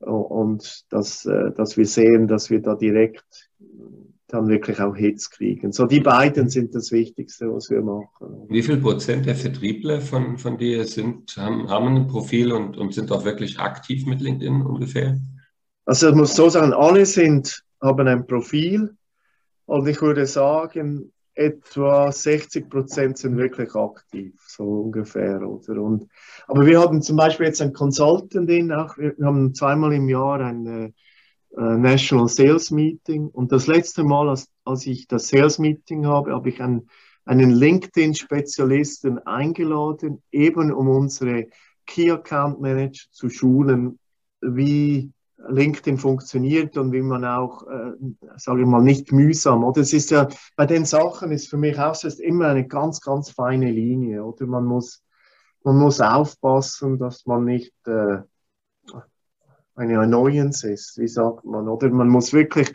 und 0.00 0.84
dass, 0.90 1.24
äh, 1.24 1.52
dass 1.56 1.76
wir 1.76 1.86
sehen, 1.86 2.28
dass 2.28 2.50
wir 2.50 2.60
da 2.60 2.74
direkt 2.74 3.50
dann 4.28 4.48
wirklich 4.48 4.80
auch 4.80 4.96
Hits 4.96 5.30
kriegen. 5.30 5.72
So 5.72 5.86
die 5.86 6.00
beiden 6.00 6.48
sind 6.48 6.74
das 6.74 6.90
Wichtigste, 6.90 7.52
was 7.52 7.70
wir 7.70 7.82
machen. 7.82 8.46
Wie 8.48 8.62
viel 8.62 8.78
Prozent 8.78 9.26
der 9.26 9.36
Vertriebler 9.36 10.00
von, 10.00 10.38
von 10.38 10.58
dir 10.58 10.84
sind, 10.84 11.36
haben, 11.36 11.68
haben 11.68 11.96
ein 11.96 12.08
Profil 12.08 12.52
und, 12.52 12.76
und 12.76 12.92
sind 12.92 13.12
auch 13.12 13.24
wirklich 13.24 13.60
aktiv 13.60 14.06
mit 14.06 14.20
LinkedIn 14.20 14.62
ungefähr? 14.62 15.18
Also 15.84 16.08
ich 16.08 16.14
muss 16.14 16.34
so 16.34 16.48
sagen, 16.48 16.72
alle 16.72 17.06
sind, 17.06 17.62
haben 17.80 18.08
ein 18.08 18.26
Profil 18.26 18.96
und 19.66 19.86
ich 19.86 20.00
würde 20.02 20.26
sagen, 20.26 21.12
etwa 21.34 22.12
60 22.12 22.68
Prozent 22.70 23.18
sind 23.18 23.36
wirklich 23.36 23.74
aktiv, 23.74 24.34
so 24.46 24.64
ungefähr. 24.64 25.42
Oder? 25.42 25.80
Und, 25.82 26.08
aber 26.46 26.66
wir 26.66 26.80
haben 26.80 27.02
zum 27.02 27.16
Beispiel 27.16 27.46
jetzt 27.46 27.60
ein 27.60 27.72
Consultant 27.72 28.50
auch, 28.72 28.96
wir 28.96 29.14
haben 29.26 29.54
zweimal 29.54 29.92
im 29.92 30.08
Jahr 30.08 30.40
ein 30.40 30.66
äh, 30.66 30.92
äh, 31.56 31.76
National 31.76 32.28
Sales 32.28 32.70
Meeting 32.70 33.28
und 33.28 33.52
das 33.52 33.66
letzte 33.66 34.02
Mal, 34.02 34.28
als, 34.28 34.48
als 34.64 34.86
ich 34.86 35.06
das 35.06 35.28
Sales 35.28 35.58
Meeting 35.58 36.06
habe, 36.06 36.32
habe 36.32 36.48
ich 36.48 36.60
einen, 36.60 36.88
einen 37.24 37.50
LinkedIn-Spezialisten 37.50 39.18
eingeladen, 39.20 40.22
eben 40.32 40.72
um 40.72 40.88
unsere 40.88 41.46
Key 41.86 42.10
Account 42.10 42.60
Manager 42.60 43.06
zu 43.10 43.28
schulen, 43.28 43.98
wie 44.40 45.12
LinkedIn 45.48 45.98
funktioniert 45.98 46.76
und 46.76 46.92
wie 46.92 47.02
man 47.02 47.24
auch, 47.24 47.66
äh, 47.66 47.92
sage 48.36 48.62
ich 48.62 48.66
mal, 48.66 48.82
nicht 48.82 49.12
mühsam. 49.12 49.64
Oder 49.64 49.82
es 49.82 49.92
ist 49.92 50.10
ja, 50.10 50.28
bei 50.56 50.66
den 50.66 50.84
Sachen 50.84 51.32
ist 51.32 51.48
für 51.48 51.56
mich 51.56 51.78
auch 51.78 52.02
ist 52.04 52.20
immer 52.20 52.48
eine 52.48 52.66
ganz, 52.66 53.00
ganz 53.00 53.30
feine 53.30 53.70
Linie. 53.70 54.24
Oder 54.24 54.46
man 54.46 54.64
muss, 54.64 55.02
man 55.62 55.76
muss 55.78 56.00
aufpassen, 56.00 56.98
dass 56.98 57.26
man 57.26 57.44
nicht, 57.44 57.74
äh, 57.86 58.18
eine 59.76 59.98
Annoyance 59.98 60.70
ist, 60.70 60.98
wie 60.98 61.08
sagt 61.08 61.44
man, 61.44 61.68
oder 61.68 61.90
man 61.90 62.08
muss 62.08 62.32
wirklich, 62.32 62.72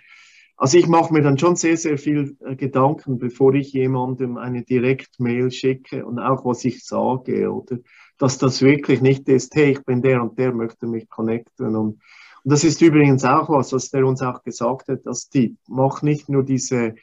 also 0.58 0.78
ich 0.78 0.88
mache 0.88 1.14
mir 1.14 1.22
dann 1.22 1.38
schon 1.38 1.56
sehr, 1.56 1.78
sehr 1.78 1.98
viel 1.98 2.36
äh, 2.42 2.56
Gedanken, 2.56 3.18
bevor 3.18 3.54
ich 3.54 3.72
jemandem 3.72 4.38
eine 4.38 4.64
Direktmail 4.64 5.52
schicke 5.52 6.06
und 6.06 6.20
auch 6.20 6.44
was 6.46 6.66
ich 6.66 6.86
sage, 6.86 7.52
oder 7.52 7.78
dass 8.18 8.38
das 8.38 8.62
wirklich 8.62 9.02
nicht 9.02 9.30
ist, 9.30 9.56
hey, 9.56 9.72
ich 9.72 9.86
bin 9.86 10.02
der 10.02 10.22
und 10.22 10.38
der 10.38 10.54
möchte 10.54 10.88
mich 10.88 11.10
connecten 11.10 11.76
und 11.76 12.02
und 12.44 12.54
das 12.54 12.64
ist 12.64 12.82
übrigens 12.82 13.26
auch 13.26 13.50
was, 13.50 13.74
was 13.74 13.90
der 13.90 14.06
uns 14.06 14.22
auch 14.22 14.44
gesagt 14.44 14.88
hat, 14.88 15.06
dass 15.06 15.30
die 15.30 15.58
mach 15.68 16.02
nicht 16.02 16.30
nur 16.30 16.44
diese 16.44 16.96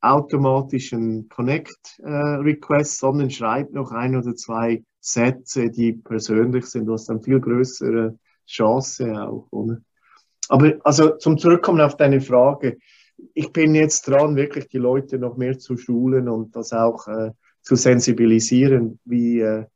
automatischen 0.00 1.28
Connect-Requests, 1.28 2.96
äh, 2.96 3.00
sondern 3.00 3.30
schreib 3.30 3.72
noch 3.72 3.92
ein 3.92 4.16
oder 4.16 4.34
zwei 4.34 4.82
Sätze, 5.00 5.70
die 5.70 5.92
persönlich 5.92 6.66
sind. 6.66 6.90
Hast 6.90 7.08
dann 7.08 7.22
viel 7.22 7.40
größere 7.40 8.18
Chance 8.46 9.12
auch. 9.22 9.46
Oder? 9.50 9.78
Aber 10.48 10.74
also 10.84 11.16
zum 11.16 11.38
Zurückkommen 11.38 11.80
auf 11.80 11.96
deine 11.96 12.20
Frage, 12.20 12.78
ich 13.34 13.52
bin 13.52 13.74
jetzt 13.74 14.08
dran, 14.08 14.34
wirklich 14.34 14.68
die 14.68 14.78
Leute 14.78 15.18
noch 15.18 15.36
mehr 15.36 15.58
zu 15.58 15.76
schulen 15.76 16.28
und 16.28 16.56
das 16.56 16.72
auch 16.72 17.06
äh, 17.06 17.30
zu 17.62 17.76
sensibilisieren, 17.76 18.98
wie, 19.04 19.40
äh, 19.40 19.66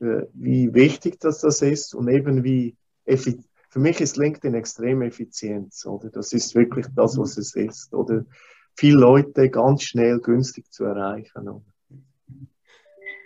äh 0.00 0.26
wie 0.32 0.72
wichtig 0.72 1.20
das, 1.20 1.40
das 1.40 1.60
ist 1.60 1.94
und 1.94 2.08
eben 2.08 2.42
wie 2.42 2.76
effizient. 3.04 3.49
Für 3.70 3.78
mich 3.78 4.00
ist 4.00 4.16
LinkedIn 4.16 4.54
extrem 4.54 5.00
effizient, 5.02 5.72
oder? 5.86 6.10
Das 6.10 6.32
ist 6.32 6.56
wirklich 6.56 6.86
das, 6.96 7.16
was 7.16 7.38
es 7.38 7.54
ist, 7.54 7.94
oder? 7.94 8.24
Viele 8.74 8.98
Leute 8.98 9.48
ganz 9.48 9.84
schnell 9.84 10.18
günstig 10.18 10.72
zu 10.72 10.84
erreichen. 10.84 11.48
Oder? 11.48 11.62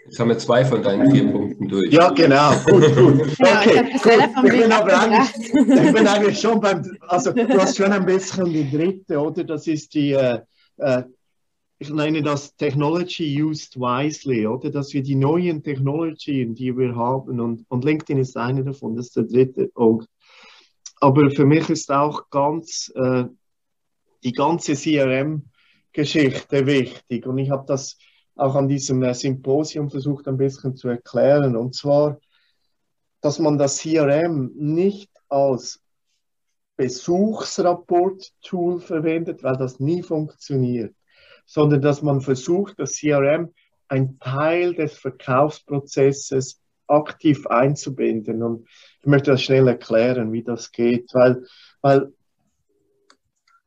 Jetzt 0.04 0.20
haben 0.20 0.28
wir 0.28 0.36
zwei 0.36 0.62
von 0.66 0.82
deinen 0.82 1.10
vier 1.10 1.32
Punkten 1.32 1.66
durch. 1.66 1.90
Ja, 1.90 2.10
genau. 2.10 2.52
Gut, 2.66 2.94
gut. 2.94 3.20
Okay. 3.40 3.90
ich, 3.94 4.02
gut. 4.02 4.12
ich, 4.44 4.60
bin 4.60 4.70
aber 4.70 5.00
eigentlich, 5.00 5.54
ich 5.54 5.92
bin 5.94 6.06
eigentlich 6.06 6.38
schon 6.38 6.60
beim, 6.60 6.82
also 7.08 7.32
du 7.32 7.48
hast 7.58 7.78
schon 7.78 7.92
ein 7.92 8.04
bisschen 8.04 8.52
die 8.52 8.70
dritte, 8.70 9.18
oder? 9.18 9.44
Das 9.44 9.66
ist 9.66 9.94
die, 9.94 10.12
äh, 10.12 10.40
äh, 10.76 11.04
ich 11.78 11.90
nenne 11.90 12.22
das 12.22 12.54
Technology 12.56 13.42
Used 13.42 13.76
Wisely, 13.76 14.46
oder? 14.46 14.70
Dass 14.70 14.92
wir 14.92 15.02
die 15.02 15.14
neuen 15.14 15.62
Technologien, 15.62 16.54
die 16.54 16.76
wir 16.76 16.94
haben, 16.94 17.40
und, 17.40 17.64
und 17.68 17.84
LinkedIn 17.84 18.18
ist 18.18 18.36
eine 18.36 18.62
davon, 18.62 18.94
das 18.94 19.06
ist 19.06 19.16
der 19.16 19.24
dritte 19.24 19.68
Punkt. 19.68 20.08
Aber 21.04 21.30
für 21.30 21.44
mich 21.44 21.68
ist 21.68 21.92
auch 21.92 22.30
ganz 22.30 22.90
äh, 22.96 23.24
die 24.22 24.32
ganze 24.32 24.72
CRM-Geschichte 24.72 26.64
wichtig. 26.64 27.26
Und 27.26 27.36
ich 27.36 27.50
habe 27.50 27.66
das 27.66 27.98
auch 28.36 28.54
an 28.54 28.68
diesem 28.68 29.02
äh, 29.02 29.12
Symposium 29.12 29.90
versucht 29.90 30.26
ein 30.28 30.38
bisschen 30.38 30.76
zu 30.76 30.88
erklären. 30.88 31.56
Und 31.56 31.74
zwar, 31.74 32.18
dass 33.20 33.38
man 33.38 33.58
das 33.58 33.82
CRM 33.82 34.52
nicht 34.54 35.10
als 35.28 35.82
Besuchsrapport-Tool 36.76 38.80
verwendet, 38.80 39.42
weil 39.42 39.58
das 39.58 39.80
nie 39.80 40.02
funktioniert, 40.02 40.96
sondern 41.44 41.82
dass 41.82 42.00
man 42.00 42.22
versucht, 42.22 42.78
das 42.78 42.92
CRM 42.92 43.52
ein 43.88 44.18
Teil 44.20 44.72
des 44.72 44.94
Verkaufsprozesses 44.94 46.62
aktiv 46.86 47.46
einzubinden. 47.46 48.42
Und 48.42 48.68
ich 49.00 49.06
möchte 49.06 49.30
das 49.30 49.42
schnell 49.42 49.68
erklären, 49.68 50.32
wie 50.32 50.42
das 50.42 50.72
geht, 50.72 51.12
weil, 51.12 51.44
weil 51.80 52.12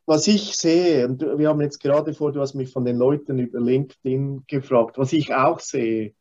was 0.05 0.26
ich 0.28 0.55
sehe, 0.55 1.05
und 1.05 1.22
wir 1.22 1.49
haben 1.49 1.61
jetzt 1.61 1.80
gerade 1.80 2.13
vor, 2.13 2.32
du 2.32 2.39
hast 2.39 2.53
mich 2.53 2.72
von 2.72 2.86
den 2.86 2.97
Leuten 2.97 3.39
über 3.39 3.59
LinkedIn 3.59 4.45
gefragt, 4.47 4.97
was 4.97 5.11
ich 5.11 5.34
auch 5.34 5.59
sehe, 5.59 6.13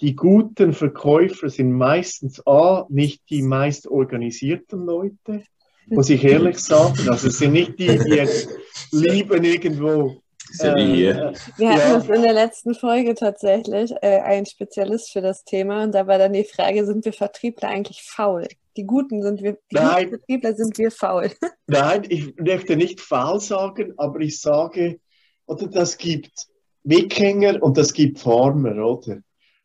die 0.00 0.16
guten 0.16 0.72
Verkäufer 0.72 1.48
sind 1.48 1.72
meistens 1.72 2.44
A, 2.46 2.86
nicht 2.88 3.22
die 3.30 3.42
meist 3.42 3.86
organisierten 3.88 4.86
Leute, 4.86 5.44
muss 5.86 6.10
ich 6.10 6.24
ehrlich 6.24 6.58
sagen. 6.58 7.08
Also 7.08 7.28
es 7.28 7.38
sind 7.38 7.52
nicht 7.52 7.78
die, 7.78 7.98
die 7.98 8.10
jetzt 8.10 8.48
lieben 8.92 9.44
irgendwo 9.44 10.20
ja 10.54 10.76
äh, 10.76 11.32
Wir 11.56 11.70
hatten 11.70 11.78
ja. 11.78 11.98
das 11.98 12.08
in 12.08 12.22
der 12.22 12.32
letzten 12.32 12.74
Folge 12.74 13.14
tatsächlich, 13.14 13.92
äh, 14.02 14.20
ein 14.20 14.46
Spezialist 14.46 15.12
für 15.12 15.20
das 15.20 15.44
Thema. 15.44 15.82
Und 15.82 15.92
da 15.92 16.06
war 16.06 16.18
dann 16.18 16.32
die 16.32 16.44
Frage, 16.44 16.84
sind 16.84 17.04
wir 17.04 17.12
Vertriebler 17.12 17.68
eigentlich 17.68 18.02
faul? 18.02 18.46
Die 18.76 18.84
Guten 18.84 19.22
sind 19.22 19.42
wir, 19.42 19.58
die 19.70 19.76
Nein. 19.76 20.08
Vertriebler 20.10 20.54
sind 20.54 20.78
wir 20.78 20.90
faul. 20.90 21.30
Nein, 21.66 22.02
ich 22.08 22.36
möchte 22.36 22.76
nicht 22.76 23.00
faul 23.00 23.40
sagen, 23.40 23.94
aber 23.96 24.20
ich 24.20 24.40
sage, 24.40 25.00
oder 25.46 25.66
das 25.66 25.96
gibt 25.96 26.46
Wikinger 26.84 27.62
und 27.62 27.76
das 27.76 27.92
gibt 27.92 28.18
Farmer, 28.18 28.84
oder? 28.84 29.18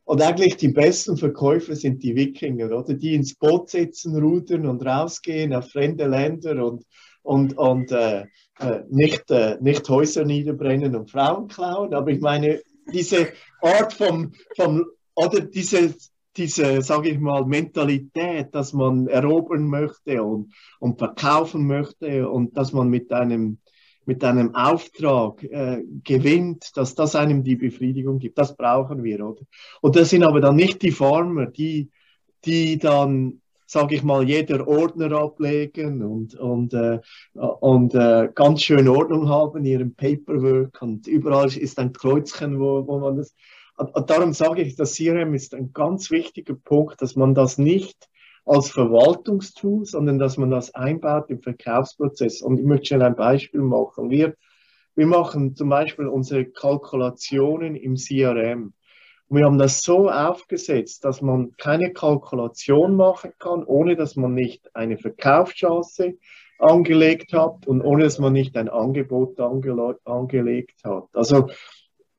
Und 0.05 0.21
eigentlich 0.21 0.57
die 0.57 0.69
besten 0.69 1.15
Verkäufer 1.15 1.75
sind 1.75 2.03
die 2.03 2.15
Wikinger, 2.15 2.71
oder? 2.71 2.93
Die 2.93 3.13
ins 3.13 3.36
Boot 3.36 3.69
sitzen, 3.69 4.17
rudern 4.17 4.65
und 4.65 4.86
rausgehen 4.86 5.53
auf 5.53 5.69
fremde 5.69 6.07
Länder 6.07 6.65
und, 6.65 6.84
und, 7.24 7.57
und 7.57 7.91
äh, 7.91 8.26
äh, 8.59 8.82
nicht, 8.89 9.32
äh, 9.32 9.57
nicht 9.59 9.88
Häuser 9.89 10.26
niederbrennen 10.26 10.95
und 10.95 11.09
Frauen 11.09 11.47
klauen, 11.47 11.93
aber 11.93 12.11
ich 12.11 12.21
meine, 12.21 12.61
diese 12.93 13.30
Art 13.61 13.93
vom, 13.93 14.34
vom 14.55 14.86
oder 15.15 15.41
diese, 15.41 15.95
diese, 16.36 16.82
sage 16.82 17.09
ich 17.09 17.19
mal, 17.19 17.45
Mentalität, 17.45 18.53
dass 18.53 18.74
man 18.74 19.07
erobern 19.07 19.67
möchte 19.67 20.24
und, 20.24 20.53
und 20.80 20.97
verkaufen 20.97 21.67
möchte 21.67 22.30
und 22.30 22.57
dass 22.57 22.74
man 22.74 22.89
mit 22.89 23.11
einem, 23.11 23.59
mit 24.05 24.24
einem 24.24 24.53
Auftrag 24.55 25.43
äh, 25.43 25.84
gewinnt, 26.03 26.71
dass 26.76 26.95
das 26.95 27.15
einem 27.15 27.43
die 27.43 27.55
Befriedigung 27.55 28.19
gibt. 28.19 28.38
Das 28.38 28.55
brauchen 28.55 29.03
wir, 29.03 29.26
oder? 29.26 29.41
Und 29.82 29.95
das 29.95 30.09
sind 30.09 30.24
aber 30.24 30.41
dann 30.41 30.55
nicht 30.55 30.82
die 30.82 30.91
Farmer, 30.91 31.45
die, 31.45 31.89
die 32.45 32.78
dann 32.78 33.41
sage 33.74 33.95
ich 33.95 34.03
mal, 34.03 34.24
jeder 34.24 34.67
Ordner 34.67 35.11
ablegen 35.13 36.03
und, 36.03 36.36
und, 36.36 36.74
äh, 36.76 36.99
und 37.34 37.95
äh, 37.95 38.30
ganz 38.34 38.61
schön 38.61 38.88
Ordnung 38.88 39.28
haben, 39.30 39.65
ihren 39.65 39.95
Paperwork 39.95 40.80
und 40.82 41.07
überall 41.07 41.47
ist 41.47 41.80
ein 41.80 41.91
Kreuzchen, 41.91 42.59
wo, 42.59 42.86
wo 42.88 42.99
man 42.99 43.17
das. 43.17 43.36
Und 43.76 44.09
darum 44.11 44.34
sage 44.34 44.61
ich, 44.61 44.76
das 44.76 44.95
CRM 44.95 45.34
ist 45.34 45.55
ein 45.55 45.74
ganz 45.74 46.11
wichtiger 46.11 46.53
Punkt, 46.53 47.01
dass 47.01 47.15
man 47.15 47.34
das 47.34 47.57
nicht 47.57 48.07
als 48.45 48.69
Verwaltungstool, 48.69 49.86
sondern 49.86 50.19
dass 50.19 50.38
man 50.38 50.51
das 50.51 50.76
einbaut 50.76 51.32
im 51.32 51.41
Verkaufsprozess. 51.41 52.43
Und 52.43 52.59
ich 52.59 52.65
möchte 52.65 52.86
schnell 52.86 53.01
ein 53.01 53.15
Beispiel 53.15 53.61
machen. 53.61 54.11
Wir, 54.11 54.36
wir 54.93 55.07
machen 55.07 55.55
zum 55.55 55.69
Beispiel 55.69 56.05
unsere 56.05 56.45
Kalkulationen 56.45 57.76
im 57.76 57.95
CRM. 57.95 58.74
Wir 59.34 59.45
haben 59.45 59.57
das 59.57 59.81
so 59.81 60.11
aufgesetzt, 60.11 61.03
dass 61.05 61.23
man 61.23 61.57
keine 61.57 61.91
Kalkulation 61.91 62.95
machen 62.95 63.34
kann, 63.39 63.63
ohne 63.63 63.95
dass 63.95 64.15
man 64.15 64.36
nicht 64.36 64.75
eine 64.75 64.99
Verkaufschance 64.99 66.19
angelegt 66.59 67.34
hat 67.34 67.65
und 67.65 67.81
ohne 67.81 68.03
dass 68.03 68.19
man 68.19 68.34
nicht 68.34 68.55
ein 68.55 68.69
Angebot 68.69 69.39
ange 69.39 69.97
angelegt 70.05 70.84
hat. 70.84 71.05
Also 71.13 71.49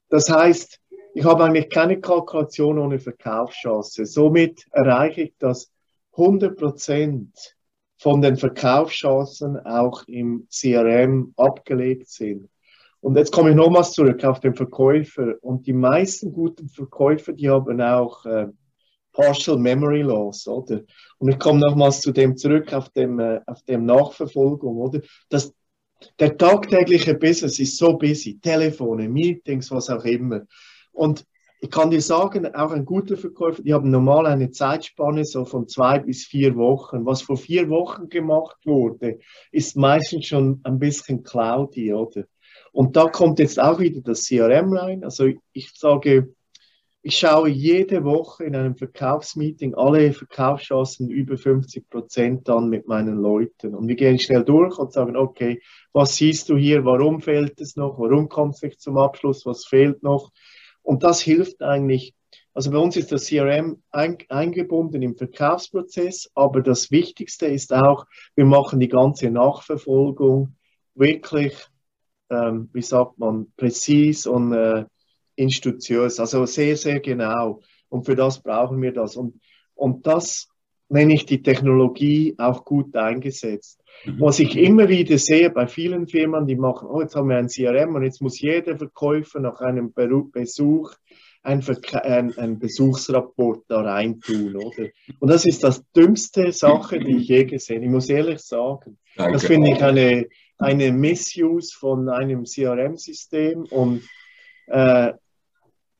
das 0.09 0.29
heißt, 0.29 0.81
ich 1.15 1.25
habe 1.25 1.45
eigentlich 1.45 1.71
keine 1.71 2.01
Kalkulation 2.01 2.81
ohne 2.81 2.99
Verkaufschance. 2.99 4.07
Somit 4.07 4.67
erreiche 4.73 5.23
ich, 5.23 5.35
dass 5.39 5.71
100 6.17 6.59
Prozent 6.59 7.55
von 7.97 8.23
den 8.23 8.37
Verkaufschancen 8.37 9.65
auch 9.65 10.03
im 10.09 10.49
CRM 10.51 11.33
abgelegt 11.37 12.09
sind. 12.09 12.49
Und 13.05 13.19
jetzt 13.19 13.33
komme 13.33 13.51
ich 13.51 13.57
nochmals 13.57 13.93
zurück 13.93 14.25
auf 14.25 14.41
den 14.41 14.55
Verkäufer. 14.55 15.35
Und 15.43 15.67
die 15.67 15.75
meisten 15.75 16.33
guten 16.33 16.71
Verkäufer, 16.71 17.35
die 17.35 17.51
haben 17.51 17.79
auch 17.83 18.25
äh, 18.25 18.47
Partial 19.13 19.59
Memory 19.59 20.01
Loss, 20.01 20.49
oder? 20.49 20.81
Und 21.19 21.29
ich 21.29 21.39
komme 21.39 21.61
nochmals 21.61 22.01
zu 22.01 22.13
dem 22.13 22.35
zurück, 22.35 22.73
auf 22.73 22.89
dem, 22.89 23.19
äh, 23.19 23.43
auf 23.47 23.63
dem 23.65 23.85
Nachverfolgung, 23.85 24.79
oder? 24.79 25.03
Das, 25.29 25.53
der 26.19 26.39
tagtägliche 26.39 27.13
Business 27.13 27.59
ist 27.59 27.77
so 27.77 27.99
busy. 27.99 28.39
Telefone, 28.41 29.07
Meetings, 29.07 29.71
was 29.71 29.91
auch 29.91 30.07
immer. 30.07 30.41
Und 30.93 31.27
ich 31.61 31.71
kann 31.71 31.91
dir 31.91 32.01
sagen, 32.01 32.55
auch 32.55 32.73
ein 32.73 32.87
guter 32.87 33.19
Verkäufer, 33.19 33.63
die 33.63 33.75
haben 33.75 33.91
normal 33.91 34.25
eine 34.25 34.51
Zeitspanne 34.51 35.27
so 35.27 35.45
von 35.45 35.69
zwei 35.69 35.99
bis 35.99 36.25
vier 36.25 36.57
Wochen. 36.57 37.05
Was 37.05 37.21
vor 37.21 37.37
vier 37.37 37.69
Wochen 37.69 38.09
gemacht 38.09 38.57
wurde, 38.65 39.19
ist 39.53 39.77
meistens 39.77 40.25
schon 40.25 40.61
ein 40.65 40.79
bisschen 40.79 41.23
cloudy, 41.23 41.93
oder? 41.93 42.25
Und 42.75 42.97
da 42.97 43.07
kommt 43.07 43.39
jetzt 43.39 43.61
auch 43.61 43.79
wieder 43.79 44.01
das 44.01 44.27
CRM 44.27 44.73
rein. 44.73 45.05
Also 45.05 45.29
ich 45.53 45.71
sage, 45.77 46.35
ich 47.03 47.17
schaue 47.17 47.49
jede 47.49 48.03
Woche 48.03 48.43
in 48.43 48.57
einem 48.57 48.75
Verkaufsmeeting 48.75 49.77
alle 49.77 50.13
Verkaufschancen 50.13 51.09
über 51.09 51.37
50 51.37 51.89
Prozent 51.89 52.51
an 52.51 52.69
mit 52.69 52.89
meinen 52.89 53.23
Leuten. 53.23 53.77
Und 53.77 53.87
wir 53.87 53.95
gehen 53.95 54.19
schnell 54.19 54.43
durch 54.43 54.77
und 54.77 54.93
sagen, 54.93 55.17
okay, 55.17 55.63
was 55.93 56.17
siehst 56.17 56.49
du 56.49 56.57
hier? 56.57 56.85
Warum 56.85 57.21
fehlt 57.21 57.61
es 57.61 57.77
noch? 57.77 57.97
Warum 58.01 58.29
kommt 58.29 58.57
es 58.57 58.63
nicht 58.63 58.81
zum 58.81 58.99
Abschluss? 58.99 59.47
Was 59.47 59.67
fehlt 59.67 60.03
noch? 60.03 60.33
Und 60.83 61.05
das 61.05 61.21
hilft 61.21 61.63
eigentlich. 61.63 62.13
Also 62.55 62.73
bei 62.73 62.79
uns 62.79 62.97
ist 62.97 63.13
das 63.13 63.27
CRM 63.27 63.85
ein, 63.93 64.19
eingebunden 64.29 65.01
im 65.01 65.15
Verkaufsprozess, 65.15 66.29
aber 66.35 66.61
das 66.61 66.91
Wichtigste 66.91 67.47
ist 67.47 67.73
auch, 67.73 68.07
wir 68.35 68.47
machen 68.47 68.81
die 68.81 68.89
ganze 68.89 69.31
Nachverfolgung 69.31 70.57
wirklich 70.97 71.69
ähm, 72.31 72.69
wie 72.73 72.83
sagt 72.83 73.19
man, 73.19 73.53
präzis 73.57 74.27
und 74.27 74.53
äh, 74.53 74.85
institutiös, 75.37 76.21
also 76.21 76.47
sehr, 76.47 76.77
sehr 76.77 77.01
genau. 77.01 77.61
Und 77.89 78.05
für 78.05 78.15
das 78.15 78.43
brauchen 78.43 78.81
wir 78.83 78.93
das. 78.93 79.17
Und, 79.17 79.41
und 79.75 80.07
das 80.07 80.49
nenne 80.89 81.15
ich 81.15 81.27
die 81.27 81.43
Technologie 81.43 82.35
auch 82.39 82.65
gut 82.65 82.95
eingesetzt. 82.97 83.81
Mhm. 84.05 84.21
Was 84.21 84.39
ich 84.39 84.57
immer 84.57 84.89
wieder 84.89 85.19
sehe 85.19 85.51
bei 85.51 85.67
vielen 85.67 86.07
Firmen, 86.07 86.47
die 86.47 86.57
machen, 86.57 86.89
oh, 86.89 87.01
jetzt 87.01 87.17
haben 87.17 87.29
wir 87.29 87.37
ein 87.37 87.49
CRM 87.49 87.95
und 87.95 88.05
jetzt 88.05 88.21
muss 88.21 88.41
jeder 88.41 88.77
Verkäufer 88.77 89.41
nach 89.41 89.61
einem 89.61 89.93
Besuch 89.93 90.93
ein, 91.43 91.63
ein, 91.93 92.39
ein 92.39 92.59
Besuchsrapport 92.59 93.65
da 93.69 93.83
reintun, 93.83 94.57
oder? 94.57 94.89
Und 95.21 95.31
das 95.31 95.45
ist 95.45 95.63
das 95.63 95.85
dümmste 95.93 96.53
Sache, 96.53 96.99
die 96.99 97.19
ich 97.19 97.29
je 97.29 97.45
gesehen 97.45 97.77
habe. 97.77 97.87
Ich 97.87 97.91
muss 97.91 98.09
ehrlich 98.09 98.41
sagen. 98.41 98.99
Danke. 99.17 99.33
Das 99.35 99.45
finde 99.45 99.71
ich 99.71 99.83
eine, 99.83 100.27
eine 100.59 100.93
Missuse 100.93 101.75
von 101.77 102.09
einem 102.09 102.45
CRM-System 102.45 103.65
und 103.65 104.03
äh, 104.67 105.13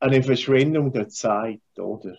eine 0.01 0.23
Verschwendung 0.23 0.93
der 0.93 1.09
Zeit, 1.09 1.61
oder? 1.77 2.17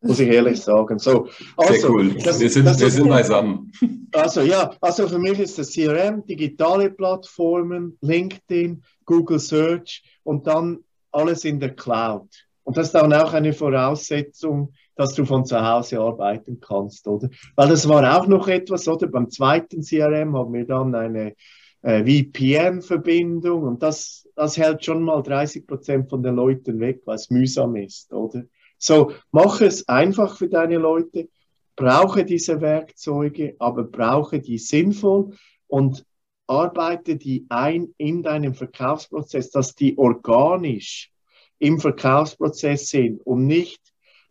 Muss 0.00 0.18
ich 0.18 0.28
ehrlich 0.28 0.60
sagen. 0.60 0.98
So, 0.98 1.28
also, 1.56 1.72
Sehr 1.72 1.90
cool. 1.90 2.14
Das, 2.24 2.40
wir 2.40 2.50
sind, 2.50 2.64
das 2.64 2.80
wir 2.80 2.90
sind 2.90 3.08
beisammen. 3.08 3.72
Also 4.14 4.42
ja, 4.42 4.76
also 4.80 5.08
für 5.08 5.18
mich 5.18 5.38
ist 5.38 5.58
das 5.58 5.72
CRM, 5.72 6.26
digitale 6.26 6.90
Plattformen, 6.90 7.96
LinkedIn, 8.02 8.82
Google 9.06 9.38
Search 9.38 10.02
und 10.22 10.46
dann 10.46 10.80
alles 11.12 11.44
in 11.44 11.60
der 11.60 11.74
Cloud. 11.74 12.28
Und 12.64 12.76
das 12.76 12.88
ist 12.88 12.94
dann 12.94 13.12
auch 13.12 13.32
eine 13.32 13.52
Voraussetzung, 13.52 14.74
dass 15.02 15.14
du 15.14 15.24
von 15.24 15.44
zu 15.44 15.60
Hause 15.60 16.00
arbeiten 16.00 16.60
kannst, 16.60 17.08
oder? 17.08 17.28
Weil 17.56 17.68
das 17.68 17.88
war 17.88 18.16
auch 18.16 18.26
noch 18.28 18.46
etwas, 18.46 18.86
oder? 18.86 19.08
Beim 19.08 19.28
zweiten 19.30 19.82
CRM 19.82 20.36
haben 20.36 20.52
wir 20.52 20.64
dann 20.64 20.94
eine 20.94 21.34
äh, 21.82 22.04
VPN-Verbindung 22.04 23.64
und 23.64 23.82
das, 23.82 24.28
das 24.36 24.56
hält 24.56 24.84
schon 24.84 25.02
mal 25.02 25.22
30 25.22 25.66
Prozent 25.66 26.08
von 26.08 26.22
den 26.22 26.36
Leuten 26.36 26.78
weg, 26.78 27.02
weil 27.04 27.16
es 27.16 27.30
mühsam 27.30 27.74
ist, 27.74 28.12
oder? 28.12 28.44
So, 28.78 29.12
mach 29.32 29.60
es 29.60 29.88
einfach 29.88 30.38
für 30.38 30.48
deine 30.48 30.78
Leute, 30.78 31.28
brauche 31.74 32.24
diese 32.24 32.60
Werkzeuge, 32.60 33.56
aber 33.58 33.84
brauche 33.84 34.38
die 34.38 34.58
sinnvoll 34.58 35.34
und 35.66 36.04
arbeite 36.46 37.16
die 37.16 37.46
ein 37.48 37.94
in 37.96 38.22
deinem 38.22 38.54
Verkaufsprozess, 38.54 39.50
dass 39.50 39.74
die 39.74 39.98
organisch 39.98 41.10
im 41.58 41.80
Verkaufsprozess 41.80 42.88
sind 42.88 43.20
und 43.20 43.46
nicht 43.46 43.80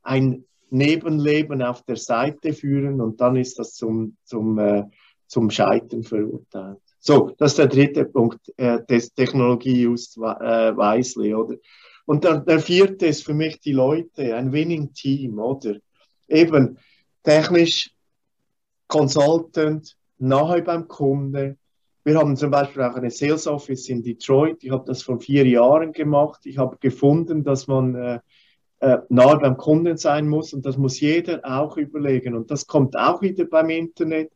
ein 0.03 0.45
Nebenleben 0.71 1.61
auf 1.61 1.83
der 1.83 1.97
Seite 1.97 2.53
führen 2.53 3.01
und 3.01 3.21
dann 3.21 3.35
ist 3.35 3.59
das 3.59 3.73
zum, 3.73 4.17
zum, 4.23 4.57
äh, 4.57 4.83
zum 5.27 5.49
Scheitern 5.49 6.03
verurteilt. 6.03 6.79
So, 6.99 7.31
das 7.37 7.51
ist 7.51 7.57
der 7.57 7.67
dritte 7.67 8.05
Punkt, 8.05 8.39
äh, 8.57 8.83
des 8.85 9.13
Technologie 9.13 9.83
just 9.83 10.17
äh, 10.17 10.21
wisely, 10.75 11.33
oder? 11.33 11.55
Und 12.05 12.23
der, 12.23 12.39
der 12.39 12.59
vierte 12.59 13.07
ist 13.07 13.23
für 13.23 13.33
mich 13.33 13.59
die 13.59 13.73
Leute, 13.73 14.35
ein 14.35 14.51
Winning 14.51 14.93
Team, 14.93 15.39
oder? 15.39 15.75
Eben 16.27 16.77
technisch, 17.23 17.91
Consultant, 18.87 19.95
nahe 20.17 20.61
beim 20.61 20.87
Kunde, 20.87 21.57
wir 22.03 22.17
haben 22.17 22.35
zum 22.35 22.49
Beispiel 22.49 22.81
auch 22.81 22.95
eine 22.95 23.11
Sales 23.11 23.45
Office 23.45 23.87
in 23.89 24.01
Detroit. 24.01 24.63
Ich 24.63 24.71
habe 24.71 24.85
das 24.87 25.03
vor 25.03 25.19
vier 25.19 25.45
Jahren 25.45 25.91
gemacht. 25.91 26.41
Ich 26.45 26.57
habe 26.57 26.77
gefunden, 26.77 27.43
dass 27.43 27.67
man 27.67 27.93
äh, 27.93 28.19
äh, 28.81 28.97
nahe 29.09 29.37
beim 29.37 29.57
Kunden 29.57 29.95
sein 29.97 30.27
muss 30.27 30.53
und 30.53 30.65
das 30.65 30.75
muss 30.75 30.99
jeder 30.99 31.41
auch 31.43 31.77
überlegen. 31.77 32.35
Und 32.35 32.49
das 32.49 32.65
kommt 32.65 32.97
auch 32.97 33.21
wieder 33.21 33.45
beim 33.45 33.69
Internet. 33.69 34.31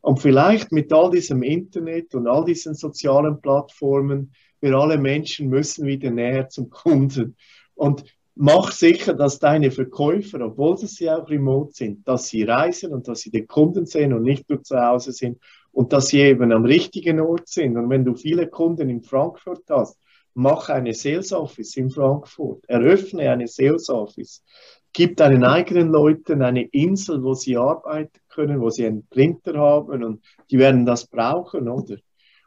Und 0.00 0.20
vielleicht 0.20 0.70
mit 0.70 0.92
all 0.92 1.10
diesem 1.10 1.42
Internet 1.42 2.14
und 2.14 2.28
all 2.28 2.44
diesen 2.44 2.74
sozialen 2.74 3.40
Plattformen, 3.40 4.32
wir 4.60 4.74
alle 4.74 4.98
Menschen 4.98 5.48
müssen 5.48 5.84
wieder 5.84 6.10
näher 6.10 6.48
zum 6.48 6.70
Kunden. 6.70 7.36
Und 7.74 8.04
mach 8.36 8.70
sicher, 8.70 9.14
dass 9.14 9.40
deine 9.40 9.72
Verkäufer, 9.72 10.40
obwohl 10.42 10.78
sie 10.78 11.10
auch 11.10 11.28
remote 11.28 11.72
sind, 11.72 12.06
dass 12.06 12.28
sie 12.28 12.44
reisen 12.44 12.92
und 12.92 13.08
dass 13.08 13.20
sie 13.20 13.30
den 13.30 13.48
Kunden 13.48 13.84
sehen 13.84 14.12
und 14.12 14.22
nicht 14.22 14.48
nur 14.48 14.62
zu 14.62 14.80
Hause 14.80 15.10
sind 15.10 15.38
und 15.72 15.92
dass 15.92 16.06
sie 16.08 16.20
eben 16.20 16.52
am 16.52 16.64
richtigen 16.64 17.18
Ort 17.18 17.48
sind. 17.48 17.76
Und 17.76 17.90
wenn 17.90 18.04
du 18.04 18.14
viele 18.14 18.46
Kunden 18.46 18.88
in 18.88 19.02
Frankfurt 19.02 19.64
hast, 19.68 19.98
mach 20.38 20.68
eine 20.68 20.94
Sales 20.94 21.32
Office 21.32 21.76
in 21.76 21.90
Frankfurt, 21.90 22.64
eröffne 22.68 23.28
eine 23.30 23.48
Sales 23.48 23.90
Office, 23.90 24.44
gib 24.92 25.16
deinen 25.16 25.42
eigenen 25.42 25.88
Leuten 25.88 26.42
eine 26.42 26.62
Insel, 26.62 27.22
wo 27.24 27.34
sie 27.34 27.56
arbeiten 27.56 28.20
können, 28.28 28.60
wo 28.60 28.70
sie 28.70 28.86
einen 28.86 29.06
Printer 29.08 29.58
haben 29.58 30.04
und 30.04 30.22
die 30.50 30.58
werden 30.58 30.86
das 30.86 31.06
brauchen, 31.06 31.68
oder? 31.68 31.96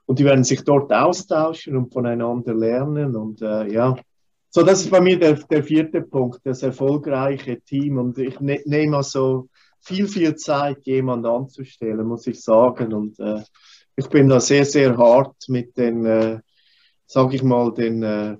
Und 0.05 0.19
die 0.19 0.25
werden 0.25 0.45
sich 0.45 0.63
dort 0.63 0.91
austauschen 0.91 1.75
und 1.75 1.93
voneinander 1.93 2.53
lernen 2.53 3.15
und 3.15 3.41
äh, 3.41 3.71
ja. 3.71 3.95
So, 4.49 4.63
das 4.63 4.81
ist 4.81 4.91
bei 4.91 4.99
mir 4.99 5.17
der, 5.17 5.33
der 5.33 5.63
vierte 5.63 6.01
Punkt, 6.01 6.41
das 6.43 6.61
erfolgreiche 6.61 7.61
Team. 7.61 7.97
Und 7.97 8.17
ich 8.17 8.37
ne, 8.41 8.59
nehme 8.65 8.97
also 8.97 9.47
viel, 9.79 10.09
viel 10.09 10.35
Zeit, 10.35 10.79
jemand 10.83 11.25
anzustellen, 11.25 12.05
muss 12.05 12.27
ich 12.27 12.41
sagen. 12.41 12.93
Und 12.93 13.17
äh, 13.21 13.41
ich 13.95 14.09
bin 14.09 14.27
da 14.27 14.41
sehr, 14.41 14.65
sehr 14.65 14.97
hart 14.97 15.37
mit 15.47 15.77
den, 15.77 16.05
äh, 16.05 16.39
sage 17.11 17.35
ich 17.35 17.43
mal, 17.43 17.73
den 17.73 18.03
äh, 18.03 18.37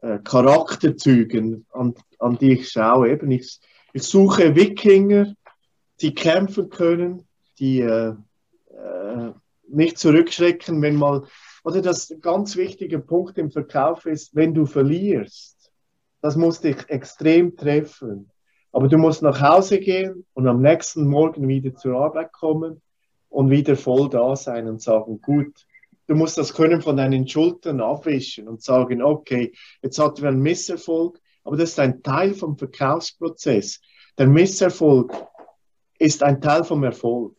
äh, 0.00 0.18
Charakterzügen, 0.24 1.64
an, 1.72 1.94
an 2.18 2.36
die 2.36 2.54
ich 2.54 2.70
schaue. 2.70 3.08
Eben, 3.08 3.30
ich, 3.30 3.60
ich 3.92 4.02
suche 4.02 4.56
Wikinger, 4.56 5.32
die 6.00 6.12
kämpfen 6.12 6.70
können, 6.70 7.28
die 7.60 7.80
äh, 7.82 8.14
äh, 8.70 9.32
nicht 9.68 9.96
zurückschrecken, 9.96 10.82
wenn 10.82 10.96
mal, 10.96 11.22
oder 11.62 11.80
das 11.80 12.12
ganz 12.20 12.56
wichtige 12.56 12.98
Punkt 12.98 13.38
im 13.38 13.52
Verkauf 13.52 14.06
ist, 14.06 14.34
wenn 14.34 14.54
du 14.54 14.66
verlierst, 14.66 15.70
das 16.20 16.34
muss 16.34 16.60
dich 16.60 16.78
extrem 16.88 17.54
treffen. 17.54 18.28
Aber 18.72 18.88
du 18.88 18.98
musst 18.98 19.22
nach 19.22 19.40
Hause 19.40 19.78
gehen 19.78 20.26
und 20.34 20.48
am 20.48 20.62
nächsten 20.62 21.06
Morgen 21.06 21.46
wieder 21.46 21.76
zur 21.76 21.96
Arbeit 21.96 22.32
kommen 22.32 22.82
und 23.28 23.50
wieder 23.50 23.76
voll 23.76 24.08
da 24.08 24.34
sein 24.34 24.66
und 24.66 24.82
sagen, 24.82 25.20
gut, 25.20 25.64
du 26.08 26.14
musst 26.14 26.36
das 26.38 26.54
Können 26.54 26.82
von 26.82 26.96
deinen 26.96 27.28
Schultern 27.28 27.80
abwischen 27.80 28.48
und 28.48 28.62
sagen, 28.62 29.02
okay, 29.02 29.52
jetzt 29.82 29.98
hatten 29.98 30.22
wir 30.22 30.30
einen 30.30 30.42
Misserfolg, 30.42 31.20
aber 31.44 31.56
das 31.56 31.70
ist 31.70 31.78
ein 31.78 32.02
Teil 32.02 32.34
vom 32.34 32.58
Verkaufsprozess. 32.58 33.80
Der 34.16 34.26
Misserfolg 34.26 35.12
ist 35.98 36.22
ein 36.22 36.40
Teil 36.40 36.64
vom 36.64 36.82
Erfolg. 36.82 37.36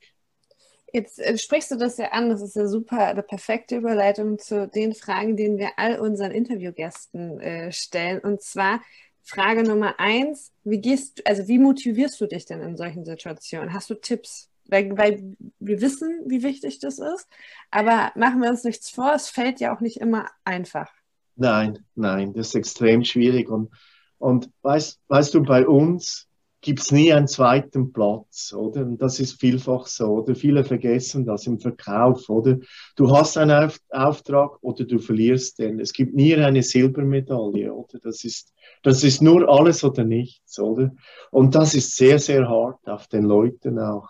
Jetzt 0.94 1.20
äh, 1.20 1.38
sprichst 1.38 1.72
du 1.72 1.76
das 1.76 1.98
ja 1.98 2.12
an, 2.12 2.30
das 2.30 2.42
ist 2.42 2.56
ja 2.56 2.68
super, 2.68 3.08
eine 3.08 3.22
perfekte 3.22 3.76
Überleitung 3.76 4.40
zu 4.40 4.68
den 4.68 4.94
Fragen, 4.94 5.36
die 5.36 5.58
wir 5.58 5.72
all 5.78 6.00
unseren 6.00 6.32
Interviewgästen 6.32 7.40
äh, 7.40 7.72
stellen. 7.72 8.20
Und 8.20 8.42
zwar, 8.42 8.82
Frage 9.22 9.64
Nummer 9.64 10.00
eins, 10.00 10.52
wie 10.64 10.82
gehst 10.82 11.26
also 11.28 11.48
wie 11.48 11.60
motivierst 11.60 12.20
du 12.20 12.26
dich 12.26 12.46
denn 12.46 12.62
in 12.62 12.78
solchen 12.78 13.06
Situationen? 13.06 13.74
Hast 13.74 13.90
du 13.92 13.96
Tipps? 13.96 14.50
Weil, 14.70 14.98
weil 14.98 15.36
wir 15.60 15.82
wissen, 15.82 16.24
wie 16.28 16.44
wichtig 16.44 16.80
das 16.80 17.00
ist, 17.00 17.28
aber 17.72 18.12
machen 18.16 18.42
wir 18.42 18.50
uns 18.50 18.64
nichts 18.64 18.90
vor, 18.90 19.14
es 19.16 19.30
fällt 19.30 19.60
ja 19.60 19.76
auch 19.76 19.82
nicht 19.82 19.98
immer 19.98 20.28
einfach. 20.44 20.90
Nein, 21.36 21.80
nein, 21.96 22.34
das 22.34 22.50
ist 22.50 22.56
extrem 22.56 23.04
schwierig. 23.04 23.50
Und, 23.50 23.72
und 24.18 24.50
weißt, 24.62 25.00
weißt 25.08 25.34
du, 25.34 25.44
bei 25.44 25.68
uns 25.68 26.30
gibt 26.62 26.82
es 26.82 26.92
nie 26.92 27.14
einen 27.14 27.28
zweiten 27.28 27.94
Platz, 27.94 28.54
oder? 28.54 28.82
Und 28.82 29.02
das 29.02 29.20
ist 29.20 29.40
vielfach 29.40 29.88
so, 29.88 30.18
oder? 30.18 30.36
Viele 30.36 30.66
vergessen 30.66 31.26
das 31.26 31.48
im 31.48 31.60
Verkauf, 31.60 32.28
oder? 32.30 32.58
Du 32.96 33.16
hast 33.16 33.38
einen 33.38 33.72
Auftrag 33.90 34.62
oder 34.62 34.84
du 34.84 35.00
verlierst 35.00 35.60
den. 35.60 35.80
Es 35.80 35.94
gibt 35.94 36.14
nie 36.14 36.36
eine 36.36 36.62
Silbermedaille, 36.62 37.74
oder? 37.74 38.00
Das 38.00 38.24
ist, 38.26 38.54
das 38.84 39.04
ist 39.04 39.22
nur 39.22 39.48
alles 39.48 39.84
oder 39.84 40.04
nichts, 40.04 40.60
oder? 40.60 40.92
Und 41.32 41.56
das 41.56 41.76
ist 41.76 41.96
sehr, 41.96 42.20
sehr 42.20 42.50
hart 42.50 42.86
auf 42.88 43.08
den 43.08 43.24
Leuten 43.24 43.80
auch. 43.80 44.10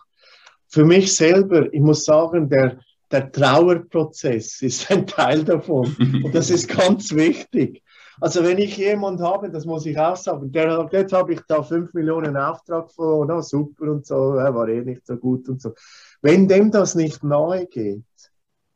Für 0.70 0.86
mich 0.86 1.16
selber, 1.16 1.74
ich 1.74 1.82
muss 1.82 2.06
sagen, 2.06 2.50
der, 2.50 2.80
der 3.12 3.32
Trauerprozess 3.32 4.62
ist 4.62 4.90
ein 4.92 5.08
Teil 5.08 5.44
davon. 5.44 5.96
Und 6.24 6.34
das 6.34 6.50
ist 6.50 6.68
ganz 6.68 7.14
wichtig. 7.14 7.82
Also 8.22 8.44
wenn 8.44 8.58
ich 8.58 8.78
jemand 8.78 9.22
habe, 9.22 9.50
das 9.50 9.66
muss 9.66 9.86
ich 9.86 9.98
auch 9.98 10.16
sagen, 10.16 10.52
der, 10.52 10.90
jetzt 10.92 11.14
habe 11.14 11.34
ich 11.34 11.40
da 11.48 11.64
5 11.64 11.94
Millionen 11.94 12.36
Auftrag 12.36 12.92
verloren, 12.92 13.32
oh, 13.32 13.42
super 13.42 13.92
und 13.92 14.06
so, 14.06 14.34
er 14.34 14.54
war 14.54 14.68
eh 14.68 14.82
nicht 14.82 15.08
so 15.08 15.16
gut 15.16 15.48
und 15.48 15.62
so. 15.62 15.74
Wenn 16.22 16.48
dem 16.48 16.70
das 16.70 16.96
nicht 16.96 17.24
nahe 17.24 17.66
geht, 17.66 18.04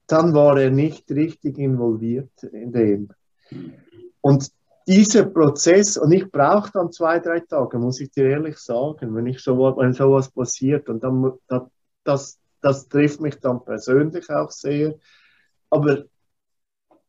dann 0.07 0.33
war 0.33 0.59
er 0.59 0.71
nicht 0.71 1.11
richtig 1.11 1.57
involviert 1.57 2.31
in 2.43 2.71
dem. 2.71 3.09
Und 4.21 4.49
dieser 4.87 5.25
Prozess, 5.25 5.97
und 5.97 6.11
ich 6.11 6.29
brauche 6.31 6.71
dann 6.71 6.91
zwei, 6.91 7.19
drei 7.19 7.39
Tage, 7.41 7.77
muss 7.79 7.99
ich 7.99 8.11
dir 8.11 8.29
ehrlich 8.29 8.57
sagen, 8.57 9.15
wenn, 9.15 9.27
ich 9.27 9.39
so, 9.39 9.57
wenn 9.77 9.93
sowas 9.93 10.29
passiert, 10.31 10.89
und 10.89 11.03
dann, 11.03 11.33
das, 12.03 12.39
das 12.61 12.87
trifft 12.87 13.21
mich 13.21 13.39
dann 13.39 13.63
persönlich 13.63 14.29
auch 14.29 14.51
sehr. 14.51 14.95
Aber 15.69 16.03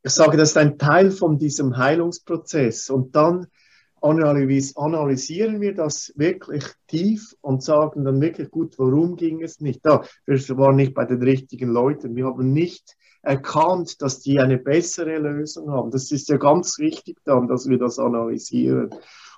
ich 0.02 0.12
sage, 0.12 0.36
das 0.36 0.50
ist 0.50 0.56
ein 0.58 0.78
Teil 0.78 1.10
von 1.10 1.38
diesem 1.38 1.76
Heilungsprozess. 1.76 2.90
Und 2.90 3.16
dann 3.16 3.46
analysieren 4.02 5.62
wir 5.62 5.74
das 5.74 6.12
wirklich 6.16 6.64
tief 6.88 7.34
und 7.40 7.62
sagen 7.62 8.04
dann 8.04 8.20
wirklich 8.20 8.50
gut, 8.50 8.78
warum 8.78 9.16
ging 9.16 9.42
es 9.42 9.60
nicht. 9.60 9.80
Da, 9.84 10.04
wir 10.26 10.38
waren 10.58 10.76
nicht 10.76 10.92
bei 10.92 11.06
den 11.06 11.22
richtigen 11.22 11.70
Leuten. 11.70 12.14
Wir 12.14 12.26
haben 12.26 12.52
nicht 12.52 12.96
erkannt, 13.22 14.02
dass 14.02 14.20
die 14.20 14.38
eine 14.38 14.58
bessere 14.58 15.16
Lösung 15.16 15.70
haben. 15.70 15.90
Das 15.90 16.12
ist 16.12 16.28
ja 16.28 16.36
ganz 16.36 16.78
wichtig 16.78 17.16
dann, 17.24 17.48
dass 17.48 17.66
wir 17.66 17.78
das 17.78 17.98
analysieren. 17.98 18.90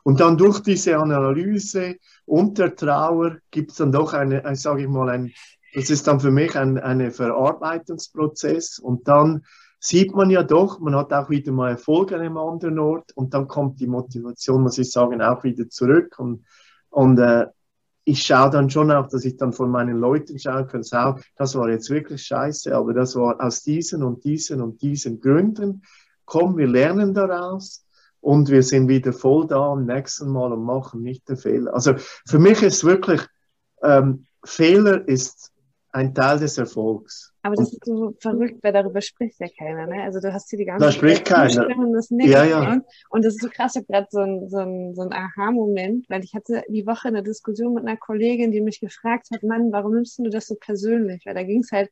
Und 0.06 0.20
dann 0.20 0.38
durch 0.38 0.60
diese 0.60 0.98
Analyse 0.98 1.96
und 2.26 2.58
der 2.58 2.76
Trauer 2.76 3.38
gibt 3.50 3.72
es 3.72 3.78
dann 3.78 3.90
doch 3.90 4.12
eine, 4.12 4.54
sage 4.54 4.82
ich 4.82 4.88
mal, 4.88 5.08
ein, 5.08 5.32
das 5.74 5.90
ist 5.90 6.06
dann 6.06 6.20
für 6.20 6.30
mich 6.30 6.54
ein 6.54 6.78
eine 6.78 7.10
Verarbeitungsprozess. 7.10 8.78
Und 8.78 9.08
dann 9.08 9.44
sieht 9.80 10.14
man 10.14 10.30
ja 10.30 10.44
doch, 10.44 10.78
man 10.78 10.94
hat 10.94 11.12
auch 11.12 11.28
wieder 11.28 11.50
mal 11.50 11.70
Erfolg 11.70 12.12
an 12.12 12.20
einem 12.20 12.36
anderen 12.36 12.78
Ort 12.78 13.10
und 13.16 13.34
dann 13.34 13.48
kommt 13.48 13.80
die 13.80 13.88
Motivation, 13.88 14.62
muss 14.62 14.78
ich 14.78 14.92
sagen, 14.92 15.20
auch 15.20 15.42
wieder 15.42 15.68
zurück. 15.68 16.14
Und, 16.20 16.44
und 16.90 17.18
äh, 17.18 17.46
ich 18.04 18.22
schaue 18.22 18.50
dann 18.50 18.70
schon 18.70 18.92
auch, 18.92 19.08
dass 19.08 19.24
ich 19.24 19.36
dann 19.36 19.52
von 19.52 19.72
meinen 19.72 19.98
Leuten 19.98 20.38
schauen 20.38 20.68
kann, 20.68 20.84
so, 20.84 21.16
das 21.34 21.56
war 21.56 21.68
jetzt 21.68 21.90
wirklich 21.90 22.22
scheiße, 22.22 22.72
aber 22.76 22.94
das 22.94 23.16
war 23.16 23.40
aus 23.40 23.64
diesen 23.64 24.04
und 24.04 24.22
diesen 24.22 24.60
und 24.60 24.80
diesen 24.82 25.20
Gründen. 25.20 25.82
Komm, 26.26 26.56
wir 26.56 26.68
lernen 26.68 27.12
daraus 27.12 27.85
und 28.20 28.50
wir 28.50 28.62
sind 28.62 28.88
wieder 28.88 29.12
voll 29.12 29.46
da 29.46 29.72
am 29.72 29.86
nächsten 29.86 30.30
Mal 30.30 30.52
und 30.52 30.64
machen 30.64 31.02
nicht 31.02 31.28
den 31.28 31.36
Fehler. 31.36 31.74
Also 31.74 31.94
für 32.26 32.38
mich 32.38 32.62
ist 32.62 32.84
wirklich, 32.84 33.22
ähm, 33.82 34.26
Fehler 34.44 35.06
ist 35.06 35.52
ein 35.96 36.14
Teil 36.14 36.38
des 36.38 36.58
Erfolgs. 36.58 37.32
Aber 37.42 37.54
das 37.54 37.72
ist 37.72 37.84
so 37.84 38.14
verrückt, 38.20 38.62
weil 38.62 38.72
darüber 38.72 39.00
spricht 39.00 39.40
ja 39.40 39.46
keiner. 39.58 39.86
Ne? 39.86 40.02
Also 40.02 40.20
du 40.20 40.32
hast 40.32 40.50
hier 40.50 40.58
die 40.58 40.66
ganze 40.66 40.84
Da 40.84 40.92
spricht 40.92 41.24
keiner. 41.24 41.68
Das 41.92 42.08
ja, 42.10 42.44
ja. 42.44 42.80
Und 43.08 43.24
das 43.24 43.34
ist 43.34 43.42
so 43.42 43.48
krass, 43.48 43.76
ich 43.76 43.82
habe 43.82 43.92
gerade 43.92 44.08
so 44.10 44.20
ein, 44.20 44.48
so 44.48 44.58
ein, 44.58 44.94
so 44.94 45.02
ein 45.02 45.12
Aha-Moment, 45.12 46.06
weil 46.10 46.22
ich 46.22 46.34
hatte 46.34 46.64
die 46.68 46.86
Woche 46.86 47.08
eine 47.08 47.22
Diskussion 47.22 47.72
mit 47.74 47.86
einer 47.86 47.96
Kollegin, 47.96 48.50
die 48.50 48.60
mich 48.60 48.80
gefragt 48.80 49.28
hat, 49.32 49.42
Mann, 49.42 49.72
warum 49.72 49.94
nimmst 49.94 50.18
du 50.18 50.28
das 50.28 50.46
so 50.46 50.56
persönlich? 50.56 51.24
Weil 51.24 51.34
da 51.34 51.44
ging 51.44 51.60
es 51.60 51.72
halt 51.72 51.90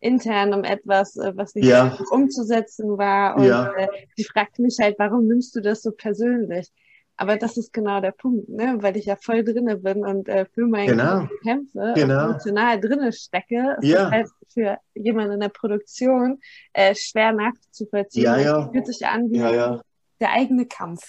intern 0.00 0.54
um 0.54 0.64
etwas, 0.64 1.16
äh, 1.16 1.32
was 1.36 1.54
nicht 1.54 1.66
ja. 1.66 1.96
umzusetzen 2.10 2.98
war. 2.98 3.36
Und 3.36 3.44
ja. 3.44 3.72
äh, 3.72 3.88
die 4.18 4.24
fragte 4.24 4.62
mich 4.62 4.78
halt, 4.80 4.98
warum 4.98 5.26
nimmst 5.26 5.54
du 5.54 5.60
das 5.60 5.82
so 5.82 5.92
persönlich? 5.92 6.70
Aber 7.20 7.36
das 7.36 7.58
ist 7.58 7.74
genau 7.74 8.00
der 8.00 8.12
Punkt, 8.12 8.48
ne? 8.48 8.78
weil 8.80 8.96
ich 8.96 9.04
ja 9.04 9.14
voll 9.14 9.44
drinne 9.44 9.76
bin 9.76 10.06
und 10.06 10.26
äh, 10.26 10.46
für 10.46 10.66
meine 10.66 10.92
genau. 10.92 11.28
Kämpfe 11.42 11.92
genau. 11.94 12.30
emotional 12.30 12.80
drinne 12.80 13.12
stecke. 13.12 13.76
Es 13.78 13.86
ja. 13.86 14.06
ist 14.06 14.10
halt 14.10 14.28
für 14.48 14.78
jemanden 14.94 15.34
in 15.34 15.40
der 15.40 15.50
Produktion 15.50 16.40
äh, 16.72 16.94
schwer 16.94 17.32
nachzuvollziehen. 17.32 18.24
Ja, 18.24 18.38
ja. 18.38 18.62
Das 18.62 18.70
fühlt 18.70 18.86
sich 18.86 19.06
an 19.06 19.30
wie 19.30 19.36
ja, 19.36 19.54
ja. 19.54 19.82
der 20.18 20.32
eigene 20.32 20.64
Kampf. 20.64 21.02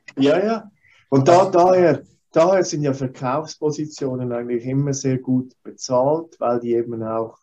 ja, 0.16 0.42
ja. 0.42 0.70
Und 1.10 1.28
da, 1.28 1.50
daher, 1.50 2.04
daher 2.32 2.64
sind 2.64 2.82
ja 2.82 2.94
Verkaufspositionen 2.94 4.32
eigentlich 4.32 4.64
immer 4.64 4.94
sehr 4.94 5.18
gut 5.18 5.52
bezahlt, 5.62 6.36
weil 6.38 6.60
die 6.60 6.72
eben 6.72 7.02
auch, 7.02 7.36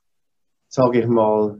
sage 0.78 1.00
ich 1.00 1.08
mal, 1.08 1.60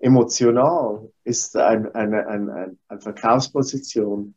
emotional 0.00 1.08
ist 1.22 1.56
eine, 1.56 1.94
eine, 1.94 2.26
eine, 2.26 2.76
eine 2.88 3.00
Verkaufsposition 3.00 4.34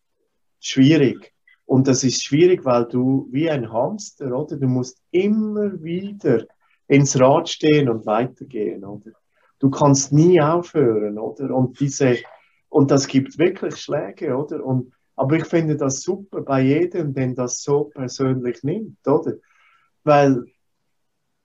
schwierig. 0.60 1.34
Und 1.66 1.88
das 1.88 2.04
ist 2.04 2.24
schwierig, 2.24 2.64
weil 2.64 2.86
du 2.86 3.28
wie 3.32 3.50
ein 3.50 3.74
Hamster, 3.74 4.38
oder? 4.38 4.56
Du 4.58 4.68
musst 4.68 5.02
immer 5.10 5.82
wieder 5.82 6.46
ins 6.88 7.20
Rad 7.20 7.50
stehen 7.50 7.90
und 7.90 8.06
weitergehen, 8.06 8.86
oder? 8.86 9.14
Du 9.58 9.72
kannst 9.72 10.14
nie 10.14 10.40
aufhören, 10.40 11.18
oder? 11.18 11.50
Und 11.50 11.80
diese, 11.80 12.18
und 12.70 12.92
das 12.92 13.08
gibt 13.08 13.40
wirklich 13.40 13.78
Schläge, 13.78 14.38
oder? 14.38 14.64
Und, 14.64 14.94
aber 15.16 15.38
ich 15.38 15.46
finde 15.46 15.76
das 15.76 16.04
super 16.04 16.42
bei 16.42 16.62
jedem, 16.62 17.16
der 17.16 17.34
das 17.34 17.64
so 17.64 17.86
persönlich 17.86 18.62
nimmt, 18.62 19.08
oder? 19.08 19.38
Weil 20.04 20.46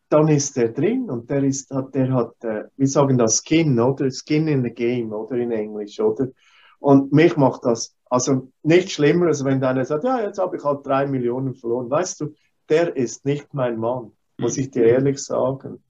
dann 0.08 0.28
ist 0.28 0.56
der 0.56 0.68
drin 0.68 1.10
und 1.10 1.28
der 1.30 1.42
ist, 1.42 1.70
der 1.70 2.12
hat, 2.12 2.44
äh, 2.44 2.64
wir 2.76 2.86
sagen 2.86 3.18
das 3.18 3.42
Skin, 3.44 3.78
oder? 3.80 4.10
Skin 4.10 4.46
in 4.46 4.62
the 4.62 4.70
game, 4.70 5.12
oder 5.12 5.36
in 5.36 5.50
Englisch, 5.50 5.98
oder? 5.98 6.28
Und 6.78 7.12
mich 7.12 7.36
macht 7.36 7.64
das 7.64 7.96
also 8.08 8.52
nicht 8.62 8.90
schlimmer, 8.90 9.26
als 9.26 9.44
wenn 9.44 9.62
einer 9.62 9.84
sagt, 9.84 10.04
ja, 10.04 10.20
jetzt 10.20 10.38
habe 10.38 10.56
ich 10.56 10.64
halt 10.64 10.86
drei 10.86 11.06
Millionen 11.06 11.54
verloren. 11.54 11.90
Weißt 11.90 12.20
du, 12.20 12.34
der 12.68 12.96
ist 12.96 13.24
nicht 13.24 13.52
mein 13.52 13.78
Mann, 13.78 14.12
muss 14.38 14.56
ich 14.56 14.70
dir 14.70 14.82
mhm. 14.82 14.88
ehrlich 14.88 15.18
sagen. 15.18 15.82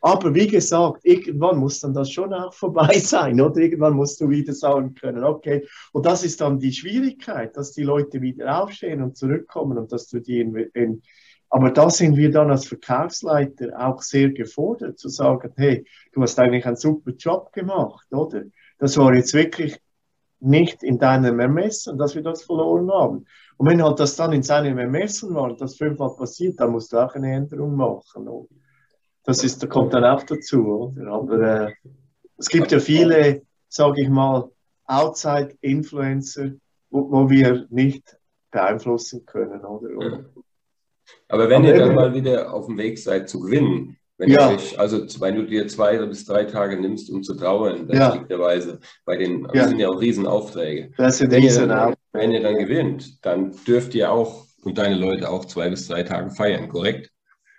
Aber 0.00 0.32
wie 0.32 0.46
gesagt, 0.46 1.00
irgendwann 1.04 1.58
muss 1.58 1.80
dann 1.80 1.92
das 1.92 2.12
schon 2.12 2.32
auch 2.32 2.54
vorbei 2.54 2.98
sein, 3.00 3.40
oder? 3.40 3.60
Irgendwann 3.60 3.94
musst 3.94 4.20
du 4.20 4.28
wieder 4.28 4.52
sagen 4.52 4.94
können, 4.94 5.24
okay. 5.24 5.66
Und 5.92 6.06
das 6.06 6.22
ist 6.22 6.40
dann 6.40 6.60
die 6.60 6.72
Schwierigkeit, 6.72 7.56
dass 7.56 7.72
die 7.72 7.82
Leute 7.82 8.20
wieder 8.20 8.62
aufstehen 8.62 9.02
und 9.02 9.16
zurückkommen 9.16 9.76
und 9.76 9.90
dass 9.90 10.08
du 10.08 10.20
die 10.20 10.40
in, 10.40 10.54
in 10.74 11.02
aber 11.50 11.70
da 11.70 11.88
sind 11.88 12.16
wir 12.16 12.30
dann 12.30 12.50
als 12.50 12.66
Verkaufsleiter 12.66 13.70
auch 13.78 14.02
sehr 14.02 14.30
gefordert, 14.30 14.98
zu 14.98 15.08
sagen, 15.08 15.52
hey, 15.56 15.86
du 16.12 16.22
hast 16.22 16.38
eigentlich 16.38 16.66
einen 16.66 16.76
super 16.76 17.12
Job 17.12 17.52
gemacht, 17.52 18.06
oder? 18.12 18.42
Das 18.78 18.96
war 18.96 19.14
jetzt 19.14 19.34
wirklich 19.34 19.80
nicht 20.40 20.82
in 20.82 20.98
deinem 20.98 21.40
Ermessen, 21.40 21.98
dass 21.98 22.14
wir 22.14 22.22
das 22.22 22.44
verloren 22.44 22.90
haben. 22.90 23.26
Und 23.56 23.68
wenn 23.68 23.82
halt 23.82 23.98
das 23.98 24.14
dann 24.14 24.32
in 24.32 24.42
seinem 24.42 24.78
Ermessen 24.78 25.34
war, 25.34 25.56
das 25.56 25.76
fünfmal 25.76 26.14
passiert, 26.16 26.60
dann 26.60 26.70
musst 26.70 26.92
du 26.92 26.98
auch 26.98 27.14
eine 27.14 27.32
Änderung 27.32 27.74
machen. 27.74 28.28
Oder? 28.28 28.48
Das 29.24 29.42
ist, 29.42 29.62
da 29.62 29.66
kommt 29.66 29.94
dann 29.94 30.04
auch 30.04 30.22
dazu. 30.22 30.92
Oder? 30.94 31.10
Aber 31.10 31.40
äh, 31.40 31.72
es 32.36 32.48
gibt 32.48 32.70
ja 32.70 32.78
viele, 32.78 33.42
sage 33.68 34.02
ich 34.02 34.08
mal, 34.08 34.48
Outside-Influencer, 34.84 36.52
wo, 36.90 37.10
wo, 37.10 37.28
wir 37.28 37.66
nicht 37.68 38.16
beeinflussen 38.50 39.26
können. 39.26 39.64
Oder? 39.64 40.24
Aber 41.28 41.48
wenn 41.48 41.62
Aber 41.62 41.68
ihr 41.68 41.78
dann 41.78 41.94
mal 41.94 42.14
wieder 42.14 42.52
auf 42.52 42.66
dem 42.66 42.78
Weg 42.78 42.98
seid 42.98 43.28
zu 43.28 43.40
gewinnen, 43.40 43.96
wenn, 44.18 44.30
ja. 44.30 44.50
du 44.50 44.56
dich, 44.56 44.78
also 44.78 45.06
wenn 45.20 45.36
du 45.36 45.46
dir 45.46 45.68
zwei 45.68 45.96
bis 46.04 46.24
drei 46.24 46.44
Tage 46.44 46.80
nimmst, 46.80 47.10
um 47.10 47.22
zu 47.22 47.34
trauern, 47.34 47.86
dann 47.86 48.26
ja. 48.28 48.38
Weise, 48.38 48.80
bei 49.04 49.16
den 49.16 49.42
ja. 49.42 49.52
das 49.52 49.68
sind 49.68 49.78
ja 49.78 49.88
auch 49.88 50.00
Riesenaufträge. 50.00 50.90
Das 50.96 51.18
sind 51.18 51.30
wenn, 51.30 51.42
ihr 51.44 51.66
dann, 51.66 51.94
wenn 52.12 52.32
ihr 52.32 52.42
dann 52.42 52.56
gewinnt, 52.56 53.24
dann 53.24 53.52
dürft 53.66 53.94
ihr 53.94 54.10
auch 54.10 54.46
und 54.64 54.76
deine 54.76 54.96
Leute 54.96 55.30
auch 55.30 55.44
zwei 55.44 55.70
bis 55.70 55.86
drei 55.86 56.02
Tage 56.02 56.30
feiern, 56.30 56.68
korrekt? 56.68 57.10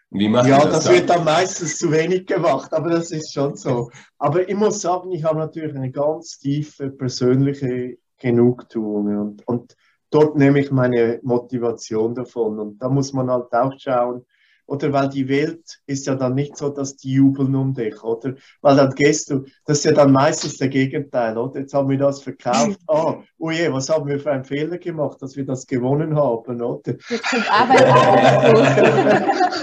Und 0.10 0.20
wie 0.20 0.28
macht 0.28 0.50
ja, 0.50 0.66
das, 0.66 0.86
das 0.86 0.92
wird 0.92 1.10
dann 1.10 1.24
meistens 1.24 1.78
zu 1.78 1.92
wenig 1.92 2.26
gemacht, 2.26 2.74
aber 2.74 2.90
das 2.90 3.12
ist 3.12 3.34
schon 3.34 3.56
so. 3.56 3.90
Aber 4.18 4.48
ich 4.48 4.56
muss 4.56 4.82
sagen, 4.82 5.12
ich 5.12 5.24
habe 5.24 5.40
natürlich 5.40 5.76
eine 5.76 5.92
ganz 5.92 6.40
tiefe 6.40 6.90
persönliche 6.90 7.98
Genugtuung 8.18 9.18
und, 9.18 9.48
und 9.48 9.76
dort 10.10 10.36
nehme 10.36 10.60
ich 10.60 10.72
meine 10.72 11.20
Motivation 11.24 12.16
davon. 12.16 12.60
Und 12.60 12.82
da 12.82 12.90
muss 12.90 13.14
man 13.14 13.30
halt 13.30 13.54
auch 13.54 13.74
schauen, 13.78 14.26
oder 14.70 14.94
weil 14.94 15.10
die 15.10 15.28
Welt 15.28 15.80
ist 15.88 16.06
ja 16.06 16.14
dann 16.16 16.36
nicht 16.36 16.56
so, 16.56 16.70
dass 16.70 16.96
die 16.96 17.14
jubeln 17.14 17.56
um 17.56 17.74
dich, 17.74 18.04
oder? 18.04 18.36
Weil 18.62 18.76
dann 18.76 18.94
gehst 18.94 19.32
du, 19.32 19.46
das 19.66 19.80
ist 19.80 19.86
ja 19.86 19.94
dann 19.94 20.12
meistens 20.12 20.58
der 20.58 20.68
Gegenteil, 20.68 21.38
oder? 21.38 21.62
Jetzt 21.62 21.74
haben 21.74 21.90
wir 21.90 21.98
das 21.98 22.22
verkauft, 22.22 22.80
ah, 22.88 23.16
oh 23.40 23.50
je, 23.50 23.74
was 23.74 23.90
haben 23.90 24.08
wir 24.08 24.20
für 24.20 24.32
einen 24.32 24.46
Fehler 24.46 24.78
gemacht, 24.78 25.22
dass 25.22 25.36
wir 25.36 25.46
das 25.46 25.66
gewonnen 25.66 26.16
haben, 26.16 26.62
oder? 26.62 26.96
Jetzt 27.10 27.24
kommt 27.30 27.52
Arbeit 27.52 27.88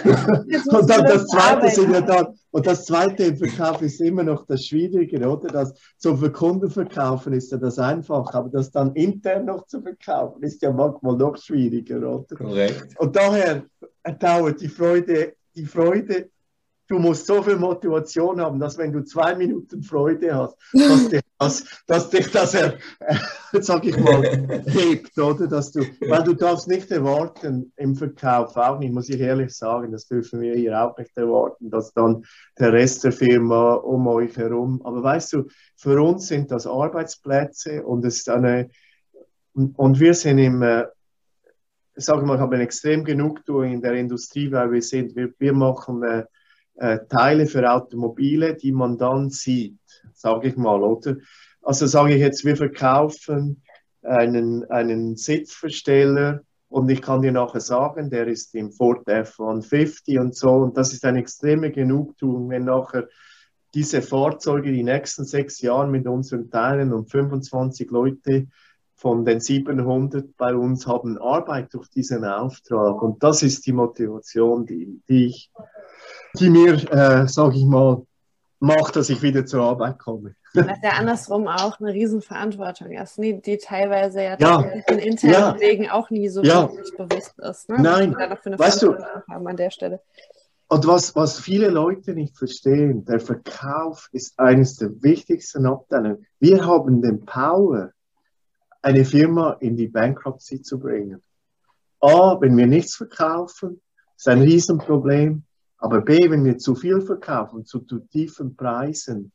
Und 0.69 0.91
dann 0.91 1.05
das 1.05 1.27
Zweite 1.27 1.71
sind 1.71 1.93
ja 1.93 2.01
dann, 2.01 2.27
und 2.57 2.67
das 2.67 2.87
Zweite 2.87 3.25
im 3.25 3.37
Verkauf 3.37 3.83
ist 3.83 4.01
immer 4.01 4.23
noch 4.23 4.47
das 4.47 4.65
Schwierige, 4.65 5.19
oder? 5.29 5.49
Das 5.49 5.75
zum 5.99 6.33
Kunden 6.33 6.71
verkaufen 6.71 7.35
ist 7.35 7.53
ja 7.53 7.59
das 7.59 7.79
einfach, 7.79 8.33
aber 8.33 8.49
das 8.49 8.71
dann 8.71 8.95
intern 8.95 9.45
noch 9.45 9.67
zu 9.67 9.83
verkaufen 9.83 10.43
ist 10.43 10.63
ja 10.63 10.73
manchmal 10.73 11.19
noch 11.19 11.37
schwieriger, 11.37 11.99
oder? 11.99 12.35
Korrekt. 12.35 12.99
Und 12.99 13.15
daher 13.15 13.67
dauert 14.21 14.63
die 14.63 14.69
Freude, 14.69 15.35
die 15.55 15.67
Freude, 15.67 16.31
du 16.89 16.99
musst 16.99 17.27
so 17.27 17.43
viel 17.43 17.57
Motivation 17.57 18.41
haben, 18.41 18.61
dass 18.61 18.79
wenn 18.79 18.93
du 18.93 19.03
zwei 19.03 19.35
Minuten 19.35 19.83
Freude 19.83 20.35
hast, 20.35 20.57
dass 20.73 21.09
dich 21.09 21.23
das, 21.39 21.65
dass 21.87 22.11
dich 22.11 22.31
das 22.31 22.55
äh, 22.55 22.79
sag 23.61 23.85
ich 23.85 23.99
mal, 23.99 24.23
hebt, 24.67 25.19
oder? 25.19 25.47
Dass 25.47 25.73
du, 25.73 25.81
weil 26.09 26.23
du 26.25 26.35
darfst 26.35 26.69
nicht 26.69 26.91
erwarten, 26.91 27.73
im 27.77 27.95
Verkauf 27.95 28.57
auch 28.57 28.79
nicht, 28.79 28.93
muss 28.93 29.09
ich 29.09 29.21
ehrlich 29.21 29.55
sagen, 29.55 29.93
das 29.93 30.07
dürfen 30.07 30.41
wir 30.41 30.55
hier 30.55 30.81
auch 30.81 30.97
nicht 30.97 31.17
erwarten, 31.17 31.71
dass 31.71 31.93
dann 31.93 32.25
der 32.59 32.73
Rest 32.73 33.05
der 33.05 33.13
Firma 33.13 33.75
um 33.75 34.07
euch 34.07 34.37
herum, 34.37 34.81
aber 34.85 35.03
weißt 35.03 35.33
du, 35.35 35.45
für 35.77 36.01
uns 36.01 36.29
sind 36.29 36.51
das 36.51 36.67
Arbeitsplätze 36.67 37.85
und 37.85 38.05
es 38.05 38.19
ist 38.19 38.29
eine, 38.29 38.71
und 39.55 40.01
wir 40.01 40.15
sind 40.15 40.39
im, 40.39 40.63
äh, 40.63 40.85
ich 41.97 42.05
sage 42.05 42.27
mal, 42.27 42.39
haben 42.39 42.61
extrem 42.61 43.05
Genugtuung 43.05 43.73
in 43.73 43.81
der 43.81 43.95
Industrie, 43.95 44.53
weil 44.53 44.71
wir 44.71 44.83
sind, 44.83 45.17
wir, 45.17 45.33
wir 45.39 45.53
machen 45.55 46.03
äh, 46.77 46.99
Teile 47.09 47.47
für 47.47 47.71
Automobile, 47.71 48.55
die 48.55 48.73
man 48.73 48.99
dann 48.99 49.31
sieht, 49.31 49.79
sage 50.15 50.49
ich 50.49 50.57
mal, 50.57 50.83
oder? 50.83 51.17
Also 51.63 51.87
sage 51.87 52.15
ich 52.15 52.21
jetzt, 52.21 52.45
wir 52.45 52.57
verkaufen 52.57 53.63
einen, 54.03 54.65
einen 54.71 55.17
Sitzversteller 55.17 56.43
und 56.69 56.89
ich 56.89 57.03
kann 57.03 57.23
dir 57.23 57.33
nachher 57.33 57.61
sagen, 57.61 58.11
der 58.11 58.29
ist 58.29 58.55
im 58.55 58.73
Ford 58.73 59.09
F-150 59.09 60.21
und 60.21 60.37
so 60.37 60.51
und 60.51 60.77
das 60.77 60.93
ist 60.93 61.05
eine 61.05 61.21
extreme 61.21 61.71
Genugtuung, 61.71 62.51
wenn 62.51 62.65
nachher 62.65 63.09
diese 63.75 64.01
Fahrzeuge 64.01 64.73
die 64.73 64.85
nächsten 64.85 65.25
sechs 65.25 65.61
Jahre 65.61 65.89
mit 65.89 66.07
unseren 66.07 66.51
Teilen 66.51 66.93
und 66.93 67.11
25 67.11 67.91
Leute 67.91 68.47
von 68.95 69.25
den 69.27 69.41
700 69.41 70.37
bei 70.39 70.55
uns 70.55 70.87
haben 70.87 71.19
Arbeit 71.19 71.75
durch 71.75 71.89
diesen 71.89 72.25
Auftrag. 72.25 73.03
Und 73.03 73.23
das 73.23 73.43
ist 73.43 73.67
die 73.67 73.73
Motivation, 73.73 74.65
die, 74.65 75.03
die, 75.09 75.27
ich, 75.27 75.51
die 76.41 76.51
mir, 76.51 76.75
äh, 76.93 77.29
sage 77.29 77.57
ich 77.57 77.65
mal, 77.65 78.03
macht, 78.59 78.97
dass 78.97 79.11
ich 79.11 79.23
wieder 79.23 79.45
zur 79.47 79.63
Arbeit 79.63 79.99
komme. 79.99 80.35
Was 80.55 80.79
ja 80.83 80.91
andersrum 80.99 81.49
auch 81.49 81.79
eine 81.81 81.93
Riesenverantwortung 81.93 82.91
ist, 82.91 83.19
die, 83.19 83.41
die 83.43 83.59
teilweise 83.59 84.23
ja, 84.23 84.37
ja. 84.39 84.63
den 84.89 84.99
internen 84.99 85.33
ja. 85.33 85.61
Wegen 85.61 85.91
auch 85.91 86.09
nie 86.09 86.29
so 86.29 86.43
ja. 86.43 86.63
wirklich 86.63 86.97
bewusst 86.97 87.35
ist. 87.39 87.69
Ne? 87.69 87.77
Nein, 87.81 88.15
weißt 88.15 88.83
du, 88.83 88.97
haben 89.31 89.47
an 89.47 89.57
der 89.57 89.71
Stelle. 89.71 90.01
Und 90.69 90.87
was, 90.87 91.15
was 91.15 91.39
viele 91.39 91.69
Leute 91.69 92.15
nicht 92.15 92.37
verstehen, 92.37 93.05
der 93.05 93.21
Verkauf 93.21 94.09
ist 94.13 94.39
eines 94.39 94.77
der 94.77 94.91
wichtigsten 95.03 95.65
Abteilungen. 95.67 96.27
Wir 96.41 96.67
haben 96.67 97.03
den 97.03 97.25
Power, 97.25 97.93
eine 98.83 99.05
Firma 99.05 99.57
in 99.61 99.77
die 99.77 99.89
Bankruptcy 99.89 100.63
zu 100.63 100.79
bringen. 100.79 101.23
A, 102.01 102.41
wenn 102.41 102.57
wir 102.57 102.67
nichts 102.67 102.97
verkaufen, 102.97 103.81
ist 104.17 104.29
ein 104.29 104.43
Riesenproblem. 104.43 105.45
Aber 105.87 106.01
B, 106.01 106.29
wenn 106.31 106.45
wir 106.45 106.59
zu 106.59 106.75
viel 106.75 107.01
verkaufen, 107.01 107.65
zu, 107.65 107.79
zu 107.79 108.01
tiefen 108.01 108.57
Preisen, 108.57 109.31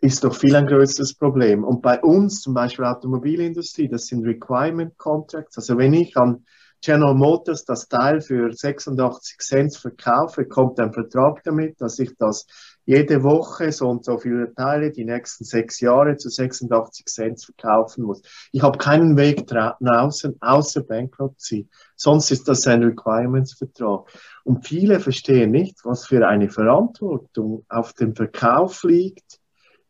ist 0.00 0.24
doch 0.24 0.34
viel 0.34 0.56
ein 0.56 0.66
größeres 0.66 1.14
Problem. 1.14 1.62
Und 1.62 1.82
bei 1.82 2.00
uns, 2.00 2.40
zum 2.40 2.52
Beispiel 2.52 2.84
Automobilindustrie, 2.84 3.86
das 3.86 4.06
sind 4.06 4.26
Requirement 4.26 4.98
Contracts. 4.98 5.56
Also 5.58 5.78
wenn 5.78 5.94
ich 5.94 6.16
an 6.16 6.44
General 6.80 7.14
Motors 7.14 7.64
das 7.64 7.86
Teil 7.86 8.20
für 8.20 8.52
86 8.52 9.38
Cent 9.38 9.76
verkaufe, 9.76 10.46
kommt 10.46 10.80
ein 10.80 10.92
Vertrag 10.92 11.44
damit, 11.44 11.80
dass 11.80 12.00
ich 12.00 12.16
das 12.18 12.44
jede 12.84 13.22
Woche 13.22 13.70
so 13.70 13.88
und 13.88 14.04
so 14.04 14.18
viele 14.18 14.52
Teile 14.54 14.90
die 14.90 15.04
nächsten 15.04 15.44
sechs 15.44 15.80
Jahre 15.80 16.16
zu 16.16 16.28
86 16.28 17.06
Cent 17.06 17.44
verkaufen 17.44 18.04
muss. 18.04 18.22
Ich 18.50 18.62
habe 18.62 18.78
keinen 18.78 19.16
Weg 19.16 19.46
draußen 19.46 20.36
außer 20.40 20.82
Bankruptcy. 20.82 21.68
Sonst 21.96 22.30
ist 22.30 22.48
das 22.48 22.66
ein 22.66 22.82
Requirements-Vertrag. 22.82 24.08
Und 24.44 24.66
viele 24.66 24.98
verstehen 24.98 25.52
nicht, 25.52 25.84
was 25.84 26.06
für 26.06 26.26
eine 26.26 26.48
Verantwortung 26.48 27.64
auf 27.68 27.92
dem 27.92 28.16
Verkauf 28.16 28.82
liegt, 28.82 29.40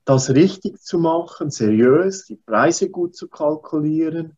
das 0.04 0.30
richtig 0.30 0.80
zu 0.80 0.98
machen, 0.98 1.50
seriös, 1.50 2.26
die 2.26 2.36
Preise 2.36 2.90
gut 2.90 3.16
zu 3.16 3.28
kalkulieren 3.28 4.36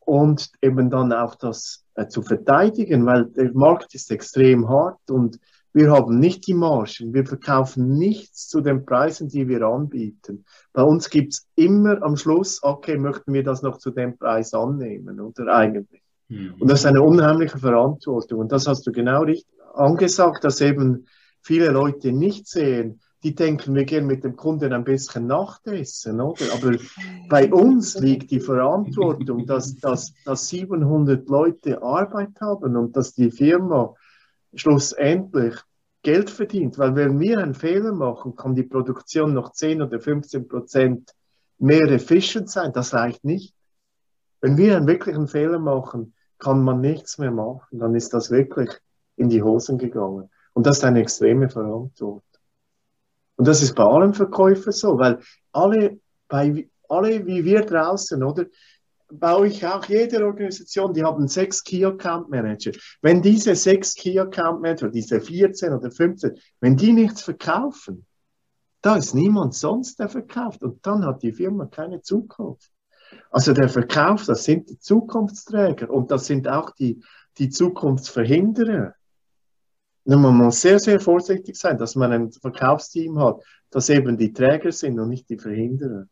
und 0.00 0.50
eben 0.62 0.90
dann 0.90 1.12
auch 1.12 1.34
das 1.34 1.84
äh, 1.94 2.08
zu 2.08 2.22
verteidigen, 2.22 3.06
weil 3.06 3.26
der 3.26 3.52
Markt 3.52 3.94
ist 3.94 4.10
extrem 4.10 4.68
hart 4.68 5.10
und 5.10 5.38
wir 5.72 5.92
haben 5.92 6.18
nicht 6.18 6.46
die 6.46 6.54
Margen, 6.54 7.14
wir 7.14 7.24
verkaufen 7.24 7.96
nichts 7.96 8.48
zu 8.48 8.60
den 8.60 8.84
Preisen, 8.84 9.28
die 9.28 9.48
wir 9.48 9.62
anbieten. 9.62 10.44
Bei 10.72 10.82
uns 10.82 11.10
gibt 11.10 11.34
es 11.34 11.46
immer 11.54 12.02
am 12.02 12.16
Schluss, 12.16 12.62
okay, 12.62 12.98
möchten 12.98 13.32
wir 13.32 13.44
das 13.44 13.62
noch 13.62 13.78
zu 13.78 13.90
dem 13.90 14.18
Preis 14.18 14.52
annehmen 14.52 15.20
oder 15.20 15.54
eigentlich. 15.54 16.02
Mhm. 16.28 16.54
Und 16.58 16.70
das 16.70 16.80
ist 16.80 16.86
eine 16.86 17.02
unheimliche 17.02 17.58
Verantwortung. 17.58 18.40
Und 18.40 18.52
das 18.52 18.66
hast 18.66 18.86
du 18.86 18.92
genau 18.92 19.22
richtig 19.22 19.48
angesagt, 19.74 20.44
dass 20.44 20.60
eben 20.60 21.06
viele 21.40 21.70
Leute 21.70 22.12
nicht 22.12 22.48
sehen, 22.48 23.00
die 23.22 23.34
denken, 23.34 23.74
wir 23.74 23.84
gehen 23.84 24.06
mit 24.06 24.24
dem 24.24 24.34
Kunden 24.34 24.72
ein 24.72 24.84
bisschen 24.84 25.26
Nachtessen, 25.26 26.20
oder? 26.20 26.44
Aber 26.54 26.76
bei 27.28 27.52
uns 27.52 27.98
liegt 27.98 28.30
die 28.30 28.40
Verantwortung, 28.40 29.44
dass, 29.44 29.76
dass, 29.76 30.14
dass 30.24 30.48
700 30.48 31.28
Leute 31.28 31.82
Arbeit 31.82 32.40
haben 32.40 32.76
und 32.76 32.96
dass 32.96 33.12
die 33.12 33.30
Firma 33.30 33.94
schlussendlich 34.54 35.56
Geld 36.02 36.30
verdient. 36.30 36.78
Weil 36.78 36.96
wenn 36.96 37.20
wir 37.20 37.38
einen 37.38 37.54
Fehler 37.54 37.92
machen, 37.92 38.36
kann 38.36 38.54
die 38.54 38.62
Produktion 38.62 39.34
noch 39.34 39.52
10 39.52 39.82
oder 39.82 40.00
15 40.00 40.48
Prozent 40.48 41.14
mehr 41.58 41.90
efficient 41.90 42.50
sein. 42.50 42.72
Das 42.72 42.94
reicht 42.94 43.24
nicht. 43.24 43.54
Wenn 44.40 44.56
wir 44.56 44.76
einen 44.76 44.86
wirklichen 44.86 45.28
Fehler 45.28 45.58
machen, 45.58 46.14
kann 46.38 46.62
man 46.62 46.80
nichts 46.80 47.18
mehr 47.18 47.30
machen. 47.30 47.78
Dann 47.78 47.94
ist 47.94 48.14
das 48.14 48.30
wirklich 48.30 48.70
in 49.16 49.28
die 49.28 49.42
Hosen 49.42 49.76
gegangen. 49.76 50.30
Und 50.54 50.66
das 50.66 50.78
ist 50.78 50.84
eine 50.84 51.00
extreme 51.00 51.48
Verantwortung. 51.48 52.22
Und 53.36 53.46
das 53.46 53.62
ist 53.62 53.74
bei 53.74 53.84
allen 53.84 54.14
Verkäufern 54.14 54.72
so, 54.72 54.98
weil 54.98 55.20
alle, 55.52 55.98
bei, 56.28 56.68
alle 56.88 57.26
wie 57.26 57.44
wir 57.44 57.64
draußen, 57.64 58.22
oder? 58.22 58.46
Baue 59.12 59.48
ich 59.48 59.66
auch 59.66 59.84
jede 59.86 60.24
Organisation, 60.24 60.92
die 60.92 61.02
haben 61.02 61.26
sechs 61.26 61.64
Key 61.64 61.84
Account 61.84 62.30
Manager. 62.30 62.72
Wenn 63.02 63.22
diese 63.22 63.54
sechs 63.56 63.94
Key 63.94 64.18
Account 64.18 64.62
Manager, 64.62 64.88
diese 64.88 65.20
14 65.20 65.72
oder 65.72 65.90
15, 65.90 66.38
wenn 66.60 66.76
die 66.76 66.92
nichts 66.92 67.22
verkaufen, 67.22 68.06
da 68.82 68.96
ist 68.96 69.14
niemand 69.14 69.54
sonst, 69.54 69.98
der 69.98 70.08
verkauft. 70.08 70.62
Und 70.62 70.84
dann 70.86 71.04
hat 71.04 71.22
die 71.22 71.32
Firma 71.32 71.66
keine 71.66 72.02
Zukunft. 72.02 72.70
Also 73.30 73.52
der 73.52 73.68
Verkauf, 73.68 74.24
das 74.24 74.44
sind 74.44 74.70
die 74.70 74.78
Zukunftsträger 74.78 75.90
und 75.90 76.10
das 76.10 76.26
sind 76.26 76.48
auch 76.48 76.70
die, 76.70 77.02
die 77.38 77.50
Zukunftsverhinderer. 77.50 78.94
Man 80.04 80.36
muss 80.36 80.60
sehr, 80.60 80.78
sehr 80.78 81.00
vorsichtig 81.00 81.56
sein, 81.56 81.76
dass 81.76 81.94
man 81.94 82.12
ein 82.12 82.32
Verkaufsteam 82.32 83.18
hat, 83.18 83.42
das 83.70 83.88
eben 83.90 84.16
die 84.16 84.32
Träger 84.32 84.72
sind 84.72 84.98
und 84.98 85.08
nicht 85.08 85.28
die 85.28 85.38
Verhinderer. 85.38 86.06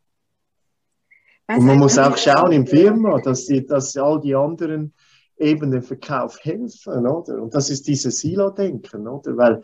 Und 1.48 1.64
man 1.64 1.78
muss 1.78 1.98
auch 1.98 2.16
schauen 2.16 2.52
im 2.52 2.66
Firma, 2.66 3.20
dass, 3.20 3.46
die, 3.46 3.64
dass 3.64 3.96
all 3.96 4.20
die 4.20 4.34
anderen 4.34 4.92
eben 5.38 5.70
den 5.70 5.82
Verkauf 5.82 6.38
helfen, 6.42 7.06
oder? 7.06 7.40
Und 7.40 7.54
das 7.54 7.70
ist 7.70 7.86
dieses 7.88 8.20
Silo-Denken, 8.20 9.08
oder? 9.08 9.36
Weil 9.36 9.62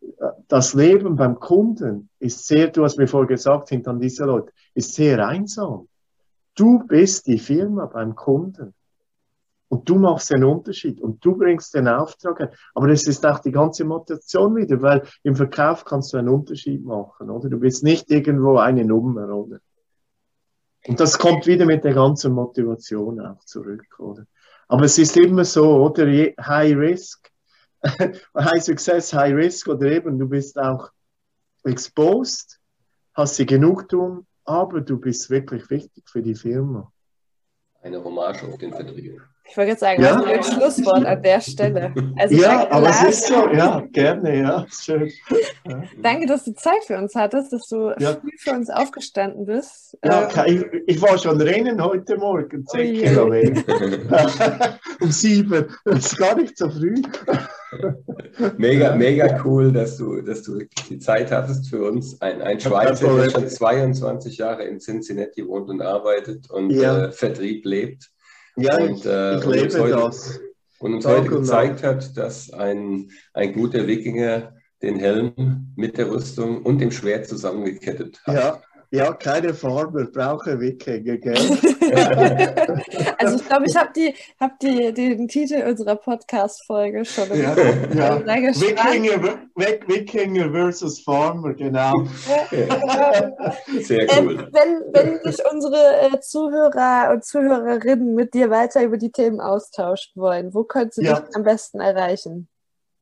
äh, 0.00 0.26
das 0.48 0.74
Leben 0.74 1.16
beim 1.16 1.38
Kunden 1.40 2.10
ist 2.18 2.46
sehr, 2.46 2.68
du 2.68 2.84
hast 2.84 2.98
mir 2.98 3.06
vorher 3.06 3.28
gesagt, 3.28 3.70
hinter 3.70 3.94
diese 3.94 4.24
Leute, 4.24 4.52
ist 4.74 4.94
sehr 4.94 5.26
einsam. 5.26 5.88
Du 6.54 6.80
bist 6.80 7.26
die 7.26 7.38
Firma 7.38 7.86
beim 7.86 8.14
Kunden. 8.14 8.74
Und 9.68 9.88
du 9.88 9.94
machst 9.94 10.30
den 10.30 10.44
Unterschied 10.44 11.00
und 11.00 11.24
du 11.24 11.34
bringst 11.34 11.74
den 11.74 11.88
Auftrag 11.88 12.42
ein. 12.42 12.48
Aber 12.74 12.90
es 12.90 13.06
ist 13.06 13.24
auch 13.24 13.38
die 13.38 13.52
ganze 13.52 13.86
Motivation 13.86 14.54
wieder, 14.54 14.82
weil 14.82 15.02
im 15.22 15.34
Verkauf 15.34 15.86
kannst 15.86 16.12
du 16.12 16.18
einen 16.18 16.28
Unterschied 16.28 16.84
machen, 16.84 17.30
oder? 17.30 17.48
Du 17.48 17.58
bist 17.58 17.82
nicht 17.82 18.10
irgendwo 18.10 18.58
eine 18.58 18.84
Nummer, 18.84 19.30
oder? 19.30 19.60
Und 20.86 20.98
das 20.98 21.18
kommt 21.18 21.46
wieder 21.46 21.64
mit 21.64 21.84
der 21.84 21.94
ganzen 21.94 22.32
Motivation 22.32 23.20
auch 23.20 23.44
zurück, 23.44 23.86
oder? 23.98 24.26
Aber 24.68 24.84
es 24.84 24.98
ist 24.98 25.16
immer 25.16 25.44
so, 25.44 25.76
oder? 25.82 26.06
High 26.06 26.76
Risk, 26.76 27.30
High 27.84 28.62
Success, 28.62 29.12
High 29.12 29.34
Risk, 29.34 29.68
oder 29.68 29.86
eben, 29.86 30.18
du 30.18 30.28
bist 30.28 30.58
auch 30.58 30.90
exposed, 31.64 32.58
hast 33.14 33.36
sie 33.36 33.46
genug 33.46 33.88
tun, 33.88 34.26
aber 34.44 34.80
du 34.80 34.98
bist 34.98 35.30
wirklich 35.30 35.68
wichtig 35.70 36.08
für 36.08 36.22
die 36.22 36.34
Firma. 36.34 36.92
Eine 37.80 38.02
Hommage 38.02 38.44
auf 38.44 38.58
den 38.58 38.72
Vertrieb. 38.72 39.20
Ich 39.44 39.56
wollte 39.56 39.72
jetzt 39.72 39.80
sagen, 39.80 40.02
ja? 40.02 40.22
ein 40.22 40.42
Schlusswort 40.42 41.04
an 41.04 41.22
der 41.22 41.40
Stelle? 41.40 41.92
Also 42.16 42.34
ja, 42.34 42.70
aber 42.70 42.88
es 42.88 43.02
ist 43.02 43.26
so, 43.26 43.48
ja, 43.48 43.82
gerne, 43.92 44.38
ja, 44.38 44.66
schön. 44.70 45.10
Ja. 45.66 45.82
Danke, 46.00 46.26
dass 46.26 46.44
du 46.44 46.54
Zeit 46.54 46.84
für 46.86 46.96
uns 46.96 47.14
hattest, 47.14 47.52
dass 47.52 47.66
du 47.68 47.92
ja. 47.98 48.14
früh 48.14 48.30
für 48.38 48.52
uns 48.52 48.70
aufgestanden 48.70 49.44
bist. 49.44 49.98
Ja, 50.04 50.28
ähm, 50.46 50.64
ich, 50.86 50.96
ich, 50.96 51.02
war 51.02 51.18
schon 51.18 51.40
rennen 51.40 51.82
heute 51.82 52.16
Morgen, 52.16 52.64
10 52.66 52.96
oh 52.96 53.02
Kilometer. 53.02 54.78
um 55.00 55.10
sieben, 55.10 55.66
das 55.84 55.98
ist 55.98 56.18
gar 56.18 56.36
nicht 56.36 56.56
so 56.56 56.70
früh. 56.70 56.94
mega, 58.56 58.94
mega 58.94 59.40
cool, 59.44 59.72
dass 59.72 59.96
du, 59.96 60.22
dass 60.22 60.42
du 60.42 60.60
die 60.88 60.98
Zeit 60.98 61.30
hattest 61.30 61.68
für 61.68 61.90
uns. 61.90 62.20
Ein, 62.20 62.42
ein 62.42 62.60
Schweizer, 62.60 63.14
der 63.16 63.30
schon 63.30 63.48
22 63.48 64.38
Jahre 64.38 64.64
in 64.64 64.78
Cincinnati 64.78 65.46
wohnt 65.46 65.68
und 65.68 65.82
arbeitet 65.82 66.50
und 66.50 66.70
ja. 66.70 67.06
äh, 67.06 67.12
Vertrieb 67.12 67.64
lebt. 67.64 68.11
Ja, 68.56 68.78
und, 68.78 68.98
ich, 68.98 69.06
äh, 69.06 69.38
ich 69.38 69.44
lebe 69.46 69.80
heute, 69.80 69.92
das. 69.92 70.40
Und 70.78 70.94
uns 70.94 71.04
Tag 71.04 71.18
heute 71.18 71.30
gezeigt 71.30 71.82
hat, 71.82 72.16
dass 72.16 72.52
ein, 72.52 73.10
ein 73.34 73.52
guter 73.52 73.86
Wikinger 73.86 74.54
den 74.82 74.98
Helm 74.98 75.72
mit 75.76 75.96
der 75.96 76.10
Rüstung 76.10 76.62
und 76.62 76.80
dem 76.80 76.90
Schwert 76.90 77.28
zusammengekettet 77.28 78.20
hat. 78.24 78.34
Ja, 78.34 78.62
ja, 78.92 79.10
keine 79.14 79.54
Farbe, 79.54 80.04
brauche 80.04 80.60
Wikinger, 80.60 81.16
gell? 81.16 81.34
also 83.18 83.36
ich 83.36 83.48
glaube, 83.48 83.64
ich 83.66 83.74
habe 83.74 83.90
die, 83.96 84.14
hab 84.38 84.58
die, 84.60 84.92
den 84.92 85.28
Titel 85.28 85.62
unserer 85.66 85.96
Podcast-Folge 85.96 87.02
schon 87.06 87.28
ja, 87.30 87.56
ja. 87.94 88.20
Wikinger, 88.20 89.38
Wikinger 89.56 90.50
versus 90.52 91.00
Farmer, 91.00 91.54
genau. 91.54 92.04
Sehr 93.80 94.06
cool. 94.18 94.40
Ähm, 94.40 94.48
wenn, 94.52 94.82
wenn 94.92 95.20
sich 95.22 95.42
unsere 95.50 96.12
äh, 96.12 96.20
Zuhörer 96.20 97.12
und 97.12 97.24
Zuhörerinnen 97.24 98.14
mit 98.14 98.34
dir 98.34 98.50
weiter 98.50 98.82
über 98.82 98.98
die 98.98 99.10
Themen 99.10 99.40
austauschen 99.40 100.12
wollen, 100.16 100.52
wo 100.52 100.64
können 100.64 100.90
sie 100.92 101.04
ja. 101.04 101.18
dich 101.18 101.34
am 101.34 101.44
besten 101.44 101.80
erreichen? 101.80 102.46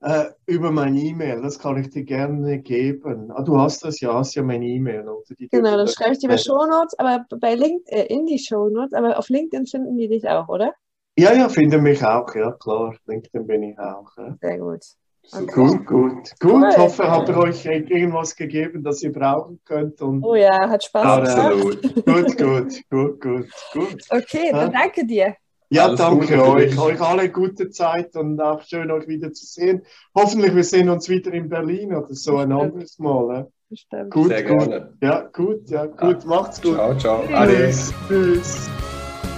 Äh, 0.02 0.30
über 0.46 0.70
meine 0.70 0.98
E-Mail, 0.98 1.42
das 1.42 1.58
kann 1.58 1.76
ich 1.76 1.90
dir 1.90 2.04
gerne 2.04 2.58
geben. 2.60 3.30
Ah, 3.32 3.42
du 3.42 3.60
hast 3.60 3.84
das 3.84 4.00
ja, 4.00 4.14
hast 4.14 4.34
ja 4.34 4.42
meine 4.42 4.64
E-Mail. 4.64 5.04
Genau, 5.50 5.76
dann 5.76 5.88
schreibe 5.88 6.12
ich 6.12 6.18
dir 6.18 6.28
bei 6.28 6.38
Shownotes, 6.38 6.98
aber 6.98 7.26
bei 7.38 7.54
LinkedIn, 7.54 7.98
äh, 7.98 8.06
in 8.06 8.24
die 8.24 8.38
Shownotes, 8.38 8.94
aber 8.94 9.18
auf 9.18 9.28
LinkedIn 9.28 9.66
finden 9.66 9.98
die 9.98 10.08
dich 10.08 10.26
auch, 10.26 10.48
oder? 10.48 10.72
Ja, 11.18 11.34
ja, 11.34 11.50
finden 11.50 11.82
mich 11.82 12.02
auch, 12.02 12.34
ja 12.34 12.52
klar. 12.52 12.94
LinkedIn 13.06 13.46
bin 13.46 13.62
ich 13.62 13.78
auch. 13.78 14.16
Ja. 14.16 14.38
Sehr 14.40 14.58
gut. 14.58 14.84
Okay. 15.32 15.46
Gut, 15.54 15.86
gut. 15.86 16.40
Gut, 16.40 16.50
cool. 16.50 16.76
hoffe, 16.76 17.08
habe 17.08 17.50
ich 17.50 17.68
euch 17.68 17.90
irgendwas 17.90 18.34
gegeben, 18.34 18.82
das 18.82 19.02
ihr 19.02 19.12
brauchen 19.12 19.60
könnt. 19.66 20.00
Und 20.00 20.24
oh 20.24 20.34
ja, 20.34 20.68
hat 20.68 20.82
Spaß 20.82 21.34
gemacht. 21.34 21.82
gut, 22.06 22.36
gut, 22.38 22.90
gut, 22.90 23.20
gut, 23.20 23.48
gut. 23.72 24.02
Okay, 24.08 24.50
dann 24.50 24.72
danke 24.72 25.06
dir. 25.06 25.36
Ja, 25.72 25.84
Alles 25.84 26.00
danke 26.00 26.26
Gute 26.26 26.44
euch. 26.44 26.78
Euch 26.78 27.00
alle 27.00 27.30
gute 27.30 27.70
Zeit 27.70 28.16
und 28.16 28.40
auch 28.40 28.60
schön 28.62 28.90
euch 28.90 29.06
wieder 29.06 29.32
zu 29.32 29.46
sehen. 29.46 29.82
Hoffentlich 30.16 30.54
wir 30.54 30.64
sehen 30.64 30.88
uns 30.88 31.08
wieder 31.08 31.32
in 31.32 31.48
Berlin 31.48 31.94
oder 31.94 32.12
so 32.12 32.38
ein 32.38 32.50
anderes 32.50 32.98
Mal. 32.98 33.48
Bestimmt. 33.68 34.10
Gut, 34.10 34.28
Sehr 34.28 34.42
gut. 34.42 34.58
Gerne. 34.58 34.92
Ja, 35.00 35.20
gut, 35.32 35.70
ja, 35.70 35.86
gut. 35.86 36.18
Ah. 36.24 36.26
Macht's 36.26 36.60
gut. 36.60 36.74
Ciao, 36.74 36.94
ciao. 36.96 37.22
Tschüss. 37.28 37.94
Tschüss. 38.08 38.68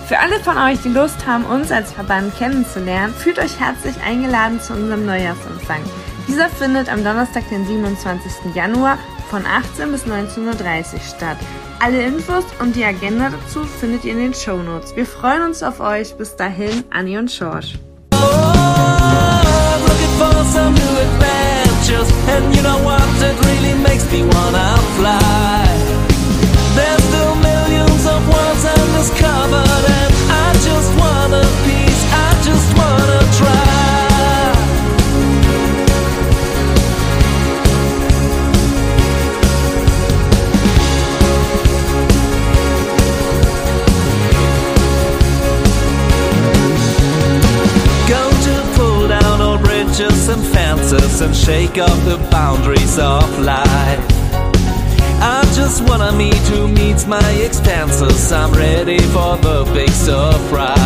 Für 0.06 0.18
alle 0.18 0.40
von 0.40 0.56
euch, 0.56 0.80
die 0.82 0.88
Lust 0.88 1.26
haben, 1.26 1.44
uns 1.44 1.70
als 1.70 1.92
Verband 1.92 2.34
kennenzulernen, 2.38 3.12
fühlt 3.12 3.38
euch 3.38 3.60
herzlich 3.60 3.94
eingeladen 4.02 4.58
zu 4.58 4.72
unserem 4.72 5.04
Neujahrsempfang. 5.04 5.82
Dieser 6.28 6.48
findet 6.48 6.90
am 6.90 7.04
Donnerstag, 7.04 7.46
den 7.50 7.66
27. 7.66 8.54
Januar 8.54 8.96
von 9.32 9.46
18 9.46 9.90
bis 9.90 10.04
19.30 10.04 10.92
Uhr 10.92 11.00
statt. 11.00 11.38
Alle 11.80 12.02
Infos 12.02 12.44
und 12.60 12.76
die 12.76 12.84
Agenda 12.84 13.30
dazu 13.30 13.64
findet 13.64 14.04
ihr 14.04 14.12
in 14.12 14.18
den 14.18 14.34
Show 14.34 14.58
Notes. 14.58 14.94
Wir 14.94 15.06
freuen 15.06 15.40
uns 15.40 15.62
auf 15.62 15.80
euch. 15.80 16.14
Bis 16.16 16.36
dahin, 16.36 16.84
Anni 16.90 17.16
und 17.16 17.32
Schorsch. 17.32 17.78
I'm 58.32 58.52
ready 58.52 58.98
for 58.98 59.36
the 59.36 59.70
big 59.74 59.90
surprise. 59.90 60.81